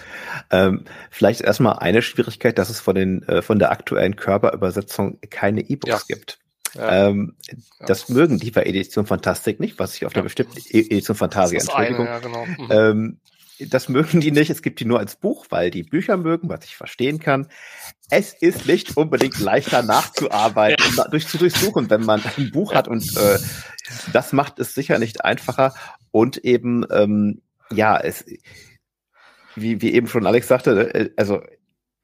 ähm, 0.51 0.85
vielleicht 1.11 1.41
erstmal 1.41 1.79
eine 1.79 2.03
Schwierigkeit, 2.03 2.59
dass 2.59 2.69
es 2.69 2.81
von 2.81 2.95
den 2.95 3.23
äh, 3.29 3.43
von 3.43 3.59
der 3.59 3.71
aktuellen 3.71 4.17
Körperübersetzung 4.17 5.21
keine 5.31 5.61
E-Books 5.61 6.07
ja. 6.09 6.17
gibt. 6.17 6.39
Ja. 6.75 7.09
Ähm, 7.09 7.35
ja. 7.49 7.87
Das 7.87 8.09
mögen 8.09 8.39
die 8.39 8.51
bei 8.51 8.65
Edition 8.65 9.07
Fantastik 9.07 9.61
nicht, 9.61 9.79
was 9.79 9.95
ich 9.95 10.07
auf 10.07 10.13
der 10.13 10.23
bestimmten 10.23 10.59
e 10.59 10.81
Edition 10.81 11.17
Fantasia, 11.17 11.61
Entschuldigung. 11.61 12.07
Eine, 12.07 12.21
genau. 12.21 12.47
mhm. 12.47 12.69
ähm, 12.71 13.19
das 13.69 13.89
mögen 13.89 14.21
die 14.21 14.33
nicht. 14.33 14.51
Es 14.51 14.63
gibt 14.63 14.81
die 14.81 14.85
nur 14.85 14.99
als 14.99 15.17
Buch, 15.17 15.47
weil 15.51 15.71
die 15.71 15.83
Bücher 15.83 16.17
mögen, 16.17 16.49
was 16.49 16.65
ich 16.65 16.77
verstehen 16.77 17.21
kann. 17.21 17.49
Es 18.11 18.33
ist 18.33 18.67
nicht 18.67 18.97
unbedingt 18.97 19.39
leichter 19.39 19.83
nachzuarbeiten 19.83 20.85
ja. 20.97 21.09
durch 21.09 21.29
zu 21.29 21.39
durchsuchen, 21.39 21.91
wenn 21.91 22.05
man 22.05 22.23
ein 22.37 22.51
Buch 22.51 22.75
hat 22.75 22.89
und 22.89 23.17
äh, 23.17 23.39
das 24.13 24.33
macht 24.33 24.59
es 24.59 24.75
sicher 24.75 24.99
nicht 24.99 25.25
einfacher 25.25 25.75
und 26.11 26.39
eben 26.39 26.85
ähm, 26.91 27.43
ja 27.71 27.99
es 27.99 28.25
wie, 29.55 29.83
wie 29.83 29.93
eben 29.93 30.09
schon 30.09 30.27
Alex 30.27 30.49
sagte, 30.49 30.95
äh, 30.95 31.11
also 31.17 31.43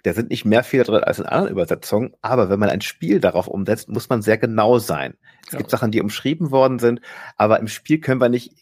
da 0.02 0.12
sind 0.12 0.30
nicht 0.30 0.44
mehr 0.44 0.62
Fehler 0.62 0.84
drin 0.84 1.04
als 1.04 1.18
in 1.18 1.26
anderen 1.26 1.50
Übersetzungen, 1.50 2.14
aber 2.22 2.50
wenn 2.50 2.58
man 2.58 2.70
ein 2.70 2.80
Spiel 2.80 3.20
darauf 3.20 3.48
umsetzt, 3.48 3.88
muss 3.88 4.08
man 4.08 4.22
sehr 4.22 4.38
genau 4.38 4.78
sein. 4.78 5.14
Es 5.46 5.52
ja. 5.52 5.58
gibt 5.58 5.70
Sachen, 5.70 5.90
die 5.90 6.00
umschrieben 6.00 6.50
worden 6.50 6.78
sind, 6.78 7.00
aber 7.36 7.58
im 7.58 7.68
Spiel 7.68 8.00
können 8.00 8.20
wir 8.20 8.28
nicht, 8.28 8.52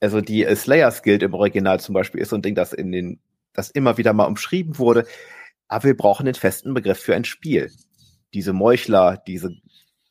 also 0.00 0.20
die 0.20 0.44
Slayers 0.54 1.02
Guild 1.02 1.22
im 1.22 1.34
Original 1.34 1.80
zum 1.80 1.94
Beispiel 1.94 2.20
ist 2.20 2.30
so 2.30 2.36
ein 2.36 2.42
Ding, 2.42 2.54
das 2.54 2.72
in 2.72 2.92
den, 2.92 3.20
das 3.52 3.70
immer 3.70 3.96
wieder 3.96 4.12
mal 4.12 4.26
umschrieben 4.26 4.78
wurde, 4.78 5.06
aber 5.68 5.84
wir 5.84 5.96
brauchen 5.96 6.26
den 6.26 6.34
festen 6.34 6.74
Begriff 6.74 6.98
für 6.98 7.14
ein 7.14 7.24
Spiel. 7.24 7.70
Diese 8.34 8.52
Meuchler, 8.52 9.22
diese 9.26 9.50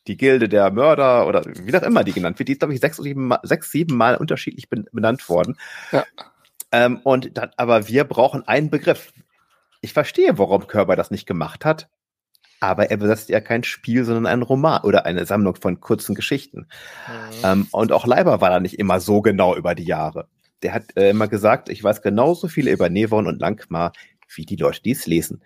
die 0.06 0.16
Gilde 0.16 0.48
der 0.48 0.70
Mörder 0.70 1.26
oder 1.26 1.44
wie 1.44 1.74
auch 1.74 1.82
immer 1.82 2.04
die 2.04 2.12
genannt 2.12 2.38
wird, 2.38 2.48
die 2.48 2.52
ist, 2.52 2.58
glaube 2.58 2.74
ich, 2.74 2.80
sechs, 2.80 2.98
sieben, 2.98 3.32
sechs, 3.42 3.70
sieben 3.70 3.96
Mal 3.96 4.16
unterschiedlich 4.16 4.68
benannt 4.68 5.28
worden. 5.28 5.56
Ja. 5.92 6.04
Ähm, 6.72 7.00
und 7.04 7.36
dann, 7.36 7.50
aber 7.56 7.88
wir 7.88 8.04
brauchen 8.04 8.46
einen 8.46 8.70
Begriff. 8.70 9.12
Ich 9.84 9.92
verstehe, 9.92 10.38
warum 10.38 10.66
Körber 10.66 10.96
das 10.96 11.10
nicht 11.10 11.26
gemacht 11.26 11.66
hat, 11.66 11.90
aber 12.58 12.90
er 12.90 12.96
besetzt 12.96 13.28
ja 13.28 13.42
kein 13.42 13.64
Spiel, 13.64 14.04
sondern 14.04 14.24
einen 14.24 14.40
Roman 14.40 14.82
oder 14.82 15.04
eine 15.04 15.26
Sammlung 15.26 15.56
von 15.56 15.78
kurzen 15.78 16.14
Geschichten. 16.14 16.68
Mhm. 17.06 17.44
Ähm, 17.44 17.68
und 17.70 17.92
auch 17.92 18.06
Leiber 18.06 18.40
war 18.40 18.48
da 18.48 18.60
nicht 18.60 18.78
immer 18.78 18.98
so 18.98 19.20
genau 19.20 19.54
über 19.54 19.74
die 19.74 19.84
Jahre. 19.84 20.26
Der 20.62 20.72
hat 20.72 20.96
äh, 20.96 21.10
immer 21.10 21.28
gesagt, 21.28 21.68
ich 21.68 21.84
weiß 21.84 22.00
genauso 22.00 22.48
viel 22.48 22.66
über 22.68 22.88
Nevon 22.88 23.26
und 23.26 23.40
Langmar 23.40 23.92
wie 24.34 24.46
die 24.46 24.56
Leute, 24.56 24.80
die 24.82 24.92
es 24.92 25.04
lesen 25.04 25.42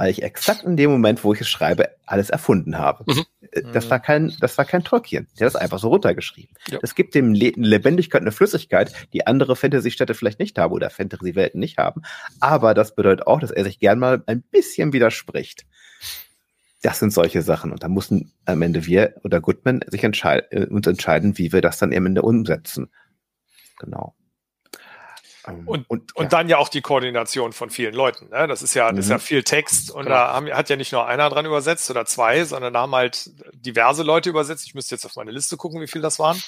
weil 0.00 0.12
ich 0.12 0.22
exakt 0.22 0.64
in 0.64 0.78
dem 0.78 0.90
Moment, 0.90 1.24
wo 1.24 1.34
ich 1.34 1.42
es 1.42 1.48
schreibe, 1.50 1.90
alles 2.06 2.30
erfunden 2.30 2.78
habe. 2.78 3.04
Mhm. 3.06 3.24
Äh, 3.50 3.64
das 3.70 3.90
war 3.90 4.00
kein, 4.00 4.34
das 4.40 4.56
war 4.56 4.64
kein 4.64 4.82
Tolkien. 4.82 5.28
Der 5.38 5.44
hat 5.44 5.54
es 5.54 5.60
einfach 5.60 5.78
so 5.78 5.88
runtergeschrieben. 5.88 6.56
Ja. 6.70 6.78
Das 6.78 6.94
gibt 6.94 7.14
dem 7.14 7.34
Le 7.34 7.52
Lebendigkeit 7.54 8.22
eine 8.22 8.32
Flüssigkeit, 8.32 8.94
die 9.12 9.26
andere 9.26 9.56
Fantasy-Städte 9.56 10.14
vielleicht 10.14 10.38
nicht 10.38 10.58
haben 10.58 10.72
oder 10.72 10.88
Fantasy-Welten 10.88 11.60
nicht 11.60 11.76
haben. 11.76 12.00
Aber 12.40 12.72
das 12.72 12.94
bedeutet 12.94 13.26
auch, 13.26 13.40
dass 13.40 13.50
er 13.50 13.62
sich 13.62 13.78
gern 13.78 13.98
mal 13.98 14.22
ein 14.24 14.40
bisschen 14.40 14.94
widerspricht. 14.94 15.66
Das 16.80 16.98
sind 16.98 17.12
solche 17.12 17.42
Sachen. 17.42 17.70
Und 17.70 17.82
da 17.82 17.88
mussten 17.88 18.32
am 18.46 18.62
Ende 18.62 18.86
wir 18.86 19.16
oder 19.22 19.42
Goodman 19.42 19.84
sich 19.86 20.02
entscheiden, 20.02 20.46
äh, 20.50 20.64
uns 20.64 20.86
entscheiden, 20.86 21.36
wie 21.36 21.52
wir 21.52 21.60
das 21.60 21.76
dann 21.76 21.92
am 21.92 22.06
Ende 22.06 22.22
umsetzen. 22.22 22.88
Genau. 23.78 24.14
Ähm, 25.50 25.68
und, 25.68 25.90
und, 25.90 26.16
und 26.16 26.24
ja. 26.24 26.28
dann 26.28 26.48
ja 26.48 26.58
auch 26.58 26.68
die 26.68 26.80
Koordination 26.80 27.52
von 27.52 27.70
vielen 27.70 27.94
Leuten. 27.94 28.28
Ne? 28.30 28.46
Das 28.46 28.62
ist 28.62 28.74
ja, 28.74 28.90
das 28.90 29.06
ist 29.06 29.10
ja 29.10 29.16
mhm. 29.16 29.20
viel 29.20 29.42
Text 29.42 29.90
und 29.90 30.04
genau. 30.04 30.16
da 30.16 30.32
haben, 30.34 30.50
hat 30.50 30.68
ja 30.68 30.76
nicht 30.76 30.92
nur 30.92 31.06
einer 31.06 31.28
dran 31.28 31.46
übersetzt 31.46 31.90
oder 31.90 32.06
zwei, 32.06 32.44
sondern 32.44 32.72
da 32.72 32.80
haben 32.80 32.94
halt 32.94 33.30
diverse 33.52 34.02
Leute 34.02 34.30
übersetzt. 34.30 34.66
Ich 34.66 34.74
müsste 34.74 34.94
jetzt 34.94 35.04
auf 35.04 35.16
meine 35.16 35.30
Liste 35.30 35.56
gucken, 35.56 35.80
wie 35.80 35.86
viel 35.86 36.00
das 36.00 36.18
waren. 36.18 36.42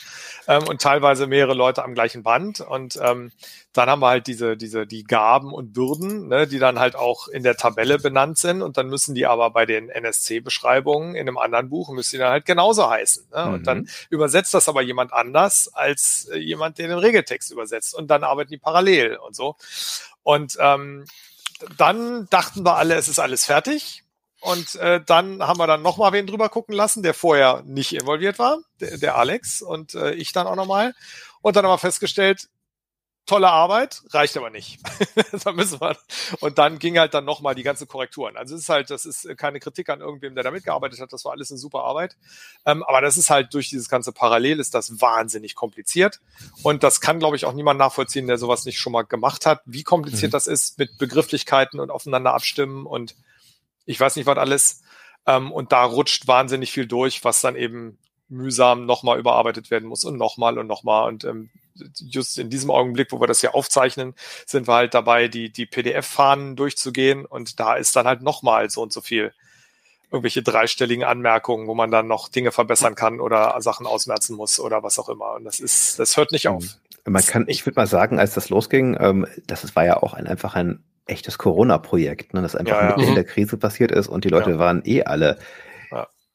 Ähm, 0.48 0.64
und 0.68 0.80
teilweise 0.80 1.26
mehrere 1.26 1.54
Leute 1.54 1.84
am 1.84 1.94
gleichen 1.94 2.22
Band. 2.22 2.60
Und 2.60 2.98
ähm, 3.02 3.32
dann 3.72 3.88
haben 3.88 4.00
wir 4.00 4.08
halt 4.08 4.26
diese, 4.26 4.56
diese, 4.56 4.86
die 4.86 5.04
Gaben 5.04 5.52
und 5.52 5.72
Bürden, 5.72 6.28
ne, 6.28 6.46
die 6.46 6.58
dann 6.58 6.78
halt 6.78 6.94
auch 6.94 7.28
in 7.28 7.42
der 7.42 7.56
Tabelle 7.56 7.98
benannt 7.98 8.36
sind. 8.36 8.60
Und 8.60 8.76
dann 8.76 8.88
müssen 8.88 9.14
die 9.14 9.26
aber 9.26 9.50
bei 9.50 9.64
den 9.64 9.88
NSC-Beschreibungen 9.88 11.14
in 11.14 11.22
einem 11.22 11.38
anderen 11.38 11.70
Buch, 11.70 11.88
müssen 11.90 12.16
die 12.16 12.18
dann 12.18 12.32
halt 12.32 12.44
genauso 12.44 12.90
heißen. 12.90 13.28
Ne? 13.32 13.46
Mhm. 13.46 13.54
Und 13.54 13.66
dann 13.66 13.78
mhm. 13.78 13.88
übersetzt 14.10 14.52
das 14.52 14.68
aber 14.68 14.82
jemand 14.82 15.12
anders 15.14 15.70
als 15.72 16.28
äh, 16.32 16.36
jemand, 16.36 16.78
der 16.78 16.88
den 16.88 16.98
Regeltext 16.98 17.50
übersetzt. 17.50 17.94
Und 17.94 18.08
dann 18.08 18.24
arbeiten 18.24 18.50
die 18.50 18.58
parallel 18.58 19.16
und 19.16 19.34
so. 19.34 19.56
Und 20.22 20.58
ähm, 20.60 21.06
dann 21.78 22.28
dachten 22.28 22.64
wir 22.64 22.76
alle, 22.76 22.96
es 22.96 23.08
ist 23.08 23.18
alles 23.18 23.46
fertig. 23.46 24.04
Und 24.42 24.74
äh, 24.74 25.00
dann 25.06 25.42
haben 25.46 25.58
wir 25.58 25.66
dann 25.66 25.82
nochmal 25.82 26.12
wen 26.12 26.26
drüber 26.26 26.48
gucken 26.48 26.74
lassen, 26.74 27.02
der 27.02 27.14
vorher 27.14 27.62
nicht 27.64 27.94
involviert 27.94 28.38
war, 28.38 28.58
der, 28.80 28.98
der 28.98 29.16
Alex 29.16 29.62
und 29.62 29.94
äh, 29.94 30.12
ich 30.14 30.32
dann 30.32 30.48
auch 30.48 30.56
nochmal. 30.56 30.94
Und 31.42 31.56
dann 31.56 31.64
haben 31.64 31.72
wir 31.72 31.78
festgestellt, 31.78 32.48
tolle 33.26 33.48
Arbeit, 33.48 34.02
reicht 34.10 34.36
aber 34.36 34.50
nicht. 34.50 34.80
da 35.44 35.52
müssen 35.52 35.80
wir, 35.80 35.96
und 36.40 36.58
dann 36.58 36.78
ging 36.78 36.98
halt 36.98 37.14
dann 37.14 37.24
nochmal 37.24 37.54
die 37.54 37.62
ganze 37.62 37.86
Korrekturen. 37.86 38.36
Also 38.36 38.54
es 38.54 38.62
ist 38.62 38.68
halt, 38.68 38.90
das 38.90 39.04
ist 39.04 39.36
keine 39.36 39.60
Kritik 39.60 39.88
an 39.88 40.00
irgendwem, 40.00 40.34
der 40.34 40.44
da 40.44 40.50
mitgearbeitet 40.50 41.00
hat, 41.00 41.12
das 41.12 41.24
war 41.24 41.32
alles 41.32 41.50
eine 41.50 41.58
super 41.58 41.84
Arbeit. 41.84 42.16
Ähm, 42.66 42.82
aber 42.82 43.00
das 43.00 43.16
ist 43.16 43.30
halt 43.30 43.54
durch 43.54 43.68
dieses 43.68 43.88
ganze 43.88 44.12
Parallel 44.12 44.60
ist 44.60 44.74
das 44.74 45.00
wahnsinnig 45.00 45.54
kompliziert. 45.54 46.20
Und 46.62 46.82
das 46.82 47.00
kann, 47.00 47.18
glaube 47.18 47.36
ich, 47.36 47.44
auch 47.44 47.52
niemand 47.52 47.78
nachvollziehen, 47.78 48.26
der 48.26 48.38
sowas 48.38 48.64
nicht 48.64 48.78
schon 48.78 48.92
mal 48.92 49.02
gemacht 49.02 49.46
hat, 49.46 49.62
wie 49.66 49.84
kompliziert 49.84 50.30
mhm. 50.30 50.34
das 50.34 50.46
ist 50.46 50.78
mit 50.78 50.98
Begrifflichkeiten 50.98 51.80
und 51.80 51.90
aufeinander 51.90 52.34
abstimmen 52.34 52.86
und 52.86 53.14
ich 53.84 53.98
weiß 53.98 54.16
nicht, 54.16 54.26
was 54.26 54.38
alles. 54.38 54.82
Ähm, 55.26 55.52
und 55.52 55.72
da 55.72 55.84
rutscht 55.84 56.26
wahnsinnig 56.26 56.72
viel 56.72 56.86
durch, 56.86 57.24
was 57.24 57.40
dann 57.40 57.56
eben 57.56 57.98
mühsam 58.28 58.86
nochmal 58.86 59.18
überarbeitet 59.18 59.70
werden 59.70 59.88
muss 59.88 60.04
und 60.04 60.16
nochmal 60.16 60.58
und 60.58 60.66
nochmal. 60.66 61.08
Und 61.08 61.24
ähm, 61.24 61.50
just 61.98 62.38
in 62.38 62.50
diesem 62.50 62.70
Augenblick, 62.70 63.12
wo 63.12 63.20
wir 63.20 63.26
das 63.26 63.40
hier 63.40 63.54
aufzeichnen, 63.54 64.14
sind 64.46 64.68
wir 64.68 64.74
halt 64.74 64.94
dabei, 64.94 65.28
die, 65.28 65.50
die 65.50 65.66
PDF-Fahnen 65.66 66.56
durchzugehen 66.56 67.24
und 67.24 67.60
da 67.60 67.74
ist 67.74 67.96
dann 67.96 68.06
halt 68.06 68.22
nochmal 68.22 68.70
so 68.70 68.82
und 68.82 68.92
so 68.92 69.00
viel 69.00 69.32
irgendwelche 70.10 70.42
dreistelligen 70.42 71.04
Anmerkungen, 71.04 71.66
wo 71.66 71.74
man 71.74 71.90
dann 71.90 72.06
noch 72.06 72.28
Dinge 72.28 72.52
verbessern 72.52 72.94
kann 72.94 73.18
oder 73.18 73.56
Sachen 73.60 73.86
ausmerzen 73.86 74.36
muss 74.36 74.60
oder 74.60 74.82
was 74.82 74.98
auch 74.98 75.08
immer. 75.08 75.34
Und 75.34 75.44
das 75.44 75.58
ist, 75.58 75.98
das 75.98 76.16
hört 76.16 76.32
nicht 76.32 76.48
auf. 76.48 76.62
Mhm. 76.62 77.12
Man 77.12 77.24
kann, 77.24 77.46
ich 77.48 77.66
würde 77.66 77.80
mal 77.80 77.86
sagen, 77.86 78.20
als 78.20 78.34
das 78.34 78.48
losging, 78.50 78.96
ähm, 79.00 79.26
das 79.46 79.74
war 79.74 79.84
ja 79.84 79.96
auch 79.96 80.12
ein, 80.12 80.26
einfach 80.26 80.54
ein 80.54 80.84
echtes 81.06 81.38
Corona-Projekt, 81.38 82.34
ne, 82.34 82.42
das 82.42 82.54
einfach 82.54 82.76
ja, 82.76 82.90
ja. 82.90 82.96
mitten 82.96 83.08
in 83.08 83.14
der 83.14 83.24
Krise 83.24 83.56
passiert 83.56 83.90
ist 83.90 84.06
und 84.06 84.24
die 84.24 84.28
Leute 84.28 84.50
ja. 84.50 84.58
waren 84.58 84.82
eh 84.84 85.02
alle 85.02 85.38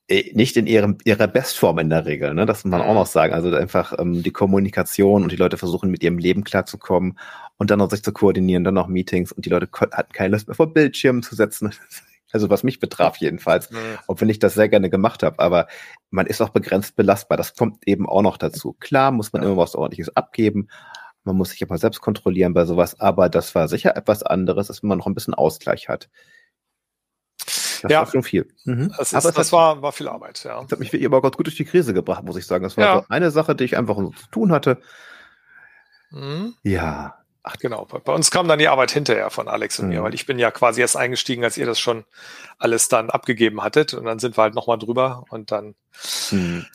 nicht 0.09 0.55
in 0.55 0.67
ihrem, 0.67 0.97
ihrer 1.03 1.27
Bestform 1.27 1.79
in 1.79 1.89
der 1.89 2.05
Regel, 2.05 2.33
ne? 2.33 2.45
Das 2.45 2.63
muss 2.63 2.71
man 2.71 2.81
auch 2.81 2.89
mhm. 2.89 2.95
noch 2.95 3.07
sagen. 3.07 3.33
Also 3.33 3.53
einfach 3.55 3.93
ähm, 3.99 4.23
die 4.23 4.31
Kommunikation 4.31 5.23
und 5.23 5.31
die 5.31 5.37
Leute 5.37 5.57
versuchen 5.57 5.91
mit 5.91 6.01
ihrem 6.01 6.17
Leben 6.17 6.43
klarzukommen 6.43 7.19
und 7.57 7.71
dann 7.71 7.79
noch 7.79 7.89
sich 7.89 8.03
zu 8.03 8.13
koordinieren, 8.13 8.63
dann 8.63 8.75
noch 8.75 8.87
Meetings 8.87 9.31
und 9.31 9.45
die 9.45 9.49
Leute 9.49 9.67
hatten 9.91 10.13
keine 10.13 10.29
Lust 10.29 10.47
mehr 10.47 10.55
vor 10.55 10.73
Bildschirmen 10.73 11.23
zu 11.23 11.35
setzen. 11.35 11.73
Also 12.33 12.49
was 12.49 12.61
mich 12.61 12.81
betraf 12.81 13.15
jedenfalls, 13.15 13.69
auch 14.05 14.19
wenn 14.19 14.27
ich 14.27 14.37
das 14.37 14.53
sehr 14.53 14.67
gerne 14.67 14.89
gemacht 14.89 15.23
habe, 15.23 15.39
aber 15.39 15.67
man 16.09 16.27
ist 16.27 16.41
auch 16.41 16.49
begrenzt 16.49 16.97
belastbar. 16.97 17.37
Das 17.37 17.55
kommt 17.55 17.87
eben 17.87 18.05
auch 18.05 18.21
noch 18.21 18.35
dazu. 18.35 18.75
Klar 18.81 19.11
muss 19.11 19.31
man 19.31 19.43
immer 19.43 19.55
was 19.55 19.75
ordentliches 19.75 20.13
abgeben, 20.13 20.67
man 21.27 21.35
muss 21.35 21.51
sich 21.51 21.61
aber 21.61 21.77
selbst 21.77 22.01
kontrollieren 22.01 22.53
bei 22.53 22.65
sowas, 22.65 22.99
aber 22.99 23.29
das 23.29 23.53
war 23.53 23.67
sicher 23.67 23.95
etwas 23.95 24.23
anderes, 24.23 24.69
als 24.69 24.81
wenn 24.81 24.87
man 24.87 24.97
noch 24.97 25.07
ein 25.07 25.13
bisschen 25.13 25.33
Ausgleich 25.33 25.89
hat. 25.89 26.09
Das 27.81 27.91
ja. 27.91 27.99
war 27.99 28.07
schon 28.07 28.23
viel. 28.23 28.47
Mhm. 28.65 28.89
Das, 28.97 29.13
ist, 29.13 29.25
das 29.25 29.37
hat, 29.37 29.51
war, 29.51 29.81
war 29.81 29.91
viel 29.91 30.07
Arbeit, 30.07 30.43
ja. 30.43 30.61
Das 30.61 30.71
hat 30.71 30.79
mich 30.79 31.05
aber 31.05 31.21
Gott 31.21 31.37
gut 31.37 31.47
durch 31.47 31.55
die 31.55 31.65
Krise 31.65 31.93
gebracht, 31.93 32.23
muss 32.23 32.37
ich 32.37 32.45
sagen. 32.45 32.63
Das 32.63 32.77
war 32.77 32.85
ja. 32.85 32.95
so 32.99 33.05
eine 33.09 33.31
Sache, 33.31 33.55
die 33.55 33.63
ich 33.63 33.77
einfach 33.77 33.97
so 33.97 34.09
zu 34.09 34.27
tun 34.31 34.51
hatte. 34.51 34.79
Mhm. 36.11 36.55
Ja. 36.63 37.17
Ach, 37.43 37.55
genau. 37.57 37.85
Bei 37.85 38.13
uns 38.13 38.29
kam 38.29 38.47
dann 38.47 38.59
die 38.59 38.67
Arbeit 38.67 38.91
hinterher 38.91 39.29
von 39.29 39.47
Alex 39.47 39.79
und 39.79 39.85
mhm. 39.85 39.93
mir, 39.93 40.03
weil 40.03 40.13
ich 40.13 40.25
bin 40.25 40.37
ja 40.37 40.51
quasi 40.51 40.81
erst 40.81 40.97
eingestiegen, 40.97 41.43
als 41.43 41.57
ihr 41.57 41.65
das 41.65 41.79
schon 41.79 42.03
alles 42.57 42.89
dann 42.89 43.09
abgegeben 43.09 43.63
hattet. 43.63 43.93
Und 43.93 44.03
dann 44.03 44.19
sind 44.19 44.37
wir 44.37 44.43
halt 44.43 44.55
nochmal 44.55 44.77
drüber 44.77 45.23
und 45.29 45.51
dann. 45.51 45.75
Mhm. 46.31 46.65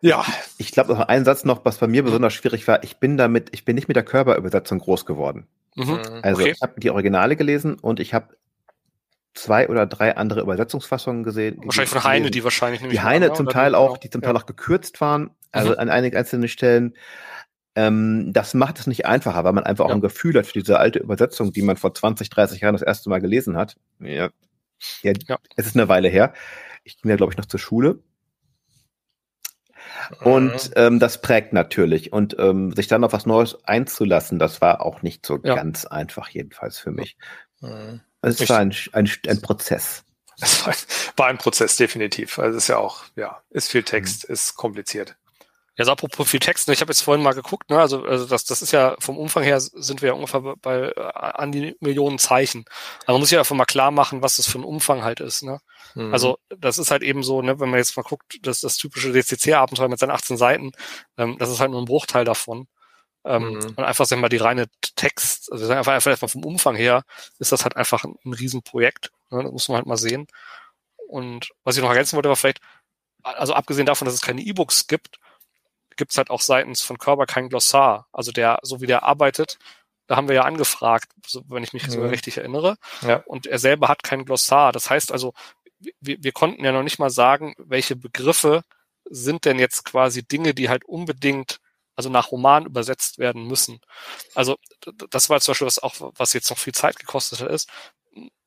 Ja. 0.00 0.24
Ich 0.56 0.72
glaube 0.72 0.94
noch 0.94 1.08
ein 1.08 1.24
Satz 1.24 1.44
noch, 1.44 1.64
was 1.64 1.78
bei 1.78 1.86
mir 1.86 2.02
besonders 2.02 2.32
schwierig 2.32 2.66
war. 2.66 2.82
Ich 2.84 2.96
bin 2.96 3.16
damit, 3.16 3.50
ich 3.52 3.64
bin 3.64 3.74
nicht 3.74 3.86
mit 3.86 3.96
der 3.96 4.04
Körperübersetzung 4.04 4.78
groß 4.78 5.04
geworden. 5.04 5.46
Mhm. 5.74 6.00
Also 6.22 6.42
okay. 6.42 6.52
ich 6.52 6.62
habe 6.62 6.80
die 6.80 6.90
Originale 6.90 7.36
gelesen 7.36 7.78
und 7.78 8.00
ich 8.00 8.14
habe 8.14 8.34
zwei 9.34 9.68
oder 9.68 9.86
drei 9.86 10.16
andere 10.16 10.40
Übersetzungsfassungen 10.40 11.22
gesehen. 11.22 11.58
Wahrscheinlich 11.64 11.90
von 11.90 12.04
Heine, 12.04 12.30
die 12.30 12.44
wahrscheinlich 12.44 12.82
Die 12.82 13.00
Heine 13.00 13.28
haben, 13.28 13.34
zum 13.34 13.48
Teil 13.48 13.74
auch, 13.74 13.88
genau. 13.88 14.00
die 14.00 14.10
zum 14.10 14.22
Teil 14.22 14.36
auch 14.36 14.46
gekürzt 14.46 15.00
waren, 15.00 15.30
also 15.50 15.70
mhm. 15.72 15.78
an 15.78 15.88
einigen 15.90 16.16
einzelnen 16.16 16.48
Stellen. 16.48 16.94
Ähm, 17.74 18.32
das 18.32 18.52
macht 18.52 18.78
es 18.78 18.86
nicht 18.86 19.06
einfacher, 19.06 19.44
weil 19.44 19.54
man 19.54 19.64
einfach 19.64 19.86
ja. 19.86 19.90
auch 19.90 19.94
ein 19.94 20.02
Gefühl 20.02 20.36
hat 20.36 20.46
für 20.46 20.58
diese 20.58 20.78
alte 20.78 20.98
Übersetzung, 20.98 21.52
die 21.52 21.62
man 21.62 21.76
vor 21.76 21.94
20, 21.94 22.28
30 22.28 22.60
Jahren 22.60 22.74
das 22.74 22.82
erste 22.82 23.08
Mal 23.08 23.20
gelesen 23.20 23.56
hat. 23.56 23.76
Ja, 23.98 24.28
ja, 25.02 25.12
ja. 25.26 25.38
es 25.56 25.66
ist 25.66 25.76
eine 25.76 25.88
Weile 25.88 26.08
her. 26.08 26.34
Ich 26.84 27.00
ging 27.00 27.10
ja, 27.10 27.16
glaube 27.16 27.32
ich, 27.32 27.38
noch 27.38 27.46
zur 27.46 27.60
Schule. 27.60 28.00
Und 30.20 30.52
mhm. 30.52 30.72
ähm, 30.76 30.98
das 30.98 31.22
prägt 31.22 31.52
natürlich. 31.52 32.12
Und 32.12 32.36
ähm, 32.38 32.72
sich 32.72 32.88
dann 32.88 33.04
auf 33.04 33.12
was 33.12 33.26
Neues 33.26 33.64
einzulassen, 33.64 34.38
das 34.38 34.60
war 34.60 34.84
auch 34.84 35.02
nicht 35.02 35.24
so 35.24 35.38
ja. 35.42 35.54
ganz 35.54 35.86
einfach, 35.86 36.28
jedenfalls 36.28 36.78
für 36.78 36.90
mich. 36.90 37.16
Mhm. 37.60 38.00
Es 38.22 38.48
war 38.48 38.58
ein, 38.58 38.74
ein, 38.92 39.10
ein 39.28 39.42
Prozess. 39.42 40.04
Es 40.40 40.66
war, 40.66 40.74
war, 41.16 41.26
ein 41.26 41.38
Prozess, 41.38 41.76
definitiv. 41.76 42.38
Also 42.38 42.56
es 42.56 42.64
ist 42.64 42.68
ja 42.68 42.78
auch, 42.78 43.04
ja, 43.16 43.42
ist 43.50 43.70
viel 43.70 43.82
Text, 43.82 44.28
mhm. 44.28 44.32
ist 44.32 44.56
kompliziert. 44.56 45.16
Ja, 45.78 45.86
so 45.86 45.92
apropos 45.92 46.28
viel 46.28 46.40
Text, 46.40 46.68
ne, 46.68 46.74
ich 46.74 46.82
habe 46.82 46.90
jetzt 46.90 47.00
vorhin 47.00 47.22
mal 47.24 47.32
geguckt, 47.32 47.70
ne, 47.70 47.78
also, 47.80 48.04
also 48.04 48.26
das, 48.26 48.44
das 48.44 48.60
ist 48.60 48.72
ja 48.72 48.94
vom 48.98 49.16
Umfang 49.16 49.42
her 49.42 49.58
sind 49.58 50.02
wir 50.02 50.08
ja 50.08 50.14
ungefähr 50.14 50.42
bei, 50.60 50.92
äh, 50.94 51.00
an 51.14 51.50
die 51.50 51.76
Millionen 51.80 52.18
Zeichen. 52.18 52.66
Aber 53.04 53.14
man 53.14 53.20
muss 53.20 53.30
ja 53.30 53.38
einfach 53.38 53.56
mal 53.56 53.64
klar 53.64 53.90
machen, 53.90 54.20
was 54.20 54.36
das 54.36 54.46
für 54.46 54.58
ein 54.58 54.64
Umfang 54.64 55.02
halt 55.02 55.20
ist. 55.20 55.42
Ne? 55.42 55.60
Mhm. 55.94 56.12
Also 56.12 56.38
das 56.58 56.76
ist 56.76 56.90
halt 56.90 57.02
eben 57.02 57.22
so, 57.22 57.40
ne, 57.40 57.58
wenn 57.58 57.70
man 57.70 57.78
jetzt 57.78 57.96
mal 57.96 58.02
guckt, 58.02 58.38
das, 58.42 58.60
das 58.60 58.76
typische 58.76 59.12
DCC-Abenteuer 59.12 59.88
mit 59.88 59.98
seinen 59.98 60.10
18 60.10 60.36
Seiten, 60.36 60.72
ähm, 61.16 61.36
das 61.38 61.48
ist 61.48 61.60
halt 61.60 61.70
nur 61.70 61.80
ein 61.80 61.86
Bruchteil 61.86 62.26
davon. 62.26 62.66
Ähm, 63.24 63.54
mhm. 63.54 63.74
Und 63.76 63.80
einfach, 63.80 64.04
sagen 64.04 64.20
wir 64.20 64.24
mal, 64.24 64.28
die 64.28 64.36
reine 64.36 64.66
Text, 64.96 65.52
also 65.52 65.70
einfach, 65.72 65.92
einfach 65.92 66.10
erstmal 66.10 66.28
vom 66.28 66.44
Umfang 66.44 66.74
her, 66.74 67.04
ist 67.38 67.52
das 67.52 67.64
halt 67.64 67.76
einfach 67.76 68.04
ein, 68.04 68.16
ein 68.24 68.32
Riesenprojekt. 68.32 69.12
Ne? 69.30 69.42
Das 69.44 69.52
muss 69.52 69.68
man 69.68 69.76
halt 69.76 69.86
mal 69.86 69.96
sehen. 69.96 70.26
Und 71.08 71.50
was 71.64 71.76
ich 71.76 71.82
noch 71.82 71.90
ergänzen 71.90 72.16
wollte, 72.16 72.28
war 72.28 72.36
vielleicht, 72.36 72.60
also 73.22 73.54
abgesehen 73.54 73.86
davon, 73.86 74.06
dass 74.06 74.14
es 74.14 74.22
keine 74.22 74.42
E-Books 74.42 74.86
gibt, 74.86 75.18
gibt 75.96 76.10
es 76.10 76.18
halt 76.18 76.30
auch 76.30 76.40
seitens 76.40 76.82
von 76.82 76.98
Körber 76.98 77.26
kein 77.26 77.48
Glossar. 77.48 78.08
Also 78.12 78.32
der, 78.32 78.58
so 78.62 78.80
wie 78.80 78.86
der 78.86 79.02
arbeitet, 79.04 79.58
da 80.06 80.16
haben 80.16 80.28
wir 80.28 80.34
ja 80.34 80.42
angefragt, 80.42 81.10
so, 81.26 81.42
wenn 81.48 81.62
ich 81.62 81.72
mich 81.72 81.86
mhm. 81.86 81.90
so 81.90 82.02
richtig 82.02 82.38
erinnere. 82.38 82.76
Ja. 83.02 83.22
Und 83.26 83.46
er 83.46 83.58
selber 83.58 83.88
hat 83.88 84.02
kein 84.02 84.24
Glossar. 84.24 84.72
Das 84.72 84.90
heißt 84.90 85.12
also, 85.12 85.32
wir, 86.00 86.16
wir 86.22 86.32
konnten 86.32 86.64
ja 86.64 86.72
noch 86.72 86.82
nicht 86.82 86.98
mal 86.98 87.10
sagen, 87.10 87.54
welche 87.58 87.96
Begriffe 87.96 88.62
sind 89.04 89.44
denn 89.44 89.58
jetzt 89.58 89.84
quasi 89.84 90.22
Dinge, 90.26 90.54
die 90.54 90.68
halt 90.68 90.84
unbedingt 90.84 91.60
also 92.02 92.10
nach 92.10 92.32
Roman 92.32 92.66
übersetzt 92.66 93.18
werden 93.18 93.46
müssen. 93.46 93.80
Also 94.34 94.56
das 95.10 95.30
war 95.30 95.40
zum 95.40 95.52
Beispiel 95.52 95.66
was 95.66 95.78
auch, 95.78 95.94
was 96.16 96.32
jetzt 96.32 96.50
noch 96.50 96.58
viel 96.58 96.74
Zeit 96.74 96.98
gekostet 96.98 97.40
hat, 97.40 97.50
ist, 97.50 97.68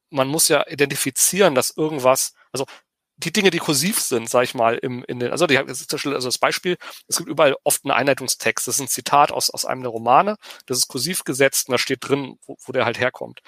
man 0.10 0.28
muss 0.28 0.48
ja 0.48 0.68
identifizieren, 0.68 1.56
dass 1.56 1.76
irgendwas, 1.76 2.34
also 2.52 2.66
die 3.18 3.32
Dinge, 3.32 3.50
die 3.50 3.60
kursiv 3.60 4.00
sind, 4.00 4.30
sag 4.30 4.44
ich 4.44 4.56
mal, 4.56 4.78
im, 4.78 5.04
in 5.06 5.20
den, 5.20 5.32
also 5.32 5.48
die 5.48 5.58
also 5.58 6.28
das 6.28 6.38
Beispiel, 6.38 6.78
es 7.08 7.18
gibt 7.18 7.30
überall 7.30 7.56
oft 7.64 7.86
einen 7.86 7.92
Einleitungstext. 7.92 8.68
Das 8.68 8.76
ist 8.76 8.82
ein 8.82 8.88
Zitat 8.90 9.32
aus, 9.32 9.50
aus 9.50 9.66
einem 9.66 9.82
der 9.82 9.92
Romane, 9.92 10.36
das 10.66 10.80
ist 10.80 10.88
kursiv 10.90 11.24
gesetzt 11.24 11.70
und 11.70 11.74
da 11.74 11.78
steht 11.78 12.08
drin, 12.08 12.38
wo, 12.46 12.58
wo 12.66 12.72
der 12.74 12.86
halt 12.86 13.00
herkommt. 13.00 13.42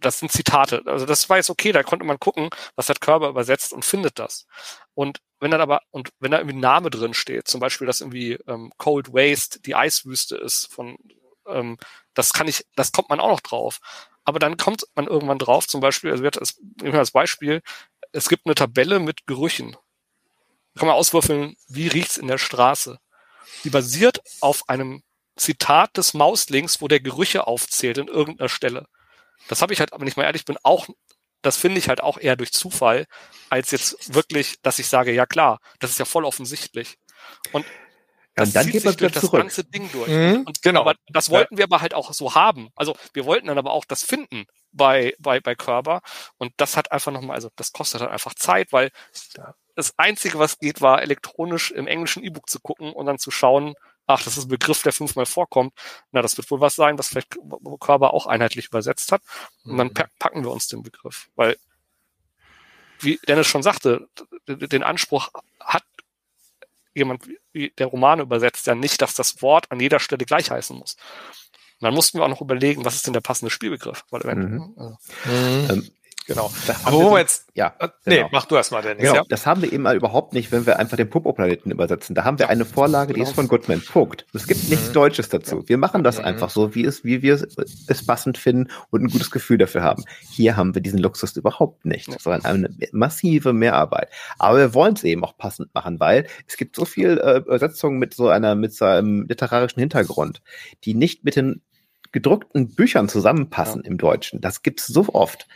Das 0.00 0.18
sind 0.18 0.32
Zitate. 0.32 0.82
Also 0.86 1.06
das 1.06 1.28
war 1.28 1.36
jetzt 1.38 1.50
okay, 1.50 1.72
da 1.72 1.82
konnte 1.82 2.04
man 2.06 2.18
gucken, 2.18 2.50
was 2.76 2.88
hat 2.88 3.00
Körper 3.00 3.28
übersetzt 3.28 3.72
und 3.72 3.84
findet 3.84 4.18
das. 4.18 4.46
Und 4.94 5.20
wenn 5.44 5.50
dann 5.50 5.60
aber, 5.60 5.82
und 5.90 6.08
wenn 6.20 6.30
da 6.30 6.38
irgendwie 6.38 6.56
ein 6.56 6.60
Name 6.60 6.88
drin 6.88 7.12
steht, 7.12 7.46
zum 7.48 7.60
Beispiel, 7.60 7.86
dass 7.86 8.00
irgendwie 8.00 8.32
ähm, 8.46 8.72
Cold 8.78 9.12
Waste 9.12 9.60
die 9.60 9.74
Eiswüste 9.74 10.36
ist 10.36 10.72
von, 10.72 10.96
ähm, 11.46 11.76
das 12.14 12.32
kann 12.32 12.48
ich, 12.48 12.64
das 12.76 12.92
kommt 12.92 13.10
man 13.10 13.20
auch 13.20 13.28
noch 13.28 13.40
drauf. 13.40 13.78
Aber 14.24 14.38
dann 14.38 14.56
kommt 14.56 14.86
man 14.94 15.06
irgendwann 15.06 15.38
drauf, 15.38 15.68
zum 15.68 15.82
Beispiel, 15.82 16.10
also 16.10 16.24
wird 16.24 16.40
das, 16.40 16.58
als 16.82 17.10
Beispiel, 17.10 17.60
es 18.12 18.30
gibt 18.30 18.46
eine 18.46 18.54
Tabelle 18.54 19.00
mit 19.00 19.26
Gerüchen. 19.26 19.76
Da 20.72 20.80
kann 20.80 20.88
man 20.88 20.96
auswürfeln, 20.96 21.56
wie 21.68 21.88
riecht's 21.88 22.16
in 22.16 22.26
der 22.26 22.38
Straße. 22.38 22.98
Die 23.64 23.70
basiert 23.70 24.22
auf 24.40 24.66
einem 24.70 25.02
Zitat 25.36 25.96
des 25.98 26.14
Mauslings, 26.14 26.80
wo 26.80 26.88
der 26.88 27.00
Gerüche 27.00 27.46
aufzählt 27.46 27.98
in 27.98 28.08
irgendeiner 28.08 28.48
Stelle. 28.48 28.86
Das 29.48 29.60
habe 29.60 29.74
ich 29.74 29.80
halt, 29.80 29.92
aber 29.92 30.06
nicht 30.06 30.16
mal 30.16 30.24
ehrlich 30.24 30.46
bin, 30.46 30.56
auch, 30.62 30.88
das 31.44 31.56
finde 31.56 31.78
ich 31.78 31.88
halt 31.88 32.02
auch 32.02 32.18
eher 32.18 32.36
durch 32.36 32.52
Zufall, 32.52 33.06
als 33.50 33.70
jetzt 33.70 34.14
wirklich, 34.14 34.60
dass 34.62 34.78
ich 34.78 34.88
sage, 34.88 35.12
ja 35.12 35.26
klar, 35.26 35.60
das 35.78 35.90
ist 35.90 35.98
ja 35.98 36.04
voll 36.04 36.24
offensichtlich. 36.24 36.96
Und 37.52 37.66
das 38.34 38.48
und 38.48 38.56
dann 38.56 38.66
geht 38.70 38.84
man 38.84 38.96
durch 38.96 39.12
das 39.12 39.22
zurück. 39.22 39.42
ganze 39.42 39.62
Ding 39.62 39.88
durch. 39.92 40.08
Mhm, 40.08 40.44
und, 40.46 40.62
genau. 40.62 40.80
Aber 40.80 40.94
das 41.06 41.30
wollten 41.30 41.56
wir 41.56 41.64
aber 41.64 41.80
halt 41.80 41.94
auch 41.94 42.12
so 42.12 42.34
haben. 42.34 42.70
Also 42.74 42.96
wir 43.12 43.26
wollten 43.26 43.46
dann 43.46 43.58
aber 43.58 43.72
auch 43.72 43.84
das 43.84 44.02
finden 44.02 44.46
bei, 44.72 45.14
bei, 45.18 45.38
bei 45.38 45.54
Körper. 45.54 46.00
Und 46.38 46.52
das 46.56 46.76
hat 46.76 46.90
einfach 46.90 47.12
nochmal, 47.12 47.36
also 47.36 47.50
das 47.56 47.72
kostet 47.72 48.00
halt 48.00 48.10
einfach 48.10 48.34
Zeit, 48.34 48.72
weil 48.72 48.90
das 49.76 49.92
Einzige, 49.98 50.38
was 50.38 50.58
geht, 50.58 50.80
war 50.80 51.02
elektronisch 51.02 51.70
im 51.70 51.86
englischen 51.86 52.24
E-Book 52.24 52.48
zu 52.48 52.58
gucken 52.60 52.92
und 52.92 53.06
dann 53.06 53.18
zu 53.18 53.30
schauen, 53.30 53.74
ach, 54.06 54.22
das 54.22 54.36
ist 54.36 54.44
ein 54.44 54.48
Begriff, 54.48 54.82
der 54.82 54.92
fünfmal 54.92 55.26
vorkommt. 55.26 55.72
Na, 56.12 56.22
das 56.22 56.36
wird 56.36 56.50
wohl 56.50 56.60
was 56.60 56.74
sein, 56.74 56.98
was 56.98 57.08
vielleicht 57.08 57.36
Körper 57.80 58.12
auch 58.12 58.26
einheitlich 58.26 58.66
übersetzt 58.66 59.12
hat. 59.12 59.22
Und 59.64 59.78
dann 59.78 59.88
mhm. 59.88 60.04
packen 60.18 60.44
wir 60.44 60.50
uns 60.50 60.68
den 60.68 60.82
Begriff. 60.82 61.28
Weil, 61.36 61.56
wie 63.00 63.18
Dennis 63.28 63.46
schon 63.46 63.62
sagte, 63.62 64.08
den 64.46 64.82
Anspruch 64.82 65.30
hat 65.60 65.84
jemand 66.94 67.26
wie 67.52 67.70
der 67.70 67.86
Roman 67.88 68.20
übersetzt 68.20 68.66
ja 68.66 68.74
nicht, 68.74 69.02
dass 69.02 69.14
das 69.14 69.42
Wort 69.42 69.70
an 69.70 69.80
jeder 69.80 69.98
Stelle 69.98 70.24
gleich 70.24 70.50
heißen 70.50 70.76
muss. 70.76 70.96
Und 71.80 71.86
dann 71.86 71.94
mussten 71.94 72.18
wir 72.18 72.24
auch 72.24 72.28
noch 72.28 72.40
überlegen, 72.40 72.84
was 72.84 72.94
ist 72.94 73.06
denn 73.06 73.12
der 73.12 73.20
passende 73.20 73.50
Spielbegriff? 73.50 74.04
Weil, 74.10 74.34
mhm. 74.34 74.74
Also, 74.76 74.98
mhm. 75.24 75.70
Ähm, 75.70 75.90
Genau. 76.26 76.50
Aber 76.84 76.96
wo 76.96 77.10
wir 77.12 77.18
jetzt, 77.18 77.48
ja, 77.54 77.74
äh, 77.78 77.88
nee, 78.06 78.16
genau. 78.16 78.28
mach 78.32 78.46
du 78.46 78.56
erst 78.56 78.72
mal, 78.72 78.82
Dennis. 78.82 79.02
Genau, 79.02 79.16
ja. 79.16 79.22
das 79.28 79.46
haben 79.46 79.60
wir 79.60 79.72
eben 79.72 79.82
mal 79.82 79.94
überhaupt 79.94 80.32
nicht, 80.32 80.52
wenn 80.52 80.64
wir 80.64 80.78
einfach 80.78 80.96
den 80.96 81.10
Popo-Planeten 81.10 81.70
übersetzen. 81.70 82.14
Da 82.14 82.24
haben 82.24 82.38
wir 82.38 82.46
ja. 82.46 82.50
eine 82.50 82.64
Vorlage, 82.64 83.12
die 83.12 83.20
ist 83.20 83.28
genau. 83.28 83.36
von 83.36 83.48
Goodman. 83.48 83.82
Punkt. 83.82 84.26
Es 84.32 84.46
gibt 84.46 84.68
nichts 84.70 84.88
mhm. 84.88 84.94
Deutsches 84.94 85.28
dazu. 85.28 85.64
Wir 85.66 85.76
machen 85.76 86.02
das 86.02 86.18
mhm. 86.18 86.24
einfach 86.24 86.48
so, 86.48 86.74
wie 86.74 86.84
es, 86.84 87.04
wie 87.04 87.20
wir 87.22 87.34
es 87.34 88.06
passend 88.06 88.38
finden 88.38 88.70
und 88.90 89.02
ein 89.02 89.08
gutes 89.08 89.30
Gefühl 89.30 89.58
dafür 89.58 89.82
haben. 89.82 90.04
Hier 90.30 90.56
haben 90.56 90.74
wir 90.74 90.80
diesen 90.80 90.98
Luxus 90.98 91.36
überhaupt 91.36 91.84
nicht, 91.84 92.20
sondern 92.20 92.44
eine 92.44 92.70
massive 92.92 93.52
Mehrarbeit. 93.52 94.08
Aber 94.38 94.58
wir 94.58 94.74
wollen 94.74 94.94
es 94.94 95.04
eben 95.04 95.24
auch 95.24 95.36
passend 95.36 95.74
machen, 95.74 96.00
weil 96.00 96.26
es 96.46 96.56
gibt 96.56 96.74
so 96.76 96.86
viel 96.86 97.18
äh, 97.18 97.38
Übersetzungen 97.38 97.98
mit 97.98 98.14
so 98.14 98.28
einer, 98.28 98.54
mit 98.54 98.74
so 98.74 98.86
einem 98.86 99.26
literarischen 99.28 99.80
Hintergrund, 99.80 100.40
die 100.84 100.94
nicht 100.94 101.24
mit 101.24 101.36
den 101.36 101.60
gedruckten 102.12 102.74
Büchern 102.74 103.08
zusammenpassen 103.08 103.82
ja. 103.84 103.90
im 103.90 103.98
Deutschen. 103.98 104.40
Das 104.40 104.62
gibt's 104.62 104.86
so 104.86 105.06
oft 105.12 105.46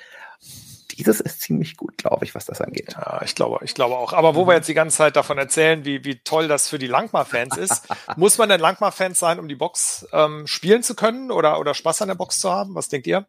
dieses 0.99 1.20
ist 1.20 1.40
ziemlich 1.40 1.76
gut, 1.76 1.96
glaube 1.96 2.24
ich, 2.24 2.34
was 2.34 2.44
das 2.44 2.61
angeht. 2.61 2.92
Ja, 2.92 3.22
ich 3.22 3.36
glaube, 3.36 3.64
ich 3.64 3.74
glaube 3.74 3.96
auch. 3.96 4.12
Aber 4.12 4.34
wo 4.34 4.46
wir 4.49 4.55
jetzt 4.55 4.68
die 4.68 4.74
ganze 4.74 4.96
Zeit 4.96 5.14
davon 5.14 5.38
erzählen, 5.38 5.84
wie, 5.84 6.05
wie 6.05 6.18
toll 6.18 6.49
das 6.49 6.68
für 6.68 6.78
die 6.78 6.88
Langmar-Fans 6.88 7.57
ist, 7.57 7.86
muss 8.16 8.36
man 8.36 8.49
denn 8.49 8.61
Langmar-Fans 8.61 9.16
sein, 9.18 9.38
um 9.38 9.46
die 9.46 9.55
Box 9.55 10.09
ähm, 10.12 10.49
spielen 10.49 10.82
zu 10.82 10.96
können 10.96 11.30
oder, 11.30 11.61
oder 11.61 11.74
Spaß 11.74 12.03
an 12.03 12.09
der 12.09 12.16
Box 12.16 12.40
zu 12.40 12.51
haben? 12.51 12.74
Was 12.74 12.88
denkt 12.88 13.07
ihr? 13.07 13.28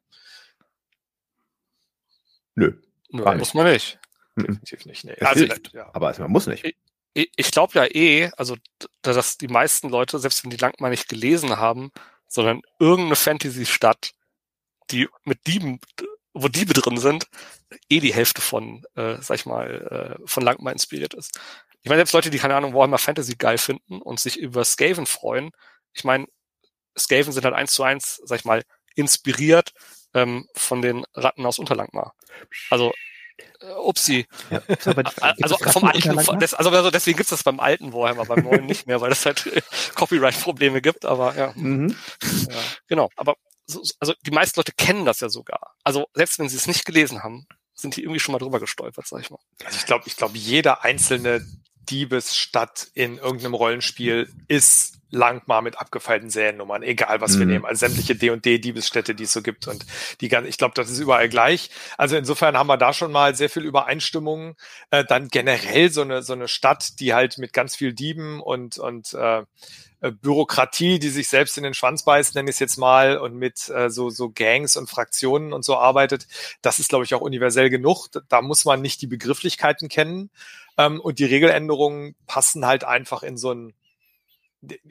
Nö. 2.56 2.74
Nö 3.12 3.36
muss 3.38 3.54
man 3.54 3.72
nicht. 3.72 4.00
Definitiv 4.36 4.86
nicht. 4.86 5.06
Nee. 5.06 5.18
Also, 5.22 5.46
ja. 5.74 5.90
Aber 5.94 6.08
also 6.08 6.24
man 6.24 6.32
muss 6.32 6.48
nicht. 6.48 6.66
Ich, 7.14 7.32
ich 7.36 7.52
glaube 7.52 7.74
ja 7.76 7.86
eh, 7.86 8.32
also 8.36 8.56
dass 9.04 9.38
die 9.38 9.48
meisten 9.48 9.90
Leute, 9.90 10.18
selbst 10.18 10.44
wenn 10.44 10.50
die 10.50 10.58
Langmar 10.58 10.90
nicht 10.90 11.08
gelesen 11.08 11.58
haben, 11.58 11.92
sondern 12.28 12.62
irgendeine 12.80 13.16
Fantasy-Stadt, 13.16 14.12
die 14.90 15.08
mit 15.24 15.46
Dieben 15.46 15.80
wo 16.42 16.48
Diebe 16.48 16.74
drin 16.74 16.98
sind, 16.98 17.28
eh 17.90 18.00
die 18.00 18.14
Hälfte 18.14 18.42
von, 18.42 18.84
äh, 18.96 19.18
sag 19.22 19.36
ich 19.36 19.46
mal, 19.46 20.18
äh, 20.20 20.28
von 20.28 20.44
Langmar 20.44 20.74
inspiriert 20.74 21.14
ist. 21.14 21.40
Ich 21.82 21.90
meine, 21.90 22.00
selbst 22.00 22.14
Leute, 22.14 22.30
die 22.30 22.40
keine 22.40 22.56
Ahnung 22.56 22.74
Warhammer 22.74 22.98
Fantasy 22.98 23.36
geil 23.36 23.58
finden 23.58 24.02
und 24.02 24.20
sich 24.20 24.38
über 24.38 24.66
Skaven 24.66 25.06
freuen, 25.06 25.52
ich 25.94 26.04
meine, 26.04 26.28
Skaven 26.98 27.32
sind 27.34 27.46
halt 27.46 27.56
eins 27.56 27.74
zu 27.74 27.84
eins, 27.84 28.22
sag 28.26 28.40
ich 28.40 28.46
mal, 28.46 28.64
inspiriert 28.96 29.72
ähm, 30.14 30.48
von 30.56 30.82
den 30.82 31.06
Ratten 31.14 31.46
aus 31.46 31.60
Unterlangmar. 31.60 32.14
Also 32.70 32.94
äh, 33.62 33.72
Upsi. 33.74 34.28
Ja, 34.50 34.62
also 35.42 35.58
vom 35.58 35.86
alten, 35.86 36.40
des, 36.40 36.54
also, 36.54 36.70
also 36.70 36.92
deswegen 36.92 37.18
gibt's 37.18 37.30
das 37.30 37.44
beim 37.44 37.60
alten 37.60 37.94
Warhammer, 37.94 38.26
beim 38.26 38.44
neuen 38.44 38.66
nicht 38.66 38.88
mehr, 38.88 39.02
weil 39.02 39.12
es 39.12 39.26
halt 39.26 39.50
Copyright-Probleme 39.96 40.82
gibt, 40.82 41.06
aber 41.06 41.36
ja. 41.36 41.54
Mhm. 41.56 41.96
ja. 42.22 42.56
Genau, 42.88 43.10
aber 43.16 43.36
also 44.00 44.14
die 44.26 44.32
meisten 44.32 44.60
Leute 44.60 44.74
kennen 44.74 45.06
das 45.06 45.20
ja 45.20 45.30
sogar. 45.30 45.76
Also 45.84 46.08
selbst 46.14 46.40
wenn 46.40 46.50
sie 46.50 46.58
es 46.58 46.68
nicht 46.68 46.86
gelesen 46.86 47.24
haben, 47.24 47.48
sind 47.74 47.96
die 47.96 48.04
irgendwie 48.04 48.20
schon 48.20 48.34
mal 48.34 48.40
drüber 48.40 48.60
gestolpert, 48.60 49.08
sag 49.08 49.22
ich 49.22 49.30
mal. 49.30 49.40
Also 49.64 49.78
ich 49.78 49.86
glaube, 49.86 50.04
ich 50.08 50.18
glaube, 50.18 50.38
jeder 50.38 50.84
einzelne 50.84 51.46
Diebesstadt 51.90 52.88
in 52.94 53.18
irgendeinem 53.18 53.56
Rollenspiel 53.56 54.30
ist 54.48 55.00
Langmar 55.12 55.64
mit 55.64 55.80
abgefeilten 55.80 56.30
Seriennummern, 56.30 56.84
egal 56.84 57.20
was 57.20 57.34
mhm. 57.34 57.40
wir 57.40 57.46
nehmen. 57.48 57.66
Also 57.66 57.88
sämtliche 57.88 58.16
D&D 58.16 58.60
Diebesstädte, 58.60 59.16
die 59.16 59.24
es 59.24 59.34
so 59.34 59.42
gibt 59.42 59.68
und 59.68 59.86
die 60.22 60.28
ganz, 60.28 60.48
ich 60.48 60.58
glaube, 60.58 60.76
das 60.76 60.90
ist 60.90 61.00
überall 61.00 61.30
gleich. 61.30 61.72
Also 61.98 62.16
insofern 62.16 62.58
haben 62.58 62.68
wir 62.68 62.78
da 62.78 62.94
schon 62.94 63.12
mal 63.12 63.36
sehr 63.36 63.50
viel 63.50 63.66
Übereinstimmung. 63.66 64.56
Äh, 64.92 65.04
dann 65.04 65.30
generell 65.30 65.92
so 65.92 66.02
eine 66.02 66.22
so 66.22 66.34
eine 66.34 66.48
Stadt, 66.48 67.00
die 67.00 67.16
halt 67.16 67.40
mit 67.40 67.54
ganz 67.54 67.76
viel 67.76 67.94
Dieben 67.94 68.40
und 68.40 68.78
und 68.78 69.14
äh, 69.14 69.44
Bürokratie, 70.02 71.00
die 71.00 71.10
sich 71.10 71.28
selbst 71.28 71.58
in 71.58 71.64
den 71.64 71.74
Schwanz 71.74 72.04
beißt, 72.04 72.36
nenne 72.36 72.50
ich 72.50 72.56
es 72.56 72.60
jetzt 72.60 72.78
mal, 72.78 73.18
und 73.18 73.36
mit 73.36 73.70
äh, 73.70 73.90
so, 73.90 74.10
so 74.10 74.30
Gangs 74.30 74.78
und 74.78 74.90
Fraktionen 74.90 75.54
und 75.54 75.66
so 75.66 75.78
arbeitet, 75.78 76.28
das 76.62 76.80
ist, 76.80 76.90
glaube 76.90 77.06
ich, 77.06 77.14
auch 77.14 77.22
universell 77.22 77.70
genug. 77.70 78.08
Da 78.30 78.42
muss 78.42 78.66
man 78.66 78.82
nicht 78.82 79.02
die 79.02 79.08
Begrifflichkeiten 79.08 79.90
kennen. 79.90 80.30
Ähm, 80.78 81.02
und 81.02 81.20
die 81.20 81.26
Regeländerungen 81.26 82.16
passen 82.28 82.66
halt 82.66 82.84
einfach 82.84 83.24
in 83.24 83.38
so 83.38 83.52
ein 83.54 83.74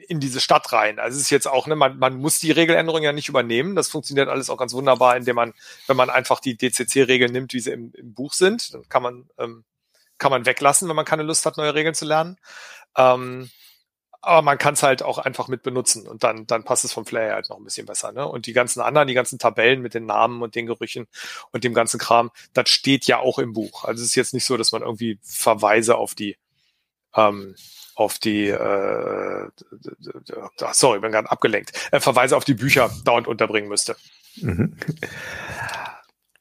in 0.07 0.19
diese 0.19 0.39
Stadt 0.39 0.73
rein. 0.73 0.97
Also 0.97 1.17
es 1.17 1.23
ist 1.23 1.29
jetzt 1.29 1.47
auch, 1.47 1.67
ne, 1.67 1.75
man, 1.75 1.99
man 1.99 2.15
muss 2.15 2.39
die 2.39 2.51
Regeländerungen 2.51 3.03
ja 3.03 3.11
nicht 3.11 3.29
übernehmen. 3.29 3.75
Das 3.75 3.87
funktioniert 3.87 4.27
alles 4.27 4.49
auch 4.49 4.57
ganz 4.57 4.73
wunderbar, 4.73 5.15
indem 5.15 5.35
man, 5.35 5.53
wenn 5.85 5.95
man 5.95 6.09
einfach 6.09 6.39
die 6.39 6.57
DCC-Regeln 6.57 7.31
nimmt, 7.31 7.53
wie 7.53 7.59
sie 7.59 7.71
im, 7.71 7.93
im 7.93 8.15
Buch 8.15 8.33
sind, 8.33 8.73
dann 8.73 8.89
kann 8.89 9.03
man 9.03 9.29
ähm, 9.37 9.63
kann 10.17 10.31
man 10.31 10.45
weglassen, 10.45 10.87
wenn 10.89 10.95
man 10.95 11.05
keine 11.05 11.23
Lust 11.23 11.45
hat, 11.45 11.57
neue 11.57 11.73
Regeln 11.73 11.95
zu 11.95 12.05
lernen. 12.05 12.37
Ähm, 12.95 13.49
aber 14.21 14.41
man 14.41 14.57
kann 14.57 14.73
es 14.73 14.83
halt 14.83 15.01
auch 15.01 15.17
einfach 15.17 15.47
mit 15.47 15.63
benutzen 15.63 16.07
und 16.07 16.23
dann, 16.23 16.45
dann 16.45 16.63
passt 16.63 16.83
es 16.83 16.93
vom 16.93 17.05
Flair 17.05 17.33
halt 17.33 17.49
noch 17.49 17.57
ein 17.57 17.63
bisschen 17.63 17.85
besser. 17.85 18.11
Ne? 18.11 18.27
Und 18.27 18.47
die 18.47 18.53
ganzen 18.53 18.81
anderen, 18.81 19.07
die 19.07 19.13
ganzen 19.13 19.39
Tabellen 19.39 19.81
mit 19.81 19.93
den 19.93 20.05
Namen 20.05 20.41
und 20.41 20.55
den 20.55 20.65
Gerüchen 20.65 21.07
und 21.51 21.63
dem 21.63 21.73
ganzen 21.73 21.99
Kram, 21.99 22.31
das 22.53 22.69
steht 22.69 23.05
ja 23.05 23.19
auch 23.19 23.39
im 23.39 23.53
Buch. 23.53 23.85
Also 23.85 24.01
es 24.01 24.09
ist 24.09 24.15
jetzt 24.15 24.33
nicht 24.33 24.45
so, 24.45 24.57
dass 24.57 24.71
man 24.71 24.81
irgendwie 24.81 25.19
Verweise 25.23 25.95
auf 25.95 26.15
die 26.15 26.37
ähm, 27.15 27.55
auf 27.95 28.17
die, 28.17 28.47
äh, 28.47 29.47
sorry, 30.71 30.99
bin 30.99 31.11
gerade 31.11 31.29
abgelenkt, 31.29 31.73
äh, 31.91 31.99
Verweise 31.99 32.37
auf 32.37 32.45
die 32.45 32.53
Bücher 32.53 32.89
dauernd 33.03 33.27
unterbringen 33.27 33.67
müsste. 33.67 33.97
Mhm. 34.37 34.77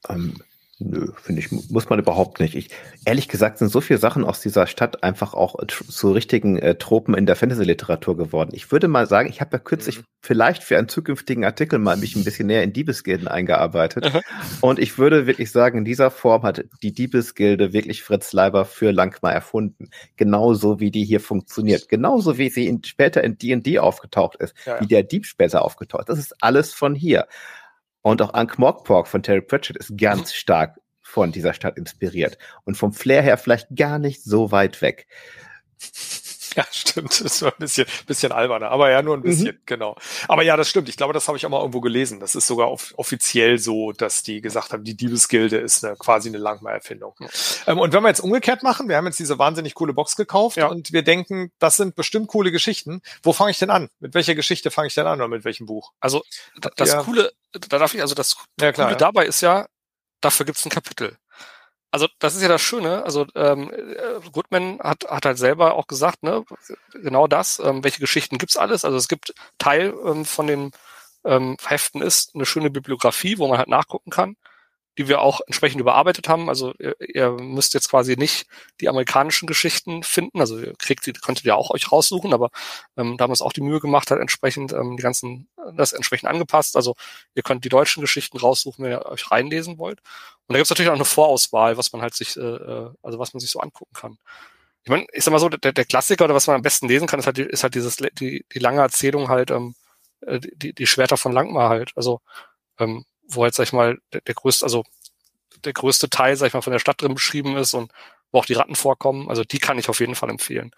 Ähm, 0.09 0.41
Nö, 0.81 1.09
finde 1.21 1.41
ich, 1.41 1.51
muss 1.51 1.89
man 1.89 1.99
überhaupt 1.99 2.39
nicht. 2.39 2.55
Ich, 2.55 2.71
ehrlich 3.05 3.29
gesagt 3.29 3.59
sind 3.59 3.69
so 3.69 3.81
viele 3.81 3.99
Sachen 3.99 4.25
aus 4.25 4.41
dieser 4.41 4.69
Stadt 4.69 5.03
einfach 5.03 5.35
auch 5.35 5.57
zu 5.67 6.13
richtigen 6.13 6.57
äh, 6.57 6.77
Tropen 6.77 7.15
in 7.15 7.27
der 7.27 7.35
Fantasy-Literatur 7.35 8.17
geworden. 8.17 8.51
Ich 8.53 8.71
würde 8.71 8.87
mal 8.87 9.09
sagen, 9.09 9.29
ich 9.29 9.41
habe 9.41 9.57
ja 9.57 9.59
kürzlich 9.59 9.99
mhm. 9.99 10.05
vielleicht 10.21 10.63
für 10.63 10.79
einen 10.79 10.89
zukünftigen 10.89 11.45
Artikel 11.45 11.81
mal 11.81 11.97
mich 11.97 12.15
ein 12.15 12.23
bisschen 12.23 12.47
näher 12.47 12.63
in 12.63 12.73
Diebesgilden 12.73 13.27
eingearbeitet. 13.27 14.13
Und 14.61 14.79
ich 14.79 14.99
würde 14.99 15.27
wirklich 15.27 15.51
sagen, 15.51 15.79
in 15.79 15.85
dieser 15.85 16.13
Form 16.13 16.45
hat 16.45 16.65
die 16.81 16.93
Diebesgilde 16.93 17.73
wirklich 17.73 18.05
Fritz 18.05 18.33
Leiber 18.33 18.65
für 18.65 18.93
Langmar 18.93 19.33
erfunden. 19.33 19.91
Genauso 20.17 20.79
wie 20.79 20.93
die 20.93 21.05
hier 21.05 21.21
funktioniert. 21.21 21.89
Genauso 21.89 22.39
wie 22.39 22.51
sie 22.51 22.69
in, 22.69 22.85
später 22.85 23.25
in 23.25 23.37
D&D 23.37 23.81
aufgetaucht 23.81 24.37
ist. 24.37 24.55
Ja, 24.65 24.77
ja. 24.77 24.81
Wie 24.81 24.87
der 24.87 25.03
Dieb 25.03 25.27
später 25.27 25.63
aufgetaucht. 25.63 26.09
Das 26.09 26.21
ist 26.21 26.37
alles 26.41 26.73
von 26.73 26.95
hier. 26.95 27.27
Und 28.09 28.23
auch 28.23 28.33
Ankh 28.33 28.59
Morpork 28.59 29.07
von 29.07 29.23
Terry 29.23 29.43
Pratchett 29.43 29.77
ist 29.77 29.99
ganz 29.99 30.31
mhm. 30.31 30.35
stark 30.35 30.81
von 31.03 31.31
dieser 31.31 31.53
Stadt 31.53 31.77
inspiriert. 31.77 32.39
Und 32.65 32.77
vom 32.77 32.95
Flair 32.95 33.21
her 33.21 33.37
vielleicht 33.37 33.69
gar 33.77 33.99
nicht 33.99 34.25
so 34.25 34.51
weit 34.51 34.81
weg. 34.81 35.07
Ja, 36.59 36.67
stimmt. 36.73 37.25
Das 37.25 37.41
war 37.43 37.53
ein 37.53 37.59
bisschen, 37.59 37.87
bisschen 38.07 38.33
alberner, 38.33 38.73
aber 38.73 38.91
ja, 38.91 39.01
nur 39.01 39.17
ein 39.17 39.23
bisschen, 39.23 39.55
mhm. 39.55 39.61
genau. 39.65 39.97
Aber 40.27 40.43
ja, 40.43 40.57
das 40.57 40.69
stimmt. 40.69 40.89
Ich 40.89 40.97
glaube, 40.97 41.13
das 41.13 41.29
habe 41.29 41.39
ich 41.39 41.47
auch 41.47 41.51
mal 41.51 41.61
irgendwo 41.61 41.81
gelesen. 41.81 42.19
Das 42.19 42.35
ist 42.35 42.49
sogar 42.49 42.69
off 42.69 42.95
offiziell 42.97 43.59
so, 43.59 43.93
dass 43.93 44.25
die 44.25 44.41
gesagt 44.41 44.73
haben, 44.73 44.83
die 44.83 44.97
Diebesgilde 44.97 45.57
ist 45.57 45.85
eine, 45.85 45.95
quasi 45.95 46.29
eine 46.29 46.39
Langmar-Erfindung. 46.39 47.15
Ja. 47.21 47.29
Ähm, 47.69 47.79
und 47.79 47.93
wenn 47.93 48.03
wir 48.03 48.09
jetzt 48.09 48.19
umgekehrt 48.19 48.65
machen, 48.65 48.89
wir 48.89 48.97
haben 48.97 49.07
jetzt 49.07 49.21
diese 49.21 49.39
wahnsinnig 49.39 49.75
coole 49.75 49.93
Box 49.93 50.17
gekauft 50.17 50.57
ja. 50.57 50.67
und 50.67 50.93
wir 50.93 51.03
denken, 51.03 51.53
das 51.61 51.77
sind 51.77 51.95
bestimmt 51.95 52.27
coole 52.27 52.51
Geschichten. 52.51 53.03
Wo 53.23 53.33
fange 53.33 53.53
ich 53.53 53.61
denn 53.61 53.71
an? 53.71 53.89
Mit 54.01 54.15
welcher 54.15 54.35
Geschichte 54.35 54.73
fange 54.73 54.89
ich 54.89 54.95
denn 54.95 55.07
an 55.07 55.21
oder 55.21 55.29
mit 55.29 55.45
welchem 55.45 55.67
Buch? 55.67 55.93
Also 56.01 56.25
das 56.75 56.89
ja. 56.89 57.05
Coole, 57.05 57.31
da 57.53 57.79
darf 57.79 57.95
ich, 57.95 58.03
also 58.03 58.17
das 58.17 58.37
ja, 58.61 58.73
klar, 58.73 58.89
Coole 58.89 58.97
dabei 58.97 59.27
ist 59.27 59.43
ja, 59.43 59.69
dafür 60.21 60.45
gibt's 60.45 60.67
ein 60.67 60.71
Kapitel 60.71 61.17
also 61.91 62.09
das 62.19 62.35
ist 62.37 62.43
ja 62.43 62.49
das 62.49 62.63
Schöne. 62.63 63.05
Also 63.05 63.27
ähm, 63.35 63.73
äh, 63.73 64.29
Goodman 64.33 64.79
hat, 64.81 65.05
hat 65.09 65.25
halt 65.27 65.39
selber 65.39 65.75
auch 65.75 65.87
gesagt, 65.87 66.23
ne, 66.23 66.45
genau 66.93 67.27
das. 67.27 67.59
Ähm, 67.61 67.85
welche 67.85 68.01
Geschichten 68.01 68.39
gibt's 68.39 68.57
alles? 68.57 68.85
Also 68.85 68.97
es 68.97 69.09
gibt 69.09 69.35
Teil 69.59 69.95
ähm, 70.05 70.25
von 70.25 70.47
den 70.47 70.73
ähm, 71.25 71.57
Heften 71.67 72.03
ist 72.03 72.35
eine 72.35 72.47
schöne 72.47 72.71
Bibliografie, 72.71 73.39
wo 73.39 73.49
man 73.49 73.59
halt 73.59 73.69
nachgucken 73.69 74.11
kann 74.11 74.37
die 74.99 75.07
wir 75.07 75.21
auch 75.21 75.41
entsprechend 75.47 75.81
überarbeitet 75.81 76.29
haben. 76.29 76.49
Also 76.49 76.75
ihr, 76.79 76.97
ihr 77.01 77.31
müsst 77.31 77.73
jetzt 77.73 77.89
quasi 77.89 78.17
nicht 78.17 78.47
die 78.81 78.89
amerikanischen 78.89 79.47
Geschichten 79.47 80.03
finden. 80.03 80.41
Also 80.41 80.59
ihr 80.59 80.75
kriegt 80.77 81.07
die, 81.07 81.13
könntet 81.13 81.45
ihr 81.45 81.57
auch 81.57 81.71
euch 81.71 81.91
raussuchen, 81.91 82.35
aber 82.35 82.51
ähm, 82.97 83.17
da 83.17 83.23
haben 83.23 83.31
wir 83.31 83.35
uns 83.35 83.43
auch 83.43 83.53
die 83.53 83.61
Mühe 83.61 83.79
gemacht, 83.79 84.11
halt 84.11 84.21
entsprechend 84.21 84.73
ähm, 84.73 84.97
die 84.97 85.03
ganzen, 85.03 85.49
das 85.77 85.93
entsprechend 85.93 86.29
angepasst. 86.29 86.75
Also 86.75 86.97
ihr 87.37 87.45
könnt 87.45 87.65
die 87.65 87.69
deutschen 87.69 88.01
Geschichten 88.01 88.39
raussuchen, 88.39 88.85
wenn 88.85 88.91
ihr 88.91 89.07
euch 89.07 89.31
reinlesen 89.31 89.79
wollt. 89.79 90.01
Und 90.01 90.55
da 90.55 90.57
gibt 90.57 90.65
es 90.65 90.71
natürlich 90.71 90.91
auch 90.91 90.97
eine 90.97 91.05
Vorauswahl, 91.05 91.77
was 91.77 91.93
man 91.93 92.03
halt 92.03 92.15
sich, 92.15 92.37
äh, 92.37 92.41
äh, 92.41 92.91
also 93.01 93.21
was 93.21 93.33
man 93.33 93.41
sich 93.41 93.51
so 93.51 93.61
angucken 93.61 93.95
kann. 93.95 94.19
Ich 94.83 94.91
meine, 94.91 95.07
ich 95.13 95.23
sag 95.23 95.31
mal 95.31 95.39
so, 95.39 95.49
der, 95.49 95.73
der 95.73 95.85
Klassiker 95.85 96.25
oder 96.25 96.35
was 96.35 96.49
man 96.49 96.57
am 96.57 96.63
besten 96.63 96.89
lesen 96.89 97.07
kann, 97.07 97.21
ist 97.21 97.27
halt, 97.27 97.39
ist 97.39 97.63
halt 97.63 97.75
dieses 97.77 97.97
die, 97.97 98.45
die 98.53 98.59
lange 98.59 98.81
Erzählung 98.81 99.29
halt, 99.29 99.53
ähm, 99.53 99.77
äh, 100.23 100.41
die, 100.41 100.73
die 100.73 100.87
Schwerter 100.89 101.17
von 101.17 101.33
Langmar 101.33 101.69
halt. 101.69 101.93
Also 101.95 102.21
ähm, 102.79 103.05
wo 103.29 103.45
halt, 103.45 103.55
sag 103.55 103.65
ich 103.65 103.73
mal, 103.73 103.99
der, 104.13 104.21
der 104.23 104.35
größte, 104.35 104.65
also 104.65 104.85
der 105.65 105.73
größte 105.73 106.09
Teil, 106.11 106.37
sag 106.37 106.49
ich 106.49 106.55
mal, 106.55 106.63
von 106.63 106.73
der 106.73 106.81
Stadt 106.81 107.01
drin 107.01 107.15
beschrieben 107.15 107.57
ist 107.57 107.75
und 107.75 107.93
wo 108.33 108.39
auch 108.39 108.47
die 108.47 108.55
Ratten 108.55 108.75
vorkommen. 108.75 109.29
Also 109.29 109.45
die 109.45 109.59
kann 109.59 109.79
ich 109.79 109.89
auf 109.89 110.01
jeden 110.01 110.15
Fall 110.15 110.31
empfehlen. 110.31 110.73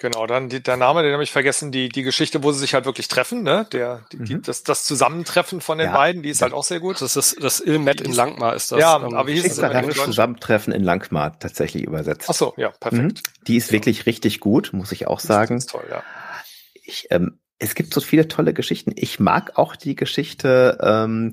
Genau, 0.00 0.26
dann 0.26 0.48
die, 0.48 0.62
der 0.62 0.78
Name, 0.78 1.02
den 1.02 1.12
habe 1.12 1.22
ich 1.22 1.30
vergessen, 1.30 1.72
die, 1.72 1.90
die 1.90 2.02
Geschichte, 2.02 2.42
wo 2.42 2.52
sie 2.52 2.60
sich 2.60 2.72
halt 2.72 2.86
wirklich 2.86 3.06
treffen, 3.08 3.42
ne? 3.42 3.66
Der, 3.70 4.06
die, 4.12 4.16
mhm. 4.16 4.42
das, 4.42 4.62
das 4.62 4.84
Zusammentreffen 4.84 5.60
von 5.60 5.76
den 5.76 5.88
ja. 5.88 5.94
beiden, 5.94 6.22
die 6.22 6.30
ist 6.30 6.40
halt 6.40 6.54
auch 6.54 6.64
sehr 6.64 6.80
gut. 6.80 7.02
Das 7.02 7.16
ist 7.16 7.36
das 7.42 7.60
Ilmet 7.60 8.00
in 8.00 8.12
Langmar 8.12 8.54
ist 8.56 8.72
das. 8.72 8.80
Ja, 8.80 8.96
ähm, 8.96 9.14
aber 9.14 9.28
wie 9.28 9.34
hieß 9.34 9.58
es? 9.58 9.94
Zusammentreffen 9.96 10.72
in 10.72 10.82
Langmar 10.82 11.38
tatsächlich 11.38 11.82
übersetzt. 11.82 12.30
Ach 12.30 12.34
so, 12.34 12.54
ja, 12.56 12.70
perfekt. 12.70 13.02
Mhm. 13.02 13.44
Die 13.46 13.56
ist 13.56 13.66
ja. 13.66 13.72
wirklich 13.72 14.06
richtig 14.06 14.40
gut, 14.40 14.70
muss 14.72 14.90
ich 14.90 15.06
auch 15.06 15.20
sagen. 15.20 15.56
Das 15.56 15.64
ist 15.64 15.70
toll, 15.70 15.84
ja. 15.90 16.02
Ich, 16.82 17.08
ähm, 17.10 17.38
es 17.60 17.74
gibt 17.74 17.92
so 17.92 18.00
viele 18.00 18.26
tolle 18.26 18.54
Geschichten. 18.54 18.92
Ich 18.96 19.20
mag 19.20 19.58
auch 19.58 19.76
die 19.76 19.94
Geschichte, 19.94 20.78
ähm, 20.82 21.32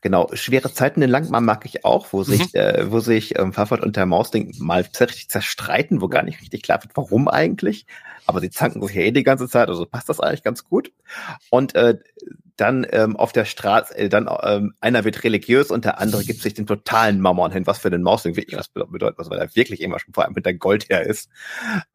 genau, 0.00 0.28
schwere 0.32 0.72
Zeiten 0.72 1.00
in 1.02 1.08
Langmann 1.08 1.44
mag 1.44 1.64
ich 1.64 1.84
auch, 1.84 2.12
wo 2.12 2.24
sich, 2.24 2.52
mhm. 2.52 2.60
äh, 2.60 2.90
wo 2.90 2.98
sich 2.98 3.38
ähm, 3.38 3.52
Pfaffert 3.52 3.82
und 3.82 3.96
der 3.96 4.04
Mausding 4.04 4.54
mal 4.58 4.82
richtig 4.82 5.30
zerstreiten, 5.30 6.02
wo 6.02 6.08
gar 6.08 6.24
nicht 6.24 6.40
richtig 6.40 6.62
klar 6.62 6.82
wird, 6.82 6.96
warum 6.96 7.28
eigentlich. 7.28 7.86
Aber 8.26 8.40
sie 8.40 8.50
zanken 8.50 8.82
sich 8.82 8.96
ja 8.96 9.02
eh 9.02 9.12
die 9.12 9.22
ganze 9.22 9.48
Zeit, 9.48 9.68
also 9.68 9.86
passt 9.86 10.08
das 10.08 10.20
eigentlich 10.20 10.42
ganz 10.42 10.64
gut. 10.64 10.92
Und 11.48 11.76
äh, 11.76 11.98
dann 12.58 12.86
ähm, 12.90 13.16
auf 13.16 13.32
der 13.32 13.44
Straße, 13.44 13.96
äh, 13.96 14.08
dann 14.08 14.28
ähm, 14.42 14.74
einer 14.80 15.04
wird 15.04 15.24
religiös 15.24 15.70
und 15.70 15.84
der 15.84 16.00
andere 16.00 16.24
gibt 16.24 16.42
sich 16.42 16.54
den 16.54 16.66
totalen 16.66 17.20
Mammon 17.20 17.52
hin, 17.52 17.66
was 17.66 17.78
für 17.78 17.90
den 17.90 18.02
Mausling 18.02 18.36
wirklich 18.36 18.58
was 18.58 18.68
bedeutet, 18.68 19.18
was 19.18 19.30
weil 19.30 19.38
er 19.38 19.54
wirklich 19.54 19.80
immer 19.80 19.98
schon 19.98 20.12
vor 20.12 20.24
allem 20.24 20.34
mit 20.34 20.44
der 20.44 20.54
Gold 20.54 20.90
her 20.90 21.06
ist. 21.06 21.30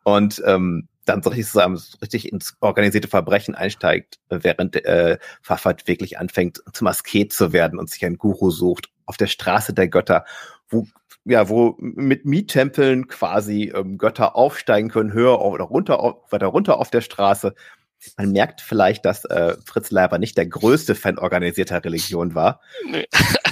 Und 0.04 0.42
ähm, 0.46 0.88
dann 1.06 1.22
so 1.22 1.30
richtig, 1.30 1.52
so 1.52 1.98
richtig 2.02 2.32
ins 2.32 2.56
organisierte 2.62 3.10
Verbrechen 3.10 3.56
einsteigt, 3.56 4.20
während 4.30 4.84
äh, 4.86 5.18
Fafat 5.42 5.86
wirklich 5.88 6.18
anfängt, 6.18 6.64
zum 6.72 6.88
Asket 6.88 7.34
zu 7.34 7.52
werden 7.52 7.78
und 7.78 7.90
sich 7.90 8.06
einen 8.06 8.18
Guru 8.18 8.50
sucht 8.50 8.90
auf 9.06 9.18
der 9.18 9.28
Straße 9.28 9.74
der 9.74 9.90
Götter, 9.90 10.24
wo 10.70 10.88
ja, 11.26 11.48
wo 11.48 11.76
mit 11.80 12.26
Miettempeln 12.26 13.08
quasi 13.08 13.72
ähm, 13.74 13.98
Götter 13.98 14.36
aufsteigen 14.36 14.90
können, 14.90 15.14
höher 15.14 15.42
oder 15.42 15.64
runter, 15.64 16.18
weiter 16.30 16.48
runter 16.48 16.80
auf 16.80 16.90
der 16.90 17.00
Straße. 17.02 17.56
Man 18.18 18.32
merkt 18.32 18.62
vielleicht, 18.62 19.06
dass 19.06 19.26
äh, 19.26 19.56
Fritz 19.66 19.92
Leiber 19.92 20.18
nicht 20.20 20.38
der 20.38 20.46
größte 20.46 20.96
Fan 20.96 21.18
organisierter 21.18 21.84
Religion 21.84 22.36
war. 22.36 22.62
Nee. 22.90 23.08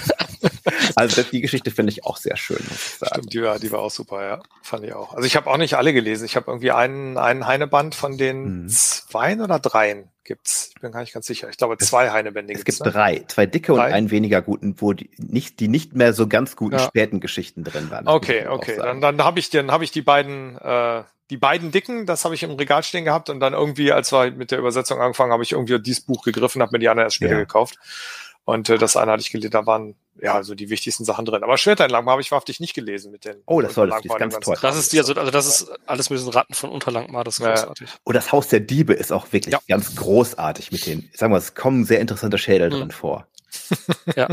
also 0.95 1.23
die 1.23 1.41
Geschichte 1.41 1.71
finde 1.71 1.91
ich 1.91 2.05
auch 2.05 2.17
sehr 2.17 2.37
schön. 2.37 2.63
Stimmt, 3.03 3.33
ja, 3.33 3.57
die 3.59 3.71
war 3.71 3.79
auch 3.79 3.91
super, 3.91 4.25
ja. 4.25 4.43
Fand 4.61 4.85
ich 4.85 4.93
auch. 4.93 5.13
Also 5.13 5.25
ich 5.25 5.35
habe 5.35 5.49
auch 5.49 5.57
nicht 5.57 5.75
alle 5.75 5.93
gelesen. 5.93 6.25
Ich 6.25 6.35
habe 6.35 6.49
irgendwie 6.49 6.71
einen, 6.71 7.17
einen 7.17 7.47
Heineband 7.47 7.95
von 7.95 8.17
den 8.17 8.63
mhm. 8.63 8.69
zweien 8.69 9.41
oder 9.41 9.59
dreien 9.59 10.09
gibt's. 10.23 10.71
Ich 10.75 10.81
bin 10.81 10.91
gar 10.91 11.01
nicht 11.01 11.13
ganz 11.13 11.25
sicher. 11.25 11.49
Ich 11.49 11.57
glaube, 11.57 11.77
zwei 11.77 12.11
Heinebände 12.11 12.53
gibt's. 12.53 12.69
Es 12.69 12.77
gibt 12.77 12.85
ne? 12.85 12.91
drei. 12.91 13.23
Zwei 13.27 13.45
dicke 13.45 13.73
drei? 13.73 13.87
und 13.87 13.93
einen 13.93 14.11
weniger 14.11 14.41
guten, 14.41 14.75
wo 14.79 14.93
die 14.93 15.09
nicht, 15.17 15.59
die 15.59 15.67
nicht 15.67 15.95
mehr 15.95 16.13
so 16.13 16.27
ganz 16.27 16.55
guten 16.55 16.77
ja. 16.77 16.79
späten 16.79 17.19
Geschichten 17.19 17.63
drin 17.63 17.89
waren. 17.91 18.07
Okay, 18.07 18.47
okay. 18.47 18.77
Dann, 18.77 19.01
dann 19.01 19.23
habe 19.23 19.39
ich, 19.39 19.49
dann 19.49 19.71
habe 19.71 19.83
ich 19.83 19.91
die 19.91 20.01
beiden, 20.01 20.57
äh, 20.57 21.03
die 21.29 21.37
beiden 21.37 21.71
dicken, 21.71 22.05
das 22.05 22.25
habe 22.25 22.35
ich 22.35 22.43
im 22.43 22.51
Regal 22.51 22.83
stehen 22.83 23.05
gehabt 23.05 23.29
und 23.29 23.39
dann 23.39 23.53
irgendwie, 23.53 23.91
als 23.91 24.11
wir 24.11 24.31
mit 24.31 24.51
der 24.51 24.59
Übersetzung 24.59 24.99
angefangen, 24.99 25.31
habe 25.31 25.43
ich 25.43 25.53
irgendwie 25.53 25.79
dieses 25.79 26.03
Buch 26.03 26.23
gegriffen, 26.23 26.61
habe 26.61 26.73
mir 26.73 26.79
die 26.79 26.89
anderen 26.89 27.07
erst 27.07 27.15
später 27.15 27.33
ja. 27.33 27.39
gekauft. 27.39 27.77
Und 28.43 28.69
äh, 28.69 28.77
das 28.77 28.95
eine 28.95 29.11
hatte 29.11 29.21
ich 29.21 29.31
gelesen, 29.31 29.51
da 29.51 29.65
waren 29.65 29.95
ja 30.21 30.43
so 30.43 30.55
die 30.55 30.69
wichtigsten 30.69 31.03
Sachen 31.03 31.25
drin. 31.25 31.43
Aber 31.43 31.57
Schwerteinlagen 31.57 32.09
habe 32.09 32.21
ich 32.21 32.31
wahrhaftig 32.31 32.59
nicht 32.59 32.73
gelesen 32.73 33.11
mit 33.11 33.25
den. 33.25 33.41
Oh, 33.45 33.61
das 33.61 33.73
soll 33.73 33.89
das 33.89 34.05
ist 34.05 34.17
ganz 34.17 34.39
toll. 34.39 34.57
Das 34.61 34.77
ist 34.77 34.93
die, 34.93 34.99
also, 34.99 35.13
also 35.15 35.31
das 35.31 35.47
ist 35.47 35.71
alles 35.85 36.09
mit 36.09 36.19
diesen 36.19 36.31
Ratten 36.31 36.53
von 36.53 36.69
Unterlangmar, 36.69 37.23
das 37.23 37.39
ist 37.39 37.45
großartig. 37.45 37.89
Ja. 37.89 37.95
Und 38.03 38.15
das 38.15 38.31
Haus 38.31 38.47
der 38.47 38.59
Diebe 38.59 38.93
ist 38.93 39.11
auch 39.11 39.31
wirklich 39.33 39.53
ja. 39.53 39.59
ganz 39.67 39.95
großartig 39.95 40.71
mit 40.71 40.85
den, 40.85 41.09
sagen 41.13 41.33
wir, 41.33 41.37
es 41.37 41.55
kommen 41.55 41.85
sehr 41.85 41.99
interessante 41.99 42.37
Schädel 42.37 42.69
mhm. 42.69 42.75
drin 42.75 42.91
vor. 42.91 43.27
ja. 44.15 44.27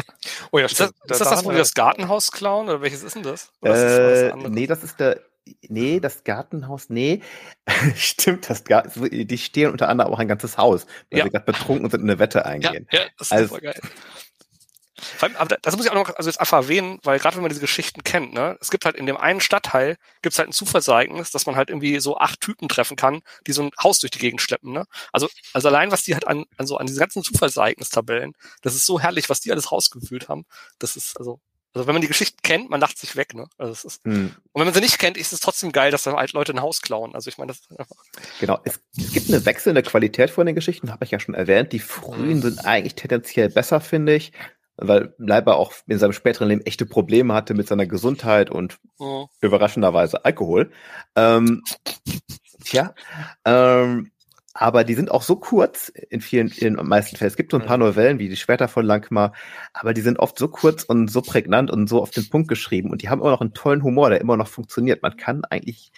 Oh 0.52 0.58
ja, 0.58 0.66
ist 0.66 0.78
das, 0.78 0.90
ist 0.90 0.96
das, 1.08 1.18
das 1.18 1.44
wo 1.44 1.50
wir 1.50 1.58
das 1.58 1.74
Gartenhaus 1.74 2.30
klauen 2.30 2.68
oder 2.68 2.82
welches 2.82 3.02
ist 3.02 3.16
denn 3.16 3.22
das? 3.22 3.50
Äh, 3.62 4.30
das 4.30 4.34
nee, 4.48 4.66
das 4.66 4.84
ist 4.84 5.00
der, 5.00 5.20
nee, 5.68 6.00
das 6.00 6.24
Gartenhaus, 6.24 6.88
nee, 6.88 7.22
stimmt, 7.96 8.48
das 8.48 8.64
die 8.64 9.38
stehen 9.38 9.72
unter 9.72 9.88
anderem 9.88 10.12
auch 10.12 10.18
ein 10.18 10.28
ganzes 10.28 10.58
Haus, 10.58 10.86
weil 11.10 11.18
ja. 11.18 11.24
sie 11.24 11.30
gerade 11.30 11.44
betrunken 11.44 11.90
sind 11.90 12.02
und 12.02 12.10
eine 12.10 12.18
Wette 12.18 12.46
eingehen. 12.46 12.86
Ja, 12.90 13.00
ja 13.00 13.06
das 13.18 13.28
ist 13.28 13.32
also, 13.32 13.56
geil. 13.56 13.80
Allem, 15.20 15.36
aber 15.36 15.56
das 15.62 15.76
muss 15.76 15.84
ich 15.84 15.90
auch 15.90 15.96
noch 15.96 16.14
also 16.16 16.28
jetzt 16.28 16.40
einfach 16.40 16.58
erwähnen, 16.58 16.98
weil 17.02 17.18
gerade 17.18 17.36
wenn 17.36 17.42
man 17.42 17.50
diese 17.50 17.60
Geschichten 17.60 18.02
kennt, 18.04 18.32
ne, 18.34 18.56
es 18.60 18.70
gibt 18.70 18.84
halt 18.84 18.96
in 18.96 19.06
dem 19.06 19.16
einen 19.16 19.40
Stadtteil 19.40 19.96
gibt 20.22 20.34
es 20.34 20.38
halt 20.38 20.48
ein 20.48 20.52
Zufallsereignis, 20.52 21.30
dass 21.30 21.46
man 21.46 21.56
halt 21.56 21.70
irgendwie 21.70 22.00
so 22.00 22.18
acht 22.18 22.40
Typen 22.40 22.68
treffen 22.68 22.96
kann, 22.96 23.22
die 23.46 23.52
so 23.52 23.62
ein 23.62 23.70
Haus 23.82 24.00
durch 24.00 24.10
die 24.10 24.18
Gegend 24.18 24.40
schleppen, 24.40 24.72
ne? 24.72 24.84
Also 25.12 25.28
also 25.52 25.68
allein 25.68 25.90
was 25.90 26.02
die 26.02 26.14
halt 26.14 26.26
an 26.26 26.44
also 26.56 26.76
an 26.76 26.86
diesen 26.86 27.00
ganzen 27.00 27.22
Zufallsereignistabellen, 27.22 28.34
das 28.62 28.74
ist 28.74 28.86
so 28.86 29.00
herrlich, 29.00 29.28
was 29.28 29.40
die 29.40 29.52
alles 29.52 29.72
rausgewühlt 29.72 30.28
haben. 30.28 30.44
Das 30.78 30.96
ist 30.96 31.16
also 31.18 31.40
also 31.74 31.86
wenn 31.86 31.94
man 31.94 32.02
die 32.02 32.08
Geschichten 32.08 32.38
kennt, 32.42 32.70
man 32.70 32.80
lacht 32.80 32.98
sich 32.98 33.14
weg, 33.14 33.34
ne? 33.34 33.46
Also 33.58 33.72
es 33.72 33.84
ist, 33.84 34.04
hm. 34.04 34.32
Und 34.52 34.60
wenn 34.60 34.64
man 34.64 34.74
sie 34.74 34.80
nicht 34.80 34.98
kennt, 34.98 35.16
ist 35.16 35.32
es 35.32 35.40
trotzdem 35.40 35.70
geil, 35.70 35.90
dass 35.90 36.04
da 36.04 36.16
halt 36.16 36.32
Leute 36.32 36.52
ein 36.52 36.62
Haus 36.62 36.80
klauen. 36.80 37.14
Also 37.14 37.28
ich 37.28 37.38
meine, 37.38 37.52
das 37.52 37.60
ist 37.60 37.78
einfach. 37.78 37.96
Genau, 38.40 38.58
es, 38.64 38.80
es 38.96 39.12
gibt 39.12 39.28
eine 39.28 39.44
wechselnde 39.44 39.82
Qualität 39.82 40.30
von 40.30 40.46
den 40.46 40.54
Geschichten, 40.54 40.90
habe 40.90 41.04
ich 41.04 41.10
ja 41.10 41.20
schon 41.20 41.34
erwähnt. 41.34 41.72
Die 41.72 41.78
frühen 41.78 42.30
hm. 42.30 42.42
sind 42.42 42.64
eigentlich 42.64 42.94
tendenziell 42.94 43.50
besser, 43.50 43.80
finde 43.80 44.14
ich. 44.14 44.32
Weil 44.78 45.14
Leiber 45.18 45.56
auch 45.56 45.72
in 45.86 45.98
seinem 45.98 46.12
späteren 46.12 46.48
Leben 46.48 46.62
echte 46.62 46.86
Probleme 46.86 47.34
hatte 47.34 47.54
mit 47.54 47.68
seiner 47.68 47.86
Gesundheit 47.86 48.50
und 48.50 48.78
oh. 48.98 49.26
überraschenderweise 49.40 50.24
Alkohol. 50.24 50.70
Ähm, 51.16 51.62
tja, 52.64 52.94
ähm, 53.44 54.10
aber 54.54 54.82
die 54.82 54.94
sind 54.94 55.10
auch 55.10 55.22
so 55.22 55.36
kurz 55.36 55.88
in 55.88 56.20
vielen, 56.20 56.48
in 56.48 56.76
den 56.76 56.86
meisten 56.86 57.16
Fällen. 57.16 57.28
Es 57.28 57.36
gibt 57.36 57.52
so 57.52 57.58
ein 57.58 57.66
paar 57.66 57.76
mhm. 57.76 57.84
Novellen 57.84 58.18
wie 58.18 58.28
die 58.28 58.36
Schwerter 58.36 58.66
von 58.66 58.84
Langmar, 58.84 59.32
aber 59.72 59.94
die 59.94 60.00
sind 60.00 60.18
oft 60.18 60.38
so 60.38 60.48
kurz 60.48 60.82
und 60.82 61.08
so 61.10 61.22
prägnant 61.22 61.70
und 61.70 61.88
so 61.88 62.00
auf 62.00 62.10
den 62.10 62.28
Punkt 62.28 62.48
geschrieben 62.48 62.90
und 62.90 63.02
die 63.02 63.08
haben 63.08 63.20
immer 63.20 63.30
noch 63.30 63.40
einen 63.40 63.54
tollen 63.54 63.82
Humor, 63.82 64.10
der 64.10 64.20
immer 64.20 64.36
noch 64.36 64.48
funktioniert. 64.48 65.02
Man 65.02 65.16
kann 65.16 65.44
eigentlich 65.44 65.92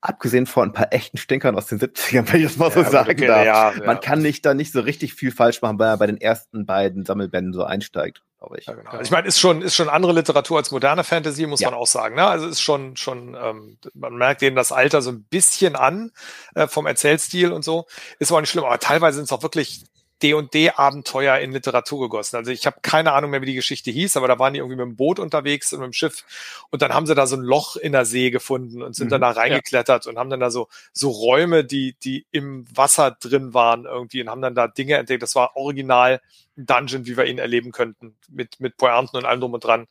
abgesehen 0.00 0.46
von 0.46 0.70
ein 0.70 0.72
paar 0.72 0.92
echten 0.92 1.18
Stinkern 1.18 1.56
aus 1.56 1.66
den 1.66 1.78
70ern, 1.78 2.32
wenn 2.32 2.40
ich 2.40 2.46
das 2.46 2.56
mal 2.56 2.70
so 2.70 2.82
sagen 2.82 3.20
darf. 3.26 3.44
Ja, 3.44 3.72
ja. 3.72 3.84
Man 3.84 4.00
kann 4.00 4.22
nicht 4.22 4.46
da 4.46 4.54
nicht 4.54 4.72
so 4.72 4.80
richtig 4.80 5.14
viel 5.14 5.30
falsch 5.30 5.60
machen, 5.60 5.78
weil 5.78 5.88
er 5.88 5.96
bei 5.98 6.06
den 6.06 6.20
ersten 6.20 6.64
beiden 6.64 7.04
Sammelbänden 7.04 7.52
so 7.52 7.64
einsteigt, 7.64 8.22
glaube 8.38 8.58
ich. 8.58 8.66
Ja, 8.66 8.74
genau. 8.74 8.90
also 8.90 9.02
ich 9.02 9.10
meine, 9.10 9.28
ist 9.28 9.38
schon, 9.38 9.60
ist 9.60 9.74
schon 9.74 9.90
andere 9.90 10.12
Literatur 10.12 10.56
als 10.56 10.70
moderne 10.70 11.04
Fantasy, 11.04 11.46
muss 11.46 11.60
man 11.60 11.74
auch 11.74 11.86
sagen. 11.86 12.14
Ne? 12.14 12.24
Also 12.24 12.46
ist 12.46 12.62
schon, 12.62 12.96
schon, 12.96 13.36
ähm, 13.38 13.76
man 13.92 14.14
merkt 14.14 14.40
denen 14.40 14.56
das 14.56 14.72
Alter 14.72 15.02
so 15.02 15.10
ein 15.10 15.24
bisschen 15.24 15.76
an 15.76 16.12
äh, 16.54 16.66
vom 16.66 16.86
Erzählstil 16.86 17.52
und 17.52 17.62
so. 17.62 17.86
Ist 18.18 18.30
aber 18.30 18.38
auch 18.38 18.40
nicht 18.40 18.50
schlimm, 18.50 18.64
aber 18.64 18.78
teilweise 18.78 19.16
sind 19.16 19.24
es 19.24 19.32
auch 19.32 19.42
wirklich 19.42 19.84
D&D-Abenteuer 20.22 21.38
in 21.38 21.52
Literatur 21.52 22.00
gegossen. 22.00 22.36
Also 22.36 22.50
ich 22.50 22.66
habe 22.66 22.78
keine 22.82 23.12
Ahnung 23.12 23.30
mehr, 23.30 23.40
wie 23.40 23.46
die 23.46 23.54
Geschichte 23.54 23.90
hieß, 23.90 24.16
aber 24.16 24.28
da 24.28 24.38
waren 24.38 24.52
die 24.52 24.58
irgendwie 24.58 24.76
mit 24.76 24.84
dem 24.84 24.96
Boot 24.96 25.18
unterwegs 25.18 25.72
und 25.72 25.80
mit 25.80 25.86
dem 25.86 25.92
Schiff 25.92 26.24
und 26.70 26.82
dann 26.82 26.92
haben 26.92 27.06
sie 27.06 27.14
da 27.14 27.26
so 27.26 27.36
ein 27.36 27.42
Loch 27.42 27.76
in 27.76 27.92
der 27.92 28.04
See 28.04 28.30
gefunden 28.30 28.82
und 28.82 28.94
sind 28.94 29.06
mhm, 29.06 29.10
dann 29.10 29.20
da 29.22 29.30
reingeklettert 29.30 30.04
ja. 30.04 30.10
und 30.10 30.18
haben 30.18 30.30
dann 30.30 30.40
da 30.40 30.50
so 30.50 30.68
so 30.92 31.10
Räume, 31.10 31.64
die 31.64 31.96
die 32.02 32.26
im 32.30 32.66
Wasser 32.74 33.12
drin 33.12 33.54
waren 33.54 33.84
irgendwie 33.84 34.20
und 34.22 34.28
haben 34.28 34.42
dann 34.42 34.54
da 34.54 34.68
Dinge 34.68 34.96
entdeckt. 34.96 35.22
Das 35.22 35.34
war 35.34 35.56
original 35.56 36.20
ein 36.56 36.66
Dungeon, 36.66 37.06
wie 37.06 37.16
wir 37.16 37.24
ihn 37.26 37.38
erleben 37.38 37.72
könnten 37.72 38.16
mit 38.28 38.60
mit 38.60 38.76
Pointen 38.76 39.16
und 39.16 39.24
allem 39.24 39.40
drum 39.40 39.54
und 39.54 39.64
dran. 39.64 39.86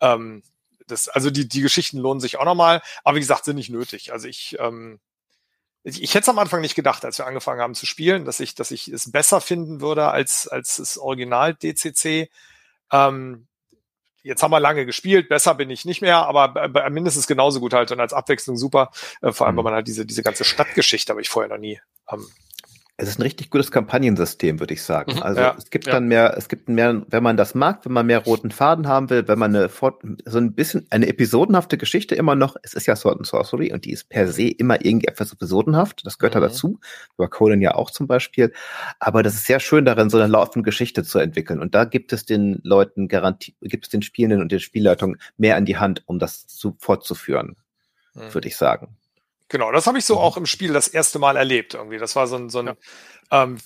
Ähm, 0.00 0.42
das, 0.86 1.08
also 1.08 1.30
die 1.30 1.48
die 1.48 1.62
Geschichten 1.62 1.98
lohnen 1.98 2.20
sich 2.20 2.38
auch 2.38 2.44
nochmal, 2.44 2.82
aber 3.02 3.16
wie 3.16 3.20
gesagt 3.20 3.44
sind 3.44 3.56
nicht 3.56 3.70
nötig. 3.70 4.12
Also 4.12 4.28
ich 4.28 4.56
ähm, 4.60 5.00
ich, 5.84 6.14
hätte 6.14 6.22
es 6.22 6.28
am 6.30 6.38
Anfang 6.38 6.62
nicht 6.62 6.74
gedacht, 6.74 7.04
als 7.04 7.18
wir 7.18 7.26
angefangen 7.26 7.60
haben 7.60 7.74
zu 7.74 7.84
spielen, 7.84 8.24
dass 8.24 8.40
ich, 8.40 8.54
dass 8.54 8.70
ich 8.70 8.88
es 8.88 9.12
besser 9.12 9.42
finden 9.42 9.82
würde 9.82 10.08
als, 10.08 10.48
als 10.48 10.76
das 10.76 10.96
Original 10.96 11.54
DCC. 11.54 12.30
Ähm, 12.90 13.46
jetzt 14.22 14.42
haben 14.42 14.50
wir 14.50 14.60
lange 14.60 14.86
gespielt, 14.86 15.28
besser 15.28 15.54
bin 15.54 15.68
ich 15.68 15.84
nicht 15.84 16.00
mehr, 16.00 16.26
aber 16.26 16.88
mindestens 16.88 17.26
genauso 17.26 17.60
gut 17.60 17.74
halt 17.74 17.92
und 17.92 18.00
als 18.00 18.14
Abwechslung 18.14 18.56
super. 18.56 18.90
Äh, 19.20 19.32
vor 19.32 19.46
allem, 19.46 19.54
mhm. 19.54 19.58
weil 19.58 19.64
man 19.64 19.74
halt 19.74 19.86
diese, 19.86 20.06
diese 20.06 20.22
ganze 20.22 20.44
Stadtgeschichte 20.44 21.10
habe 21.10 21.20
ich 21.20 21.28
vorher 21.28 21.50
noch 21.50 21.60
nie 21.60 21.78
ähm, 22.10 22.26
es 22.96 23.08
ist 23.08 23.18
ein 23.18 23.22
richtig 23.22 23.50
gutes 23.50 23.72
Kampagnensystem, 23.72 24.60
würde 24.60 24.74
ich 24.74 24.82
sagen. 24.82 25.14
Mhm, 25.16 25.22
also 25.22 25.40
ja, 25.40 25.54
es 25.58 25.70
gibt 25.70 25.86
ja. 25.86 25.94
dann 25.94 26.06
mehr, 26.06 26.36
es 26.38 26.48
gibt 26.48 26.68
mehr, 26.68 27.04
wenn 27.08 27.22
man 27.24 27.36
das 27.36 27.56
mag, 27.56 27.84
wenn 27.84 27.92
man 27.92 28.06
mehr 28.06 28.20
roten 28.20 28.52
Faden 28.52 28.86
haben 28.86 29.10
will, 29.10 29.26
wenn 29.26 29.38
man 29.38 29.54
eine 29.54 29.68
so 29.68 30.38
ein 30.38 30.54
bisschen 30.54 30.86
eine 30.90 31.08
episodenhafte 31.08 31.76
Geschichte 31.76 32.14
immer 32.14 32.36
noch, 32.36 32.54
es 32.62 32.72
ist 32.72 32.86
ja 32.86 32.94
Sword 32.94 33.16
and 33.16 33.26
Sorcery 33.26 33.72
und 33.72 33.84
die 33.84 33.90
ist 33.90 34.08
per 34.08 34.28
se 34.28 34.44
immer 34.48 34.84
irgendwie 34.84 35.08
etwas 35.08 35.32
episodenhaft, 35.32 36.06
das 36.06 36.18
gehört 36.18 36.36
mhm. 36.36 36.40
da 36.40 36.46
dazu, 36.46 36.78
über 37.16 37.28
Conan 37.28 37.60
ja 37.60 37.74
auch 37.74 37.90
zum 37.90 38.06
Beispiel, 38.06 38.52
aber 39.00 39.24
das 39.24 39.34
ist 39.34 39.46
sehr 39.46 39.58
schön 39.58 39.84
darin, 39.84 40.08
so 40.08 40.18
eine 40.18 40.28
laufende 40.28 40.64
Geschichte 40.64 41.02
zu 41.02 41.18
entwickeln 41.18 41.60
und 41.60 41.74
da 41.74 41.86
gibt 41.86 42.12
es 42.12 42.24
den 42.24 42.60
Leuten 42.62 43.08
garantiert, 43.08 43.56
gibt 43.60 43.86
es 43.86 43.90
den 43.90 44.02
Spielenden 44.02 44.40
und 44.40 44.52
den 44.52 44.60
Spielleitungen 44.60 45.18
mehr 45.36 45.56
an 45.56 45.64
die 45.64 45.78
Hand, 45.78 46.04
um 46.06 46.20
das 46.20 46.46
zu, 46.46 46.76
fortzuführen, 46.78 47.56
mhm. 48.14 48.32
würde 48.32 48.46
ich 48.46 48.56
sagen. 48.56 48.96
Genau, 49.48 49.70
das 49.72 49.86
habe 49.86 49.98
ich 49.98 50.06
so 50.06 50.14
mhm. 50.14 50.20
auch 50.20 50.36
im 50.36 50.46
Spiel 50.46 50.72
das 50.72 50.88
erste 50.88 51.18
Mal 51.18 51.36
erlebt 51.36 51.74
irgendwie. 51.74 51.98
Das 51.98 52.16
war 52.16 52.26
so 52.26 52.36
ein, 52.36 52.48
so 52.48 52.60
ein 52.60 52.66
ja. 52.66 52.74
ähm, 53.30 53.58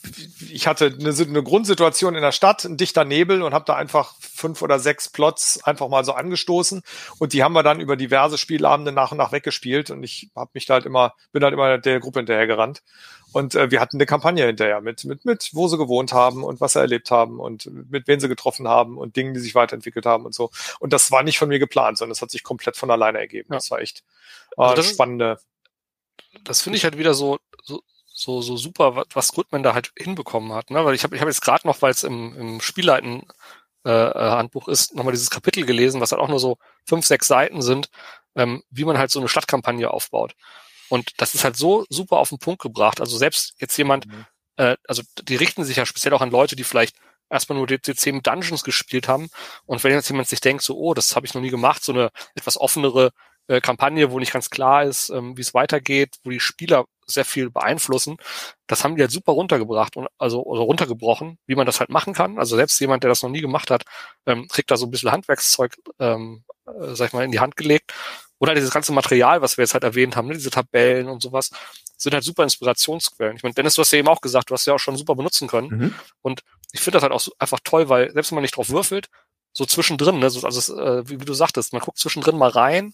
ich 0.51 0.67
hatte 0.67 0.87
eine, 0.99 1.11
eine, 1.11 1.43
Grundsituation 1.43 2.17
in 2.17 2.23
der 2.23 2.33
Stadt, 2.33 2.65
ein 2.65 2.77
dichter 2.77 3.05
Nebel 3.05 3.43
und 3.43 3.55
habe 3.55 3.65
da 3.65 3.77
einfach 3.77 4.17
fünf 4.21 4.61
oder 4.61 4.81
sechs 4.81 5.09
Plots 5.09 5.63
einfach 5.63 5.89
mal 5.89 6.05
so 6.05 6.13
angestoßen 6.13 6.83
und 7.19 7.33
die 7.33 7.45
haben 7.45 7.53
wir 7.53 7.63
dann 7.63 7.81
über 7.81 7.97
diverse 7.97 8.39
Spielabende 8.39 8.91
nach 8.91 9.13
und 9.13 9.19
nach 9.19 9.31
weggespielt 9.31 9.91
und 9.91 10.03
ich 10.03 10.31
habe 10.35 10.51
mich 10.53 10.67
da 10.67 10.75
halt 10.75 10.85
immer, 10.85 11.15
bin 11.31 11.45
halt 11.45 11.55
immer 11.55 11.79
der 11.79 12.01
Gruppe 12.01 12.19
hinterhergerannt 12.19 12.83
und 13.33 13.55
äh, 13.55 13.71
wir 13.71 13.81
hatten 13.81 13.99
eine 13.99 14.07
Kampagne 14.07 14.47
hinterher 14.47 14.81
mit, 14.81 15.05
mit, 15.05 15.25
mit, 15.25 15.51
wo 15.53 15.69
sie 15.69 15.79
gewohnt 15.79 16.13
haben 16.13 16.43
und 16.43 16.61
was 16.61 16.73
sie 16.73 16.81
erlebt 16.81 17.13
haben 17.13 17.39
und 17.39 17.71
mit 17.89 18.09
wen 18.09 18.19
sie 18.21 18.29
getroffen 18.29 18.67
haben 18.67 18.99
und 18.99 19.17
Dingen, 19.17 19.35
die 19.35 19.41
sich 19.41 19.55
weiterentwickelt 19.55 20.07
haben 20.07 20.25
und 20.25 20.35
so. 20.35 20.51
Und 20.81 20.93
das 20.93 21.11
war 21.13 21.23
nicht 21.23 21.39
von 21.39 21.49
mir 21.49 21.59
geplant, 21.59 21.99
sondern 21.99 22.13
es 22.13 22.23
hat 22.23 22.31
sich 22.31 22.43
komplett 22.43 22.77
von 22.77 22.91
alleine 22.91 23.19
ergeben. 23.19 23.49
Ja. 23.51 23.57
Das 23.59 23.71
war 23.71 23.81
echt 23.81 24.03
äh, 24.57 24.63
also 24.63 24.77
das 24.77 24.91
spannende 24.91 25.39
das 26.45 26.61
finde 26.61 26.77
ich 26.77 26.85
halt 26.85 26.99
wieder 26.99 27.15
so, 27.15 27.39
so, 27.63 27.83
so, 28.07 28.43
so 28.43 28.57
super, 28.57 29.05
was 29.13 29.33
Goodman 29.33 29.63
da 29.63 29.75
halt 29.75 29.93
hinbekommen 29.99 30.53
hat. 30.53 30.71
Ne? 30.71 30.85
Weil 30.85 30.95
ich 30.95 31.05
habe 31.05 31.15
ich 31.15 31.21
hab 31.21 31.29
jetzt 31.29 31.43
gerade 31.43 31.67
noch, 31.67 31.83
weil 31.83 31.91
es 31.91 32.05
im, 32.05 32.37
im 32.37 32.61
Spielleiten 32.61 33.25
äh, 33.85 33.91
äh, 33.91 34.31
Handbuch 34.31 34.69
ist, 34.69 34.95
nochmal 34.95 35.13
dieses 35.13 35.31
Kapitel 35.31 35.65
gelesen, 35.65 36.01
was 36.01 36.13
halt 36.13 36.21
auch 36.21 36.29
nur 36.29 36.41
so 36.41 36.59
fünf, 36.85 37.07
sechs 37.07 37.29
Seiten 37.29 37.63
sind, 37.63 37.89
ähm, 38.35 38.63
wie 38.71 38.85
man 38.85 38.99
halt 38.99 39.11
so 39.11 39.21
eine 39.21 39.29
Stadtkampagne 39.29 39.91
aufbaut. 39.91 40.35
Und 40.89 41.21
das 41.21 41.35
ist 41.35 41.45
halt 41.45 41.57
so 41.57 41.87
super 41.89 42.17
auf 42.17 42.31
den 42.31 42.39
Punkt 42.39 42.61
gebracht. 42.61 43.01
Also 43.01 43.17
selbst 43.17 43.55
jetzt 43.61 43.77
jemand, 43.77 44.07
mhm. 44.07 44.27
äh, 44.57 44.77
also 44.87 45.03
die 45.23 45.37
richten 45.37 45.65
sich 45.65 45.77
ja 45.77 45.87
speziell 45.87 46.15
auch 46.15 46.23
an 46.23 46.31
Leute, 46.31 46.57
die 46.57 46.65
vielleicht 46.65 46.97
erstmal 47.31 47.59
nur 47.59 47.67
DCC 47.67 48.13
mit 48.13 48.27
Dungeons 48.27 48.65
gespielt 48.65 49.09
haben. 49.09 49.29
Und 49.67 49.85
wenn 49.85 49.93
jetzt 49.93 50.09
jemand 50.09 50.29
sich 50.29 50.41
denkt, 50.41 50.63
so, 50.63 50.77
oh, 50.77 50.95
das 50.95 51.15
habe 51.15 51.27
ich 51.27 51.35
noch 51.35 51.43
nie 51.43 51.51
gemacht, 51.51 51.85
so 51.85 51.93
eine 51.93 52.11
etwas 52.35 52.59
offenere 52.59 53.13
äh, 53.49 53.61
Kampagne, 53.61 54.11
wo 54.11 54.19
nicht 54.19 54.33
ganz 54.33 54.51
klar 54.51 54.85
ist, 54.85 55.11
ähm, 55.11 55.37
wie 55.37 55.41
es 55.41 55.55
weitergeht, 55.55 56.17
wo 56.23 56.31
die 56.31 56.41
Spieler 56.41 56.85
sehr 57.07 57.25
viel 57.25 57.51
beeinflussen. 57.51 58.19
Das 58.67 58.85
haben 58.85 58.97
die 58.97 59.03
halt 59.03 59.11
super 59.11 59.33
runtergebracht 59.33 59.97
und 59.97 60.09
also, 60.19 60.45
also 60.51 60.63
runtergebrochen, 60.63 61.39
wie 61.47 61.55
man 61.55 61.67
das 61.67 61.81
halt 61.81 61.91
machen 61.91 62.13
kann. 62.13 62.39
Also 62.39 62.57
selbst 62.57 62.79
jemand, 62.81 63.03
der 63.03 63.09
das 63.09 63.23
noch 63.23 63.31
nie 63.31 63.41
gemacht 63.41 63.71
hat, 63.71 63.85
ähm, 64.27 64.47
kriegt 64.49 64.71
da 64.71 64.77
so 64.77 64.87
ein 64.87 64.91
bisschen 64.91 65.11
Handwerkszeug, 65.11 65.75
ähm, 65.99 66.45
äh, 66.67 66.95
sag 66.95 67.09
ich 67.09 67.13
mal, 67.15 67.25
in 67.25 67.33
die 67.33 67.41
Hand 67.41 67.57
gelegt. 67.57 67.95
Oder 68.39 68.55
dieses 68.55 68.71
ganze 68.71 68.93
Material, 68.93 69.43
was 69.43 69.57
wir 69.57 69.65
jetzt 69.65 69.75
halt 69.75 69.83
erwähnt 69.83 70.15
haben, 70.15 70.29
ne, 70.29 70.35
diese 70.35 70.51
Tabellen 70.51 71.09
und 71.09 71.23
sowas, 71.23 71.51
sind 71.97 72.15
halt 72.15 72.23
super 72.23 72.45
Inspirationsquellen. 72.45 73.37
Ich 73.37 73.43
meine, 73.43 73.55
Dennis, 73.55 73.75
du 73.75 73.81
hast 73.81 73.91
ja 73.91 73.99
eben 73.99 74.09
auch 74.09 74.21
gesagt, 74.21 74.51
du 74.51 74.55
hast 74.55 74.67
ja 74.67 74.75
auch 74.75 74.79
schon 74.79 74.97
super 74.97 75.17
benutzen 75.17 75.49
können. 75.49 75.69
Mhm. 75.69 75.95
Und 76.23 76.43
ich 76.73 76.81
finde 76.81 76.97
das 76.97 77.03
halt 77.03 77.13
auch 77.13 77.21
so 77.21 77.33
einfach 77.39 77.59
toll, 77.65 77.89
weil 77.89 78.13
selbst 78.13 78.31
wenn 78.31 78.37
man 78.37 78.43
nicht 78.43 78.57
drauf 78.57 78.69
würfelt, 78.69 79.09
so 79.53 79.65
zwischendrin, 79.65 80.21
ne, 80.21 80.31
so, 80.31 80.47
also 80.47 80.79
äh, 80.79 81.09
wie, 81.09 81.21
wie 81.21 81.25
du 81.25 81.35
sagtest, 81.35 81.73
man 81.73 81.83
guckt 81.83 81.99
zwischendrin 81.99 82.39
mal 82.39 82.51
rein 82.51 82.93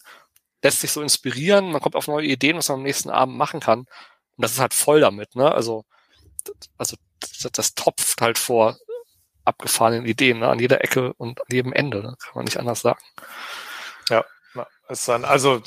lässt 0.64 0.80
sich 0.80 0.90
so 0.90 1.02
inspirieren, 1.02 1.70
man 1.70 1.80
kommt 1.80 1.94
auf 1.94 2.08
neue 2.08 2.26
Ideen, 2.26 2.56
was 2.56 2.68
man 2.68 2.78
am 2.78 2.82
nächsten 2.82 3.10
Abend 3.10 3.36
machen 3.36 3.60
kann. 3.60 3.80
Und 3.80 3.88
das 4.38 4.52
ist 4.52 4.60
halt 4.60 4.74
voll 4.74 5.00
damit, 5.00 5.36
ne? 5.36 5.52
Also, 5.52 5.84
also 6.78 6.96
das, 7.20 7.52
das 7.52 7.74
topft 7.74 8.20
halt 8.20 8.38
vor 8.38 8.76
abgefahrenen 9.44 10.06
Ideen, 10.06 10.38
ne? 10.40 10.48
an 10.48 10.58
jeder 10.58 10.82
Ecke 10.82 11.12
und 11.14 11.40
an 11.40 11.46
jedem 11.50 11.72
Ende, 11.72 11.98
ne? 11.98 12.16
kann 12.18 12.32
man 12.34 12.44
nicht 12.46 12.58
anders 12.58 12.80
sagen. 12.80 13.00
Ja, 14.08 14.24
ist 14.88 15.08
dann, 15.08 15.24
also 15.24 15.60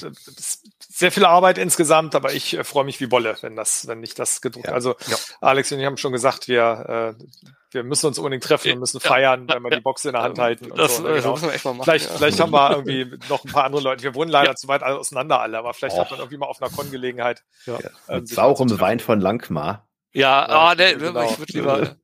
sehr 0.78 1.12
viel 1.12 1.26
Arbeit 1.26 1.58
insgesamt, 1.58 2.16
aber 2.16 2.34
ich 2.34 2.58
äh, 2.58 2.64
freue 2.64 2.86
mich 2.86 3.00
wie 3.00 3.08
Bolle, 3.08 3.36
wenn 3.42 3.56
das, 3.56 3.88
wenn 3.88 4.04
ich 4.04 4.14
das 4.14 4.42
gedruckt. 4.42 4.68
Ja. 4.68 4.74
Also 4.74 4.96
ja. 5.08 5.18
Alex 5.42 5.72
und 5.72 5.80
ich 5.80 5.86
haben 5.86 5.98
schon 5.98 6.12
gesagt, 6.12 6.48
wir 6.48 7.16
äh, 7.18 7.24
wir 7.72 7.84
müssen 7.84 8.08
uns 8.08 8.18
unbedingt 8.18 8.44
treffen 8.44 8.72
und 8.74 8.80
müssen 8.80 9.00
feiern, 9.00 9.48
wenn 9.50 9.62
wir 9.62 9.70
die 9.72 9.82
Box 9.82 10.06
in 10.06 10.14
der 10.14 10.22
Hand 10.22 10.40
halten. 10.40 10.72
das, 10.76 10.98
so, 10.98 11.04
ne, 11.04 11.16
genau. 11.16 11.34
müssen 11.34 11.48
wir 11.48 11.54
echt 11.54 11.66
mal 11.66 11.74
machen. 11.74 11.84
Vielleicht, 11.84 12.10
ja. 12.10 12.16
vielleicht 12.16 12.40
haben 12.40 12.52
wir 12.52 12.72
irgendwie 12.78 13.18
noch 13.30 13.44
ein 13.44 13.52
paar 13.52 13.66
andere 13.66 13.82
Leute. 13.82 14.04
Wir 14.04 14.16
wohnen 14.16 14.32
leider 14.32 14.56
zu 14.56 14.68
weit 14.68 14.84
auseinander 14.84 15.42
alle, 15.42 15.58
aber 15.58 15.74
vielleicht 15.74 15.96
oh. 15.96 16.00
hat 16.00 16.12
man 16.12 16.20
irgendwie 16.20 16.38
mal 16.38 16.46
auf 16.46 16.62
einer 16.62 16.72
Con-Gelegenheit. 16.72 17.44
Ja. 17.66 17.78
Ähm, 18.08 18.26
um 18.36 18.80
Wein 18.80 19.00
von 19.00 19.20
Langmar. 19.20 19.88
Ja, 20.14 20.46
ah, 20.46 20.76
nee, 20.76 20.96
genau. 20.96 21.30
ich 21.30 21.38
würde 21.38 21.54
lieber. 21.54 21.96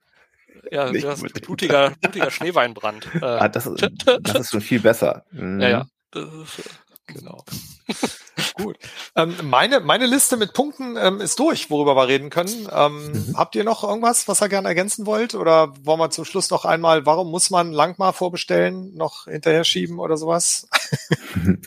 Ja, 0.72 0.92
Nicht 0.92 1.06
das 1.06 1.22
ist 1.22 1.42
blutiger, 1.42 1.92
blutiger 2.02 2.32
Schneeweinbrand. 2.32 3.08
Äh, 3.16 3.26
ah, 3.26 3.50
das, 3.50 3.70
das 4.22 4.40
ist 4.40 4.52
schon 4.52 4.62
viel 4.62 4.80
besser. 4.80 5.26
Mhm. 5.32 5.60
Ja, 5.60 5.70
ja. 5.70 5.86
Genau. 7.08 7.44
Gut. 8.56 8.78
Ähm, 9.16 9.36
meine, 9.44 9.80
meine 9.80 10.06
Liste 10.06 10.38
mit 10.38 10.54
Punkten 10.54 10.96
ähm, 10.98 11.22
ist 11.22 11.40
durch, 11.40 11.70
worüber 11.70 11.96
wir 11.96 12.08
reden 12.08 12.30
können. 12.30 12.68
Ähm, 12.72 13.12
mhm. 13.12 13.38
Habt 13.38 13.56
ihr 13.56 13.64
noch 13.64 13.84
irgendwas, 13.84 14.28
was 14.28 14.42
ihr 14.42 14.50
gerne 14.50 14.68
ergänzen 14.68 15.06
wollt? 15.06 15.36
Oder 15.36 15.74
wollen 15.84 16.00
wir 16.00 16.10
zum 16.12 16.26
Schluss 16.26 16.50
noch 16.50 16.66
einmal, 16.66 17.06
warum 17.06 17.30
muss 17.30 17.50
man 17.50 17.72
Langmar 17.72 18.14
vorbestellen, 18.14 18.96
noch 18.96 19.26
hinterher 19.26 19.64
schieben 19.64 20.00
oder 20.00 20.18
sowas? 20.18 20.68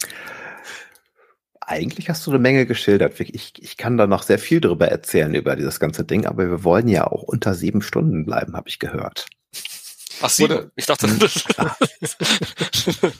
Eigentlich 1.61 2.09
hast 2.09 2.25
du 2.27 2.31
eine 2.31 2.39
Menge 2.39 2.65
geschildert. 2.65 3.19
Ich, 3.19 3.61
ich 3.61 3.77
kann 3.77 3.97
da 3.97 4.07
noch 4.07 4.23
sehr 4.23 4.39
viel 4.39 4.61
darüber 4.61 4.87
erzählen, 4.87 5.35
über 5.35 5.57
dieses 5.57 5.81
ganze 5.81 6.05
Ding, 6.05 6.25
aber 6.25 6.49
wir 6.49 6.63
wollen 6.63 6.87
ja 6.87 7.09
auch 7.09 7.23
unter 7.25 7.55
sieben 7.55 7.83
Stunden 7.83 8.25
bleiben, 8.25 8.57
habe 8.57 8.69
ich 8.69 8.79
gehört. 8.79 9.27
Ach, 10.23 10.31
sieben. 10.31 10.71
Ich 10.77 10.87
dachte, 10.87 11.09
hm. 11.09 11.19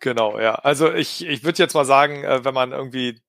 genau, 0.00 0.38
ja. 0.38 0.54
Also 0.56 0.92
ich, 0.92 1.24
ich 1.26 1.44
würde 1.44 1.62
jetzt 1.62 1.74
mal 1.74 1.84
sagen, 1.84 2.24
äh, 2.24 2.44
wenn 2.44 2.54
man 2.54 2.72
irgendwie 2.72 3.20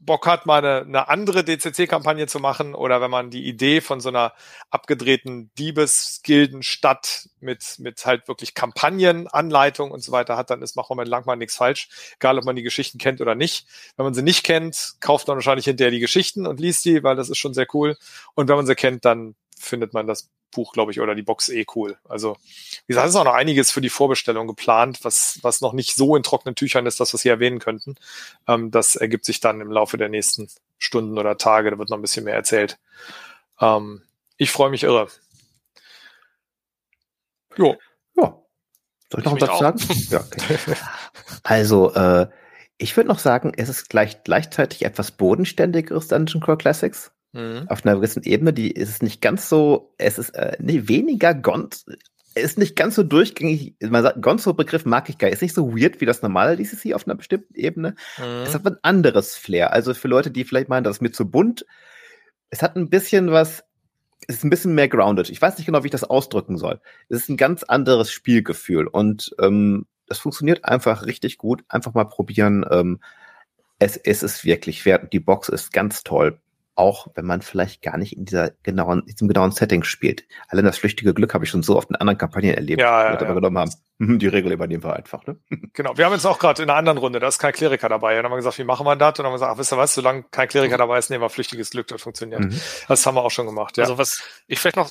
Bock 0.00 0.26
hat, 0.26 0.46
mal 0.46 0.58
eine, 0.58 0.82
eine 0.82 1.08
andere 1.08 1.44
DCC-Kampagne 1.44 2.26
zu 2.26 2.40
machen 2.40 2.74
oder 2.74 3.00
wenn 3.00 3.10
man 3.10 3.30
die 3.30 3.46
Idee 3.46 3.80
von 3.80 4.00
so 4.00 4.08
einer 4.08 4.34
abgedrehten 4.70 5.50
Diebesgildenstadt 5.58 7.28
mit, 7.40 7.76
mit 7.78 8.04
halt 8.04 8.28
wirklich 8.28 8.54
Kampagnen, 8.54 9.28
Anleitung 9.28 9.90
und 9.90 10.00
so 10.02 10.12
weiter 10.12 10.36
hat, 10.36 10.50
dann 10.50 10.62
ist 10.62 10.76
mit 10.76 11.08
Langmann 11.08 11.38
nichts 11.38 11.56
falsch, 11.56 11.88
egal 12.16 12.38
ob 12.38 12.44
man 12.44 12.56
die 12.56 12.62
Geschichten 12.62 12.98
kennt 12.98 13.20
oder 13.20 13.34
nicht. 13.34 13.66
Wenn 13.96 14.04
man 14.04 14.14
sie 14.14 14.22
nicht 14.22 14.44
kennt, 14.44 14.94
kauft 15.00 15.28
man 15.28 15.36
wahrscheinlich 15.36 15.64
hinterher 15.64 15.90
die 15.90 16.00
Geschichten 16.00 16.46
und 16.46 16.60
liest 16.60 16.84
die, 16.84 17.02
weil 17.02 17.16
das 17.16 17.30
ist 17.30 17.38
schon 17.38 17.54
sehr 17.54 17.66
cool. 17.72 17.96
Und 18.34 18.48
wenn 18.48 18.56
man 18.56 18.66
sie 18.66 18.74
kennt, 18.74 19.04
dann 19.04 19.34
findet 19.58 19.94
man 19.94 20.06
das 20.06 20.30
Buch, 20.50 20.72
glaube 20.72 20.92
ich, 20.92 21.00
oder 21.00 21.14
die 21.14 21.22
Box 21.22 21.48
eh 21.48 21.66
cool. 21.74 21.98
Also, 22.08 22.36
wie 22.86 22.92
gesagt, 22.92 23.06
es 23.06 23.14
ist 23.14 23.20
auch 23.20 23.24
noch 23.24 23.34
einiges 23.34 23.70
für 23.70 23.80
die 23.80 23.90
Vorbestellung 23.90 24.46
geplant, 24.46 25.00
was, 25.02 25.38
was 25.42 25.60
noch 25.60 25.72
nicht 25.72 25.94
so 25.94 26.16
in 26.16 26.22
trockenen 26.22 26.54
Tüchern 26.54 26.86
ist, 26.86 27.00
das, 27.00 27.12
was 27.14 27.20
Sie 27.20 27.28
erwähnen 27.28 27.58
könnten. 27.58 27.96
Ähm, 28.46 28.70
das 28.70 28.96
ergibt 28.96 29.24
sich 29.24 29.40
dann 29.40 29.60
im 29.60 29.70
Laufe 29.70 29.98
der 29.98 30.08
nächsten 30.08 30.48
Stunden 30.78 31.18
oder 31.18 31.36
Tage. 31.36 31.70
Da 31.70 31.78
wird 31.78 31.90
noch 31.90 31.98
ein 31.98 32.02
bisschen 32.02 32.24
mehr 32.24 32.34
erzählt. 32.34 32.78
Ähm, 33.60 34.02
ich 34.36 34.50
freue 34.50 34.70
mich 34.70 34.84
irre. 34.84 35.08
Jo. 37.56 37.76
Ja. 38.16 38.40
Soll 39.10 39.20
ich 39.20 39.24
noch 39.26 39.38
Satz 39.38 39.58
sagen? 39.58 40.06
ja, 40.10 40.20
okay. 40.20 40.58
Also, 41.42 41.94
äh, 41.94 42.28
ich 42.78 42.96
würde 42.96 43.08
noch 43.08 43.18
sagen, 43.18 43.52
es 43.56 43.68
ist 43.68 43.90
gleich, 43.90 44.22
gleichzeitig 44.22 44.84
etwas 44.84 45.10
bodenständigeres 45.10 46.08
Dungeon 46.08 46.40
Core 46.40 46.58
Classics. 46.58 47.10
Mhm. 47.32 47.66
Auf 47.68 47.84
einer 47.84 47.96
gewissen 47.96 48.22
Ebene, 48.22 48.52
die 48.52 48.70
ist 48.70 48.88
es 48.88 49.02
nicht 49.02 49.20
ganz 49.20 49.48
so, 49.48 49.94
es 49.98 50.18
ist 50.18 50.30
äh, 50.30 50.56
nee, 50.60 50.82
weniger 50.86 51.34
Gonz, 51.34 51.84
ist 52.34 52.58
nicht 52.58 52.76
ganz 52.76 52.94
so 52.94 53.02
durchgängig. 53.02 53.74
Man 53.80 54.02
sagt, 54.02 54.22
Gonzo-Begriff 54.22 54.84
mag 54.84 55.08
ich 55.08 55.18
gar 55.18 55.28
nicht. 55.28 55.34
Ist 55.34 55.42
nicht 55.42 55.54
so 55.54 55.76
weird 55.76 56.00
wie 56.00 56.06
das 56.06 56.22
normale 56.22 56.56
DCC 56.56 56.94
auf 56.94 57.06
einer 57.06 57.16
bestimmten 57.16 57.54
Ebene. 57.54 57.94
Mhm. 58.18 58.42
Es 58.44 58.54
hat 58.54 58.66
ein 58.66 58.76
anderes 58.82 59.36
Flair. 59.36 59.72
Also 59.72 59.94
für 59.94 60.08
Leute, 60.08 60.30
die 60.30 60.44
vielleicht 60.44 60.68
meinen, 60.68 60.84
das 60.84 60.96
ist 60.96 61.02
mir 61.02 61.12
zu 61.12 61.30
bunt. 61.30 61.66
Es 62.50 62.62
hat 62.62 62.76
ein 62.76 62.88
bisschen 62.88 63.30
was, 63.30 63.64
es 64.26 64.36
ist 64.36 64.44
ein 64.44 64.50
bisschen 64.50 64.74
mehr 64.74 64.88
grounded. 64.88 65.30
Ich 65.30 65.40
weiß 65.40 65.58
nicht 65.58 65.66
genau, 65.66 65.82
wie 65.82 65.88
ich 65.88 65.92
das 65.92 66.04
ausdrücken 66.04 66.56
soll. 66.56 66.80
Es 67.08 67.18
ist 67.18 67.28
ein 67.28 67.36
ganz 67.36 67.62
anderes 67.62 68.10
Spielgefühl 68.10 68.86
und 68.86 69.34
ähm, 69.40 69.86
es 70.08 70.18
funktioniert 70.18 70.64
einfach 70.64 71.04
richtig 71.04 71.38
gut. 71.38 71.64
Einfach 71.68 71.94
mal 71.94 72.04
probieren. 72.04 72.64
Ähm, 72.70 73.00
es, 73.78 73.96
es 73.96 74.22
ist 74.22 74.44
wirklich 74.44 74.84
wert. 74.84 75.12
Die 75.12 75.20
Box 75.20 75.48
ist 75.48 75.72
ganz 75.72 76.02
toll. 76.02 76.40
Auch 76.78 77.08
wenn 77.16 77.26
man 77.26 77.42
vielleicht 77.42 77.82
gar 77.82 77.98
nicht 77.98 78.16
in 78.16 78.24
dieser 78.24 78.50
genauen, 78.62 79.00
in 79.00 79.06
diesem 79.06 79.26
genauen 79.26 79.50
Setting 79.50 79.82
spielt. 79.82 80.24
Allein 80.46 80.64
das 80.64 80.78
flüchtige 80.78 81.12
Glück 81.12 81.34
habe 81.34 81.44
ich 81.44 81.50
schon 81.50 81.64
so 81.64 81.76
oft 81.76 81.90
in 81.90 81.96
anderen 81.96 82.18
Kampagnen 82.18 82.54
erlebt, 82.54 82.80
ja, 82.80 83.12
ja, 83.12 83.20
ja. 83.20 83.32
genommen 83.34 83.58
haben. 83.58 83.72
Mhm, 83.98 84.20
die 84.20 84.28
Regel 84.28 84.52
übernehmen 84.52 84.84
wir 84.84 84.94
einfach, 84.94 85.26
ne? 85.26 85.40
Genau. 85.72 85.96
Wir 85.96 86.04
haben 86.04 86.12
jetzt 86.12 86.24
auch 86.24 86.38
gerade 86.38 86.62
in 86.62 86.70
einer 86.70 86.78
anderen 86.78 86.98
Runde, 86.98 87.18
da 87.18 87.26
ist 87.26 87.40
kein 87.40 87.52
Kleriker 87.52 87.88
dabei. 87.88 88.12
Und 88.12 88.18
dann 88.18 88.26
haben 88.26 88.32
wir 88.32 88.36
gesagt, 88.36 88.58
wie 88.58 88.64
machen 88.64 88.86
wir 88.86 88.94
das? 88.94 89.08
Und 89.08 89.18
dann 89.18 89.26
haben 89.26 89.32
wir 89.32 89.36
gesagt, 89.38 89.52
ach, 89.54 89.58
wisst 89.58 89.72
ihr 89.72 89.76
was, 89.76 89.94
solange 89.94 90.22
kein 90.30 90.46
Kleriker 90.46 90.76
mhm. 90.76 90.78
dabei 90.78 90.98
ist, 90.98 91.10
nehmen 91.10 91.22
wir 91.22 91.30
flüchtiges 91.30 91.70
Glück, 91.70 91.88
das 91.88 92.00
funktioniert. 92.00 92.42
Mhm. 92.42 92.60
Das 92.86 93.04
haben 93.04 93.16
wir 93.16 93.24
auch 93.24 93.32
schon 93.32 93.46
gemacht, 93.46 93.76
ja. 93.76 93.82
Also 93.82 93.98
was 93.98 94.22
ich 94.46 94.60
vielleicht 94.60 94.76
noch 94.76 94.90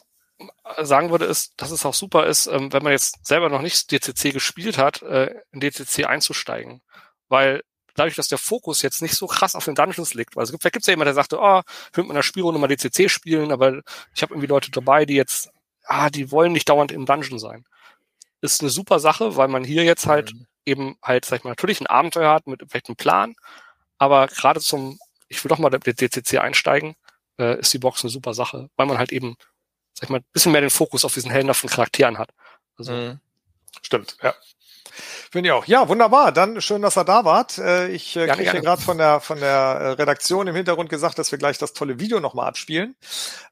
sagen 0.81 1.09
würde, 1.09 1.25
ist, 1.25 1.53
dass 1.57 1.71
es 1.71 1.85
auch 1.85 1.93
super 1.93 2.25
ist, 2.27 2.47
ähm, 2.47 2.71
wenn 2.73 2.83
man 2.83 2.91
jetzt 2.91 3.25
selber 3.25 3.49
noch 3.49 3.61
nicht 3.61 3.91
DCC 3.91 4.33
gespielt 4.33 4.77
hat, 4.77 5.01
äh, 5.03 5.33
in 5.51 5.61
DCC 5.61 6.05
einzusteigen. 6.05 6.81
Weil 7.29 7.63
dadurch, 7.97 8.15
dass 8.15 8.27
der 8.27 8.37
Fokus 8.37 8.81
jetzt 8.81 9.01
nicht 9.01 9.15
so 9.15 9.27
krass 9.27 9.55
auf 9.55 9.65
den 9.65 9.75
Dungeons 9.75 10.13
liegt, 10.13 10.35
weil 10.35 10.43
es 10.43 10.51
gibt, 10.51 10.63
vielleicht 10.63 10.73
gibt 10.73 10.83
es 10.83 10.87
ja 10.87 10.93
jemand, 10.93 11.07
der 11.07 11.13
sagte, 11.13 11.39
oh, 11.39 11.61
ich 11.91 11.97
will 11.97 12.05
mit 12.05 12.11
einer 12.11 12.23
Spielrunde 12.23 12.59
mal 12.59 12.67
DCC 12.67 13.09
spielen, 13.09 13.51
aber 13.51 13.81
ich 14.15 14.21
habe 14.21 14.33
irgendwie 14.33 14.47
Leute 14.47 14.71
dabei, 14.71 15.05
die 15.05 15.15
jetzt, 15.15 15.49
ah, 15.85 16.09
die 16.09 16.31
wollen 16.31 16.51
nicht 16.53 16.69
dauernd 16.69 16.91
im 16.91 17.05
Dungeon 17.05 17.39
sein. 17.39 17.65
Ist 18.41 18.61
eine 18.61 18.69
super 18.69 18.99
Sache, 18.99 19.35
weil 19.35 19.47
man 19.47 19.63
hier 19.63 19.83
jetzt 19.83 20.05
halt 20.05 20.33
mhm. 20.33 20.45
eben 20.65 20.95
halt, 21.03 21.25
sag 21.25 21.37
ich 21.39 21.43
mal, 21.43 21.51
natürlich 21.51 21.81
ein 21.81 21.87
Abenteuer 21.87 22.33
hat 22.33 22.47
mit 22.47 22.63
vielleicht 22.69 22.87
einem 22.87 22.95
Plan, 22.95 23.35
aber 23.97 24.27
gerade 24.27 24.59
zum, 24.61 24.99
ich 25.27 25.43
will 25.43 25.49
doch 25.49 25.59
mal 25.59 25.71
mit 25.71 26.01
DCC 26.01 26.37
einsteigen, 26.37 26.95
äh, 27.39 27.59
ist 27.59 27.73
die 27.73 27.79
Box 27.79 28.03
eine 28.03 28.11
super 28.11 28.33
Sache, 28.33 28.69
weil 28.77 28.85
man 28.85 28.97
halt 28.97 29.11
eben 29.11 29.35
sag 29.97 30.03
ich 30.03 30.09
mal, 30.09 30.19
ein 30.19 30.25
bisschen 30.31 30.51
mehr 30.51 30.61
den 30.61 30.69
Fokus 30.69 31.05
auf 31.05 31.13
diesen 31.15 31.31
heldenhaften 31.31 31.69
Charakteren 31.69 32.19
hat. 32.19 32.29
Also, 32.77 32.93
mhm. 32.93 33.19
Stimmt, 33.81 34.17
ja. 34.21 34.33
Finde 35.31 35.49
ich 35.49 35.53
auch. 35.53 35.65
Ja, 35.65 35.87
wunderbar. 35.89 36.31
Dann 36.31 36.61
schön, 36.61 36.81
dass 36.81 36.97
ihr 36.97 37.03
da 37.03 37.25
wart. 37.25 37.57
Äh, 37.57 37.89
ich 37.89 38.15
äh, 38.15 38.27
kriege 38.27 38.51
hier 38.51 38.61
gerade 38.61 38.81
von 38.81 38.97
der 38.97 39.19
von 39.19 39.39
der 39.39 39.49
äh, 39.49 39.89
Redaktion 39.91 40.47
im 40.47 40.55
Hintergrund 40.55 40.89
gesagt, 40.89 41.19
dass 41.19 41.31
wir 41.31 41.37
gleich 41.37 41.57
das 41.57 41.73
tolle 41.73 41.99
Video 41.99 42.19
nochmal 42.19 42.47
abspielen. 42.47 42.95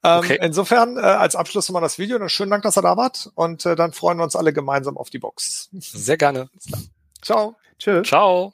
Ähm, 0.04 0.20
okay. 0.20 0.40
Insofern 0.42 0.98
als 0.98 1.36
Abschluss 1.36 1.68
nochmal 1.70 1.82
das 1.82 2.00
Video. 2.00 2.18
Dann 2.18 2.30
schönen 2.30 2.52
Dank, 2.52 2.64
dass 2.64 2.78
ihr 2.78 2.82
da 2.82 2.98
wart. 2.98 3.30
Und 3.36 3.66
dann 3.66 3.92
freuen 3.92 4.18
wir 4.18 4.24
uns 4.24 4.36
alle 4.36 4.54
gemeinsam 4.54 4.98
auf 4.98 5.10
die 5.10 5.20
Box. 5.20 5.70
Sehr 5.74 6.18
gerne. 6.18 6.50
Ciao. 7.22 7.56
Tschüss. 7.78 8.08
Ciao. 8.08 8.54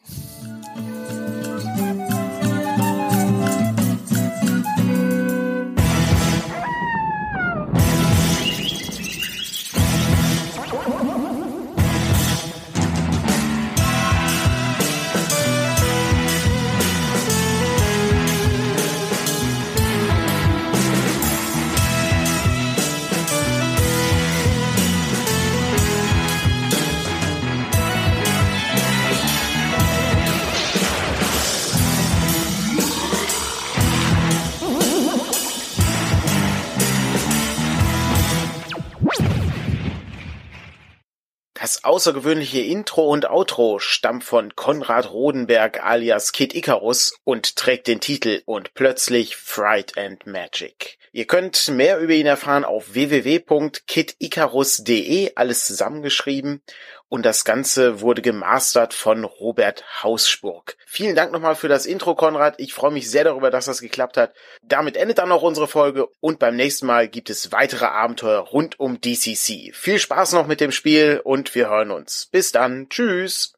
Das 41.62 41.84
außergewöhnliche 41.84 42.62
Intro 42.62 43.04
und 43.04 43.30
Outro 43.30 43.78
stammt 43.78 44.24
von 44.24 44.56
Konrad 44.56 45.12
Rodenberg 45.12 45.86
alias 45.86 46.32
Kid 46.32 46.56
Icarus 46.56 47.14
und 47.24 47.56
trägt 47.56 47.86
den 47.86 48.00
Titel 48.00 48.42
Und 48.46 48.74
plötzlich 48.74 49.36
Fright 49.36 49.96
and 49.96 50.26
Magic. 50.26 50.98
Ihr 51.12 51.28
könnt 51.28 51.68
mehr 51.68 52.00
über 52.00 52.14
ihn 52.14 52.26
erfahren 52.26 52.66
auf 52.66 52.96
www.kidicarus.de, 52.96 55.34
alles 55.36 55.68
zusammengeschrieben. 55.68 56.64
Und 57.12 57.26
das 57.26 57.44
Ganze 57.44 58.00
wurde 58.00 58.22
gemastert 58.22 58.94
von 58.94 59.26
Robert 59.26 60.02
Hausburg. 60.02 60.78
Vielen 60.88 61.14
Dank 61.14 61.34
nochmal 61.34 61.56
für 61.56 61.68
das 61.68 61.86
Intro, 61.86 62.16
Konrad. 62.16 62.56
Ich 62.58 62.74
freue 62.74 62.92
mich 62.92 63.12
sehr 63.12 63.26
darüber, 63.26 63.52
dass 63.52 63.66
das 63.66 63.82
geklappt 63.82 64.16
hat. 64.16 64.34
Damit 64.64 64.96
endet 64.96 65.18
dann 65.18 65.34
auch 65.34 65.42
unsere 65.42 65.68
Folge 65.68 66.08
und 66.22 66.40
beim 66.40 66.56
nächsten 66.56 66.86
Mal 66.86 67.10
gibt 67.10 67.30
es 67.30 67.52
weitere 67.52 67.84
Abenteuer 67.84 68.40
rund 68.40 68.80
um 68.80 69.02
DCC. 69.02 69.74
Viel 69.74 70.00
Spaß 70.00 70.32
noch 70.32 70.48
mit 70.48 70.62
dem 70.62 70.72
Spiel 70.72 71.20
und 71.22 71.54
wir 71.54 71.68
hören 71.68 71.92
uns. 71.92 72.30
Bis 72.32 72.54
dann. 72.54 72.88
Tschüss. 72.88 73.56